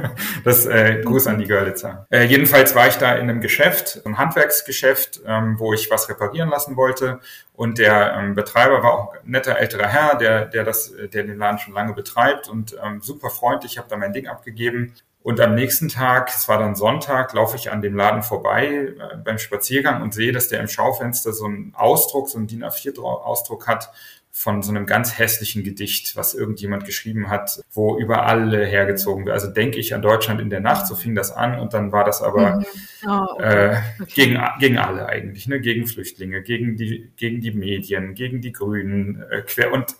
das 0.44 0.66
äh, 0.66 1.00
Gruß 1.02 1.26
an 1.26 1.38
die 1.38 1.46
Görlitzer. 1.46 2.06
Äh, 2.10 2.24
jedenfalls 2.24 2.74
war 2.74 2.86
ich 2.86 2.96
da 2.96 3.14
in 3.14 3.30
einem 3.30 3.40
Geschäft, 3.40 4.02
einem 4.04 4.18
Handwerksgeschäft, 4.18 5.22
ähm, 5.26 5.58
wo 5.58 5.72
ich 5.72 5.90
was 5.90 6.10
reparieren 6.10 6.50
lassen 6.50 6.76
wollte. 6.76 7.18
Und 7.54 7.78
der 7.78 8.14
ähm, 8.14 8.34
Betreiber 8.34 8.82
war 8.82 8.92
auch 8.92 9.14
ein 9.14 9.20
netter 9.30 9.58
älterer 9.58 9.88
Herr, 9.88 10.16
der, 10.16 10.44
der, 10.44 10.64
das, 10.64 10.92
der 10.94 11.24
den 11.24 11.38
Laden 11.38 11.58
schon 11.58 11.72
lange 11.72 11.94
betreibt 11.94 12.48
und 12.48 12.76
ähm, 12.84 13.00
super 13.00 13.30
freundlich. 13.30 13.72
Ich 13.72 13.78
habe 13.78 13.88
da 13.88 13.96
mein 13.96 14.12
Ding 14.12 14.28
abgegeben. 14.28 14.92
Und 15.28 15.40
am 15.40 15.54
nächsten 15.54 15.90
Tag, 15.90 16.30
es 16.34 16.48
war 16.48 16.58
dann 16.58 16.74
Sonntag, 16.74 17.34
laufe 17.34 17.54
ich 17.54 17.70
an 17.70 17.82
dem 17.82 17.94
Laden 17.94 18.22
vorbei 18.22 18.94
äh, 18.98 19.16
beim 19.22 19.36
Spaziergang 19.36 20.00
und 20.00 20.14
sehe, 20.14 20.32
dass 20.32 20.48
der 20.48 20.58
im 20.58 20.68
Schaufenster 20.68 21.34
so 21.34 21.44
einen 21.44 21.74
Ausdruck, 21.74 22.30
so 22.30 22.38
einen 22.38 22.46
DIN 22.46 22.64
A4-Ausdruck 22.64 23.66
hat 23.66 23.90
von 24.30 24.62
so 24.62 24.70
einem 24.70 24.86
ganz 24.86 25.18
hässlichen 25.18 25.64
Gedicht, 25.64 26.16
was 26.16 26.32
irgendjemand 26.32 26.86
geschrieben 26.86 27.28
hat, 27.28 27.60
wo 27.70 27.98
über 27.98 28.24
alle 28.24 28.64
hergezogen 28.64 29.26
wird. 29.26 29.34
Also 29.34 29.48
denke 29.48 29.78
ich 29.78 29.94
an 29.94 30.00
Deutschland 30.00 30.40
in 30.40 30.48
der 30.48 30.60
Nacht, 30.60 30.86
so 30.86 30.94
fing 30.94 31.14
das 31.14 31.30
an 31.30 31.60
und 31.60 31.74
dann 31.74 31.92
war 31.92 32.04
das 32.04 32.22
aber 32.22 32.60
mhm. 32.60 32.66
oh, 33.06 33.26
okay. 33.34 33.74
äh, 33.74 34.04
gegen, 34.06 34.40
gegen 34.60 34.78
alle 34.78 35.10
eigentlich, 35.10 35.46
ne? 35.46 35.60
gegen 35.60 35.86
Flüchtlinge, 35.86 36.40
gegen 36.40 36.78
die, 36.78 37.12
gegen 37.16 37.42
die 37.42 37.52
Medien, 37.52 38.14
gegen 38.14 38.40
die 38.40 38.52
Grünen, 38.52 39.22
äh, 39.30 39.42
quer 39.42 39.74
und 39.74 39.94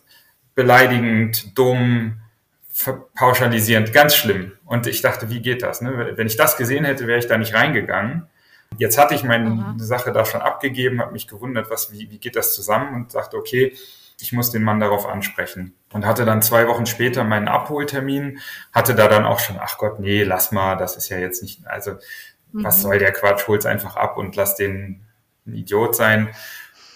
beleidigend, 0.55 1.59
dumm, 1.59 2.23
pauschalisierend, 3.15 3.93
ganz 3.93 4.15
schlimm. 4.15 4.53
Und 4.65 4.87
ich 4.87 5.03
dachte, 5.03 5.31
wie 5.31 5.41
geht 5.41 5.63
das? 5.63 5.81
Ne? 5.81 6.13
Wenn 6.15 6.27
ich 6.27 6.37
das 6.37 6.57
gesehen 6.57 6.85
hätte, 6.85 7.07
wäre 7.07 7.19
ich 7.19 7.27
da 7.27 7.39
nicht 7.39 7.55
reingegangen. 7.55 8.29
Jetzt 8.77 8.99
hatte 8.99 9.15
ich 9.15 9.25
meine 9.25 9.51
Aha. 9.51 9.75
Sache 9.79 10.13
da 10.13 10.25
schon 10.25 10.43
abgegeben, 10.43 11.01
habe 11.01 11.13
mich 11.13 11.27
gewundert, 11.27 11.71
was, 11.71 11.91
wie, 11.93 12.11
wie 12.11 12.19
geht 12.19 12.37
das 12.37 12.55
zusammen 12.55 12.95
und 12.95 13.15
dachte, 13.15 13.37
okay, 13.37 13.75
ich 14.21 14.33
muss 14.33 14.51
den 14.51 14.63
Mann 14.63 14.81
darauf 14.81 15.07
ansprechen. 15.07 15.75
Und 15.93 16.05
hatte 16.05 16.25
dann 16.25 16.43
zwei 16.43 16.67
Wochen 16.67 16.87
später 16.87 17.25
meinen 17.25 17.49
Abholtermin, 17.49 18.41
hatte 18.73 18.95
da 18.95 19.09
dann 19.09 19.25
auch 19.25 19.39
schon, 19.39 19.57
ach 19.59 19.79
Gott, 19.79 20.01
nee, 20.01 20.23
lass 20.23 20.53
mal, 20.53 20.77
das 20.77 20.97
ist 20.97 21.09
ja 21.09 21.19
jetzt 21.19 21.43
nicht, 21.43 21.67
also 21.67 21.93
mhm. 22.53 22.65
was 22.65 22.83
soll 22.83 22.99
der 22.99 23.13
Quatsch, 23.13 23.47
hol's 23.47 23.65
einfach 23.65 23.97
ab 23.97 24.17
und 24.17 24.37
lass 24.37 24.57
den 24.57 25.05
ein 25.47 25.55
Idiot 25.55 25.97
sein. 25.97 26.29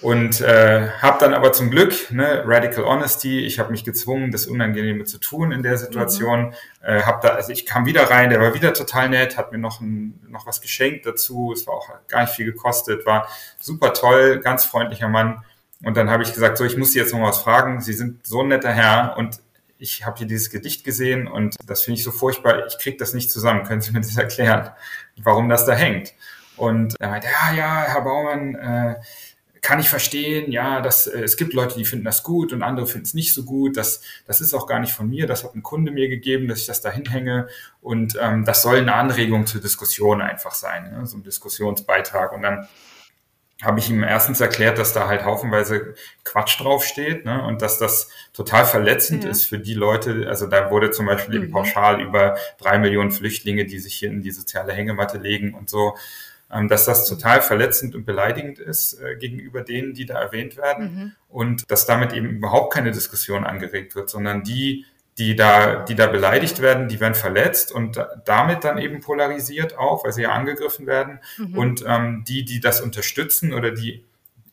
Und 0.03 0.41
äh, 0.41 0.89
habe 1.01 1.19
dann 1.21 1.33
aber 1.33 1.53
zum 1.53 1.71
Glück, 1.71 2.11
ne, 2.11 2.43
Radical 2.45 2.85
Honesty, 2.85 3.41
ich 3.47 3.61
habe 3.61 3.71
mich 3.71 3.85
gezwungen, 3.85 4.33
das 4.33 4.47
Unangenehme 4.47 5.05
zu 5.05 5.19
tun 5.19 5.53
in 5.53 5.63
der 5.63 5.79
Situation. 5.79 6.47
Mhm. 6.47 6.53
Äh, 6.83 7.03
hab 7.03 7.21
da, 7.21 7.29
also 7.29 7.53
ich 7.53 7.67
kam 7.67 7.87
wieder 7.87 8.11
rein, 8.11 8.29
der 8.29 8.41
war 8.41 8.53
wieder 8.53 8.75
total 8.75 9.09
nett, 9.09 9.37
hat 9.37 9.53
mir 9.53 9.59
noch, 9.59 9.81
ein, 9.81 10.19
noch 10.29 10.45
was 10.45 10.61
geschenkt 10.61 11.07
dazu. 11.07 11.53
Es 11.53 11.69
war 11.69 11.75
auch 11.75 11.89
gar 12.09 12.23
nicht 12.23 12.35
viel 12.35 12.47
gekostet, 12.47 13.07
war 13.07 13.29
super 13.61 13.93
toll, 13.93 14.41
ganz 14.41 14.65
freundlicher 14.65 15.09
Mann. 15.09 15.45
Und 15.85 15.97
dann 15.97 16.11
habe 16.11 16.25
ich 16.25 16.33
gesagt, 16.35 16.59
so, 16.59 16.65
ich 16.65 16.77
muss 16.77 16.93
Sie 16.93 16.99
jetzt 16.99 17.13
noch 17.13 17.23
was 17.23 17.39
fragen. 17.39 17.81
Sie 17.81 17.93
sind 17.93 18.27
so 18.27 18.43
ein 18.43 18.49
netter 18.49 18.73
Herr 18.73 19.17
und 19.17 19.41
ich 19.79 20.05
habe 20.05 20.19
hier 20.19 20.27
dieses 20.27 20.51
Gedicht 20.51 20.85
gesehen 20.85 21.29
und 21.29 21.57
das 21.67 21.83
finde 21.83 21.99
ich 21.99 22.05
so 22.05 22.11
furchtbar. 22.11 22.67
Ich 22.67 22.79
kriege 22.79 22.97
das 22.97 23.15
nicht 23.15 23.31
zusammen. 23.31 23.63
Können 23.65 23.81
Sie 23.81 23.93
mir 23.93 24.01
das 24.01 24.17
erklären, 24.17 24.71
warum 25.17 25.49
das 25.49 25.65
da 25.65 25.75
hängt? 25.75 26.13
Und 26.57 26.95
er 27.01 27.09
meinte, 27.09 27.27
ja, 27.27 27.55
ja, 27.55 27.85
Herr 27.89 28.03
Baumann, 28.03 28.55
äh, 28.55 28.95
kann 29.63 29.79
ich 29.79 29.89
verstehen, 29.89 30.51
ja, 30.51 30.81
dass 30.81 31.07
äh, 31.07 31.23
es 31.23 31.37
gibt 31.37 31.55
Leute, 31.55 31.79
die 31.79 31.85
finden 31.85 32.05
das 32.05 32.25
gut 32.25 32.53
und 32.53 32.63
andere 32.63 32.87
finden 32.87 33.07
es 33.07 33.15
nicht 33.15 33.33
so 33.33 33.45
gut. 33.45 33.77
Das, 33.77 34.03
das 34.27 34.41
ist 34.41 34.55
auch 34.55 34.67
gar 34.67 34.81
nicht 34.81 34.93
von 34.93 35.09
mir, 35.09 35.27
das 35.27 35.45
hat 35.45 35.55
ein 35.55 35.63
Kunde 35.63 35.93
mir 35.93 36.09
gegeben, 36.09 36.49
dass 36.49 36.61
ich 36.61 36.67
das 36.67 36.81
da 36.81 36.91
hinhänge. 36.91 37.47
Und 37.81 38.19
ähm, 38.21 38.45
das 38.45 38.63
soll 38.63 38.79
eine 38.79 38.95
Anregung 38.95 39.47
zur 39.47 39.61
Diskussion 39.61 40.21
einfach 40.21 40.53
sein, 40.53 40.91
ne? 40.91 41.07
so 41.07 41.17
ein 41.17 41.23
Diskussionsbeitrag. 41.23 42.33
Und 42.33 42.43
dann 42.43 42.69
habe 43.63 43.79
ich 43.79 43.89
ihm 43.89 44.03
erstens 44.03 44.41
erklärt, 44.41 44.79
dass 44.79 44.93
da 44.93 45.07
halt 45.07 45.25
haufenweise 45.25 45.95
Quatsch 46.25 46.61
draufsteht 46.61 47.25
ne? 47.25 47.45
und 47.45 47.63
dass 47.63 47.79
das 47.79 48.09
total 48.33 48.67
verletzend 48.67 49.23
ja. 49.23 49.31
ist 49.31 49.47
für 49.47 49.61
die 49.61 49.75
Leute. 49.75 50.27
Also 50.29 50.49
da 50.49 50.73
wurde 50.73 50.91
zum 50.91 51.07
Beispiel 51.07 51.39
mhm. 51.39 51.45
eben 51.45 51.53
pauschal 51.53 52.01
über 52.01 52.37
drei 52.59 52.79
Millionen 52.79 53.13
Flüchtlinge, 53.13 53.65
die 53.65 53.79
sich 53.79 53.95
hier 53.95 54.11
in 54.11 54.23
die 54.23 54.33
soziale 54.33 54.73
Hängematte 54.73 55.19
legen 55.19 55.55
und 55.55 55.71
so 55.71 55.95
dass 56.69 56.85
das 56.85 57.09
total 57.09 57.41
verletzend 57.41 57.95
und 57.95 58.05
beleidigend 58.05 58.59
ist 58.59 59.01
äh, 59.01 59.17
gegenüber 59.17 59.63
denen, 59.63 59.95
die 59.95 60.05
da 60.05 60.21
erwähnt 60.21 60.57
werden 60.57 60.85
mhm. 60.85 61.13
und 61.29 61.71
dass 61.71 61.87
damit 61.87 62.13
eben 62.13 62.29
überhaupt 62.29 62.73
keine 62.73 62.91
Diskussion 62.91 63.45
angeregt 63.45 63.95
wird, 63.95 64.11
sondern 64.11 64.43
die, 64.43 64.85
die 65.19 65.35
da, 65.35 65.77
die 65.85 65.95
da 65.95 66.07
beleidigt 66.07 66.61
werden, 66.61 66.89
die 66.89 67.01
werden 67.01 67.15
verletzt 67.15 67.73
und 67.73 68.05
damit 68.25 68.65
dann 68.65 68.79
eben 68.79 69.01
polarisiert 69.01 69.79
auch, 69.79 70.05
weil 70.05 70.13
sie 70.13 70.23
ja 70.23 70.33
angegriffen 70.33 70.87
werden 70.87 71.21
mhm. 71.39 71.57
und 71.57 71.85
ähm, 71.87 72.25
die, 72.29 72.45
die 72.45 72.61
das 72.61 72.81
unterstützen 72.81 73.55
oder 73.55 73.71
die 73.71 74.05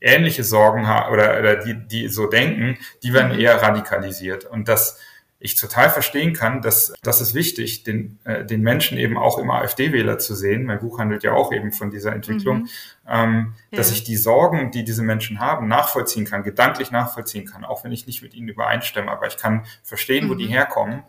ähnliche 0.01 0.43
Sorgen 0.45 0.87
haben 0.87 1.11
oder, 1.11 1.37
oder 1.39 1.55
die, 1.57 1.75
die 1.75 2.07
so 2.07 2.27
denken, 2.27 2.77
die 3.03 3.13
werden 3.13 3.33
mhm. 3.33 3.39
eher 3.39 3.61
radikalisiert 3.61 4.45
und 4.45 4.67
das 4.67 4.99
ich 5.41 5.55
total 5.55 5.89
verstehen 5.89 6.33
kann, 6.33 6.61
dass 6.61 6.93
das 7.01 7.21
ist 7.21 7.33
wichtig, 7.33 7.83
den, 7.83 8.19
äh, 8.25 8.45
den 8.45 8.61
Menschen 8.61 8.97
eben 8.97 9.17
auch 9.17 9.37
im 9.37 9.49
AfD-Wähler 9.49 10.19
zu 10.19 10.35
sehen. 10.35 10.65
Mein 10.65 10.79
Buch 10.79 10.99
handelt 10.99 11.23
ja 11.23 11.31
auch 11.31 11.53
eben 11.53 11.71
von 11.71 11.91
dieser 11.91 12.13
Entwicklung, 12.13 12.63
mhm. 12.63 12.69
ähm, 13.07 13.53
ja. 13.71 13.77
dass 13.77 13.91
ich 13.91 14.03
die 14.03 14.17
Sorgen, 14.17 14.71
die 14.71 14.83
diese 14.83 15.01
Menschen 15.01 15.39
haben, 15.39 15.69
nachvollziehen 15.69 16.25
kann, 16.25 16.43
gedanklich 16.43 16.91
nachvollziehen 16.91 17.45
kann, 17.45 17.63
auch 17.63 17.85
wenn 17.85 17.93
ich 17.93 18.05
nicht 18.05 18.21
mit 18.21 18.33
ihnen 18.33 18.49
übereinstimme, 18.49 19.09
aber 19.09 19.27
ich 19.27 19.37
kann 19.37 19.65
verstehen, 19.81 20.25
mhm. 20.25 20.29
wo 20.29 20.35
die 20.35 20.47
mhm. 20.47 20.51
herkommen. 20.51 21.03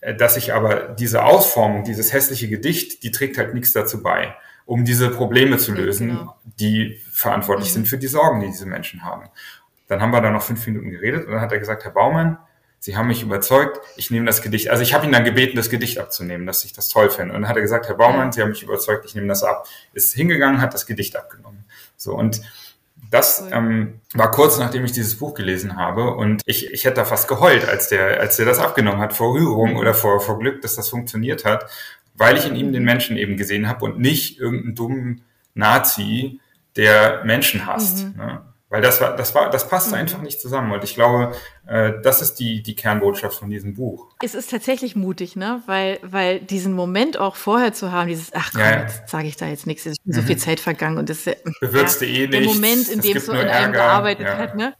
Äh, 0.00 0.14
dass 0.14 0.36
ich 0.36 0.54
aber 0.54 0.94
diese 0.98 1.24
Ausformung, 1.24 1.84
dieses 1.84 2.12
hässliche 2.12 2.48
Gedicht, 2.48 3.02
die 3.02 3.10
trägt 3.10 3.38
halt 3.38 3.54
nichts 3.54 3.72
dazu 3.72 4.02
bei, 4.02 4.34
um 4.66 4.84
diese 4.84 5.10
Probleme 5.10 5.58
zu 5.58 5.72
lösen, 5.72 6.08
genau. 6.10 6.36
die 6.44 7.00
verantwortlich 7.10 7.70
mhm. 7.70 7.74
sind 7.74 7.88
für 7.88 7.98
die 7.98 8.06
Sorgen, 8.06 8.40
die 8.40 8.46
diese 8.46 8.66
Menschen 8.66 9.02
haben. 9.02 9.28
Dann 9.88 10.00
haben 10.00 10.12
wir 10.12 10.20
da 10.20 10.30
noch 10.30 10.42
fünf 10.42 10.64
Minuten 10.66 10.90
geredet 10.90 11.26
und 11.26 11.32
dann 11.32 11.40
hat 11.40 11.50
er 11.50 11.58
gesagt, 11.58 11.84
Herr 11.84 11.92
Baumann, 11.92 12.38
Sie 12.80 12.96
haben 12.96 13.08
mich 13.08 13.22
überzeugt, 13.22 13.80
ich 13.96 14.10
nehme 14.10 14.26
das 14.26 14.40
Gedicht. 14.40 14.70
Also 14.70 14.82
ich 14.82 14.94
habe 14.94 15.04
ihn 15.04 15.12
dann 15.12 15.24
gebeten, 15.24 15.56
das 15.56 15.68
Gedicht 15.68 15.98
abzunehmen, 15.98 16.46
dass 16.46 16.64
ich 16.64 16.72
das 16.72 16.88
toll 16.88 17.10
finde. 17.10 17.34
Und 17.34 17.42
dann 17.42 17.48
hat 17.48 17.56
er 17.56 17.62
gesagt, 17.62 17.88
Herr 17.88 17.96
Baumann, 17.96 18.32
Sie 18.32 18.40
haben 18.40 18.50
mich 18.50 18.62
überzeugt, 18.62 19.04
ich 19.04 19.14
nehme 19.14 19.26
das 19.26 19.42
ab. 19.42 19.66
Ist 19.92 20.14
hingegangen, 20.14 20.60
hat 20.60 20.74
das 20.74 20.86
Gedicht 20.86 21.16
abgenommen. 21.16 21.64
So 21.96 22.14
und 22.14 22.40
das 23.10 23.44
ähm, 23.52 24.00
war 24.14 24.30
kurz 24.30 24.58
nachdem 24.58 24.84
ich 24.84 24.92
dieses 24.92 25.18
Buch 25.18 25.34
gelesen 25.34 25.76
habe 25.76 26.14
und 26.14 26.42
ich, 26.44 26.70
ich 26.72 26.84
hätte 26.84 26.96
da 26.96 27.04
fast 27.04 27.28
geheult, 27.28 27.66
als 27.66 27.88
der, 27.88 28.20
als 28.20 28.36
der 28.36 28.46
das 28.46 28.58
abgenommen 28.58 29.00
hat, 29.00 29.14
vor 29.14 29.34
Rührung 29.34 29.76
oder 29.76 29.94
vor, 29.94 30.20
vor 30.20 30.38
Glück, 30.38 30.60
dass 30.62 30.76
das 30.76 30.88
funktioniert 30.88 31.44
hat, 31.44 31.70
weil 32.14 32.36
ich 32.36 32.46
in 32.46 32.56
ihm 32.56 32.72
den 32.72 32.84
Menschen 32.84 33.16
eben 33.16 33.36
gesehen 33.36 33.68
habe 33.68 33.84
und 33.84 33.98
nicht 33.98 34.38
irgendeinen 34.38 34.74
dummen 34.74 35.22
Nazi, 35.54 36.40
der 36.76 37.24
Menschen 37.24 37.66
hasst. 37.66 38.04
Mhm. 38.04 38.16
Ne? 38.16 38.42
Weil 38.70 38.82
das 38.82 39.00
war, 39.00 39.16
das 39.16 39.34
war, 39.34 39.48
das 39.48 39.66
passt 39.66 39.88
mhm. 39.88 39.94
einfach 39.94 40.20
nicht 40.20 40.40
zusammen. 40.40 40.72
Und 40.72 40.84
ich 40.84 40.94
glaube, 40.94 41.34
äh, 41.66 41.92
das 42.02 42.20
ist 42.20 42.34
die, 42.34 42.62
die 42.62 42.76
Kernbotschaft 42.76 43.38
von 43.38 43.48
diesem 43.48 43.74
Buch. 43.74 44.08
Es 44.22 44.34
ist 44.34 44.50
tatsächlich 44.50 44.94
mutig, 44.94 45.36
ne? 45.36 45.62
Weil, 45.64 45.98
weil 46.02 46.40
diesen 46.40 46.74
Moment 46.74 47.18
auch 47.18 47.36
vorher 47.36 47.72
zu 47.72 47.92
haben, 47.92 48.08
dieses, 48.08 48.34
ach 48.34 48.50
komm, 48.52 48.60
ja, 48.60 48.82
jetzt 48.82 49.08
sage 49.08 49.26
ich 49.26 49.36
da 49.36 49.46
jetzt 49.46 49.66
nichts, 49.66 49.86
es 49.86 49.92
ist 49.92 50.06
mhm. 50.06 50.12
so 50.12 50.22
viel 50.22 50.36
Zeit 50.36 50.60
vergangen 50.60 50.98
und 50.98 51.08
das 51.08 51.24
bewirkst 51.60 52.02
ja, 52.02 52.08
eh 52.08 52.26
nichts. 52.26 52.30
Der 52.30 52.42
Moment, 52.42 52.88
in 52.88 53.00
dem 53.00 53.16
es 53.16 53.26
so 53.26 53.32
in 53.32 53.48
einem 53.48 53.72
gearbeitet 53.72 54.26
ja. 54.26 54.36
hat, 54.36 54.54
ne? 54.54 54.74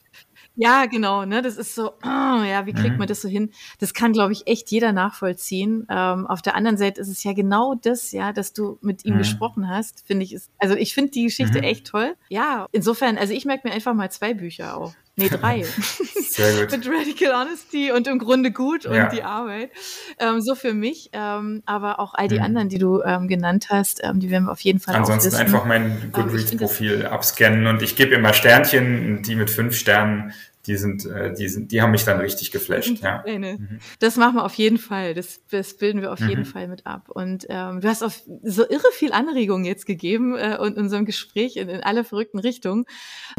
Ja, 0.61 0.87
genau, 0.87 1.25
ne? 1.25 1.41
Das 1.41 1.57
ist 1.57 1.77
so, 1.77 1.93
oh, 1.93 2.03
ja, 2.05 2.67
wie 2.67 2.73
kriegt 2.73 2.95
mhm. 2.95 2.99
man 2.99 3.07
das 3.07 3.23
so 3.23 3.29
hin? 3.29 3.53
Das 3.79 3.95
kann, 3.95 4.13
glaube 4.13 4.33
ich, 4.33 4.49
echt 4.49 4.73
jeder 4.73 4.93
nachvollziehen. 4.93 5.87
Ähm, 5.89 6.27
auf 6.27 6.43
der 6.43 6.57
anderen 6.57 6.77
Seite 6.77 7.01
ist 7.01 7.07
es 7.07 7.23
ja 7.23 7.33
genau 7.33 7.77
das, 7.77 8.11
ja, 8.11 8.33
dass 8.33 8.53
du 8.53 8.77
mit 8.81 9.05
ihm 9.05 9.15
mhm. 9.15 9.19
gesprochen 9.19 9.69
hast, 9.69 10.05
finde 10.05 10.25
ich 10.25 10.33
ist, 10.33 10.51
also 10.59 10.75
ich 10.75 10.95
finde 10.95 11.13
die 11.13 11.23
Geschichte 11.23 11.59
mhm. 11.59 11.65
echt 11.65 11.87
toll. 11.87 12.17
Ja, 12.29 12.67
insofern, 12.73 13.19
also 13.19 13.33
ich 13.33 13.45
merke 13.45 13.69
mir 13.69 13.75
einfach 13.75 13.95
mal 13.95 14.11
zwei 14.11 14.35
Bücher 14.35 14.77
auch. 14.77 14.95
Nee, 15.19 15.29
drei. 15.29 15.65
Sehr 16.29 16.61
gut. 16.61 16.71
Mit 16.71 16.89
Radical 16.89 17.35
Honesty 17.35 17.93
und 17.93 18.07
im 18.07 18.19
Grunde 18.19 18.53
gut 18.53 18.87
und 18.87 18.95
ja. 18.95 19.09
die 19.09 19.23
Arbeit. 19.23 19.71
Ähm, 20.19 20.41
so 20.41 20.55
für 20.55 20.75
mich. 20.75 21.11
Ähm, 21.13 21.63
aber 21.67 21.99
auch 22.01 22.15
all 22.15 22.29
die 22.29 22.37
mhm. 22.37 22.45
anderen, 22.45 22.69
die 22.69 22.79
du 22.79 23.03
ähm, 23.03 23.29
genannt 23.29 23.67
hast, 23.71 24.01
ähm, 24.05 24.21
die 24.21 24.31
werden 24.31 24.45
wir 24.45 24.53
auf 24.53 24.61
jeden 24.61 24.79
Fall 24.79 24.95
Ansonsten 24.95 25.35
einfach 25.35 25.65
mein 25.65 26.11
Goodreads-Profil 26.13 27.07
abscannen 27.07 27.67
und 27.67 27.83
ich 27.83 27.97
gebe 27.97 28.15
immer 28.15 28.33
Sternchen, 28.33 29.23
die 29.23 29.35
mit 29.35 29.51
fünf 29.51 29.77
Sternen 29.77 30.33
die 30.69 30.77
sind, 30.77 31.07
äh, 31.07 31.33
die 31.33 31.49
sind, 31.49 31.73
die 31.73 31.81
haben 31.81 31.91
mich 31.91 32.05
dann 32.05 32.21
richtig 32.21 32.53
geflasht. 32.53 33.03
Ja. 33.03 33.25
Mhm. 33.39 33.79
Das 34.01 34.17
machen 34.17 34.37
wir 34.37 34.45
auf 34.45 34.55
jeden 34.55 34.79
Fall. 34.79 35.15
Das, 35.15 35.41
das 35.51 35.77
bilden 35.77 36.03
wir 36.03 36.13
auf 36.13 36.21
mhm. 36.21 36.29
jeden 36.29 36.45
Fall 36.45 36.67
mit 36.67 36.87
ab. 36.87 37.09
Und 37.09 37.47
ähm, 37.49 37.81
du 37.81 37.89
hast 37.89 38.03
auf 38.03 38.23
so 38.43 38.69
irre 38.69 38.91
viel 38.93 39.13
Anregungen 39.13 39.65
jetzt 39.65 39.87
gegeben 39.87 40.37
äh, 40.37 40.57
und 40.59 40.77
in 40.77 40.83
unserem 40.83 41.05
Gespräch 41.05 41.57
in, 41.57 41.69
in 41.69 41.83
alle 41.83 42.05
verrückten 42.05 42.39
Richtungen. 42.39 42.85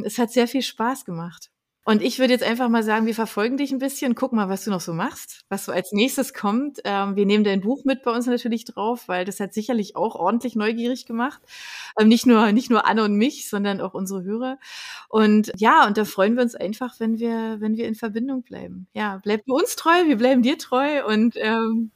Es 0.03 0.17
hat 0.17 0.31
sehr 0.31 0.47
viel 0.47 0.61
Spaß 0.61 1.05
gemacht. 1.05 1.49
Und 1.89 2.03
ich 2.03 2.19
würde 2.19 2.33
jetzt 2.33 2.43
einfach 2.43 2.69
mal 2.69 2.83
sagen, 2.83 3.07
wir 3.07 3.15
verfolgen 3.15 3.57
dich 3.57 3.71
ein 3.71 3.79
bisschen, 3.79 4.13
guck 4.13 4.31
mal, 4.31 4.47
was 4.47 4.63
du 4.63 4.69
noch 4.69 4.79
so 4.79 4.93
machst, 4.93 5.41
was 5.49 5.65
so 5.65 5.71
als 5.71 5.91
nächstes 5.91 6.35
kommt. 6.35 6.77
Ähm, 6.83 7.15
wir 7.15 7.25
nehmen 7.25 7.43
dein 7.43 7.61
Buch 7.61 7.83
mit 7.83 8.03
bei 8.03 8.11
uns 8.11 8.27
natürlich 8.27 8.63
drauf, 8.63 9.07
weil 9.07 9.25
das 9.25 9.39
hat 9.39 9.55
sicherlich 9.55 9.95
auch 9.95 10.13
ordentlich 10.13 10.55
neugierig 10.55 11.07
gemacht. 11.07 11.41
Ähm, 11.99 12.07
nicht 12.07 12.27
nur, 12.27 12.51
nicht 12.51 12.69
nur 12.69 12.85
Anne 12.85 13.03
und 13.05 13.15
mich, 13.15 13.49
sondern 13.49 13.81
auch 13.81 13.95
unsere 13.95 14.23
Hörer. 14.23 14.59
Und 15.07 15.51
ja, 15.55 15.87
und 15.87 15.97
da 15.97 16.05
freuen 16.05 16.35
wir 16.35 16.43
uns 16.43 16.53
einfach, 16.53 16.99
wenn 16.99 17.17
wir, 17.17 17.59
wenn 17.59 17.75
wir 17.75 17.87
in 17.87 17.95
Verbindung 17.95 18.43
bleiben. 18.43 18.85
Ja, 18.93 19.19
bleib 19.23 19.41
uns 19.47 19.75
treu, 19.75 20.05
wir 20.05 20.17
bleiben 20.17 20.43
dir 20.43 20.59
treu 20.59 21.03
und, 21.07 21.37
ähm, 21.37 21.89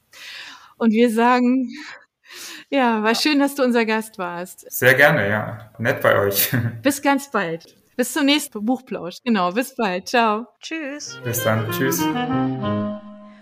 und 0.76 0.90
wir 0.90 1.08
sagen, 1.08 1.70
ja, 2.68 3.04
war 3.04 3.14
schön, 3.14 3.38
dass 3.38 3.54
du 3.54 3.62
unser 3.62 3.84
Gast 3.84 4.18
warst. 4.18 4.68
Sehr 4.72 4.94
gerne, 4.94 5.28
ja. 5.30 5.70
Nett 5.78 6.00
bei 6.00 6.18
euch. 6.18 6.50
Bis 6.82 7.00
ganz 7.00 7.30
bald. 7.30 7.83
Bis 7.96 8.12
zum 8.12 8.26
nächsten 8.26 8.64
Buchplausch. 8.64 9.18
Genau, 9.24 9.52
bis 9.52 9.74
bald. 9.76 10.08
Ciao. 10.08 10.46
Tschüss. 10.60 11.18
Bis 11.24 11.44
dann. 11.44 11.70
Tschüss. 11.70 12.02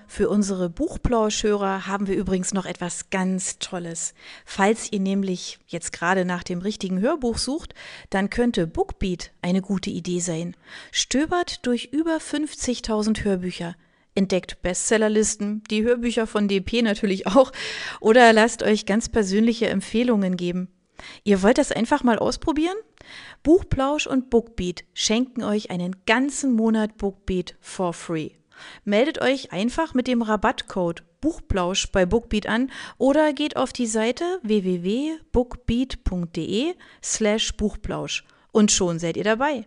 Für 0.06 0.28
unsere 0.28 0.68
Buchplauschhörer 0.68 1.86
haben 1.86 2.06
wir 2.06 2.16
übrigens 2.16 2.52
noch 2.52 2.66
etwas 2.66 3.08
ganz 3.08 3.58
Tolles. 3.58 4.12
Falls 4.44 4.92
ihr 4.92 5.00
nämlich 5.00 5.58
jetzt 5.68 5.90
gerade 5.90 6.26
nach 6.26 6.42
dem 6.42 6.58
richtigen 6.58 7.00
Hörbuch 7.00 7.38
sucht, 7.38 7.72
dann 8.10 8.28
könnte 8.28 8.66
Bookbeat 8.66 9.32
eine 9.40 9.62
gute 9.62 9.88
Idee 9.88 10.20
sein. 10.20 10.54
Stöbert 10.90 11.64
durch 11.64 11.86
über 11.92 12.18
50.000 12.18 13.24
Hörbücher. 13.24 13.74
Entdeckt 14.14 14.60
Bestsellerlisten, 14.60 15.62
die 15.70 15.82
Hörbücher 15.82 16.26
von 16.26 16.46
DP 16.46 16.82
natürlich 16.82 17.26
auch, 17.26 17.50
oder 18.00 18.34
lasst 18.34 18.62
euch 18.62 18.84
ganz 18.84 19.08
persönliche 19.08 19.70
Empfehlungen 19.70 20.36
geben. 20.36 20.68
Ihr 21.24 21.42
wollt 21.42 21.58
das 21.58 21.72
einfach 21.72 22.02
mal 22.02 22.18
ausprobieren? 22.18 22.76
Buchplausch 23.42 24.06
und 24.06 24.30
Bookbeat 24.30 24.84
schenken 24.94 25.42
euch 25.42 25.70
einen 25.70 25.96
ganzen 26.06 26.52
Monat 26.52 26.96
Bookbeat 26.96 27.56
for 27.60 27.92
free. 27.92 28.30
Meldet 28.84 29.20
euch 29.20 29.52
einfach 29.52 29.92
mit 29.94 30.06
dem 30.06 30.22
Rabattcode 30.22 31.02
Buchplausch 31.20 31.90
bei 31.92 32.06
Bookbeat 32.06 32.48
an 32.48 32.70
oder 32.98 33.32
geht 33.32 33.56
auf 33.56 33.72
die 33.72 33.86
Seite 33.86 34.40
www.bookbeat.de 34.42 36.74
slash 37.02 37.56
Buchplausch 37.56 38.24
und 38.50 38.72
schon 38.72 38.98
seid 38.98 39.16
ihr 39.16 39.24
dabei. 39.24 39.66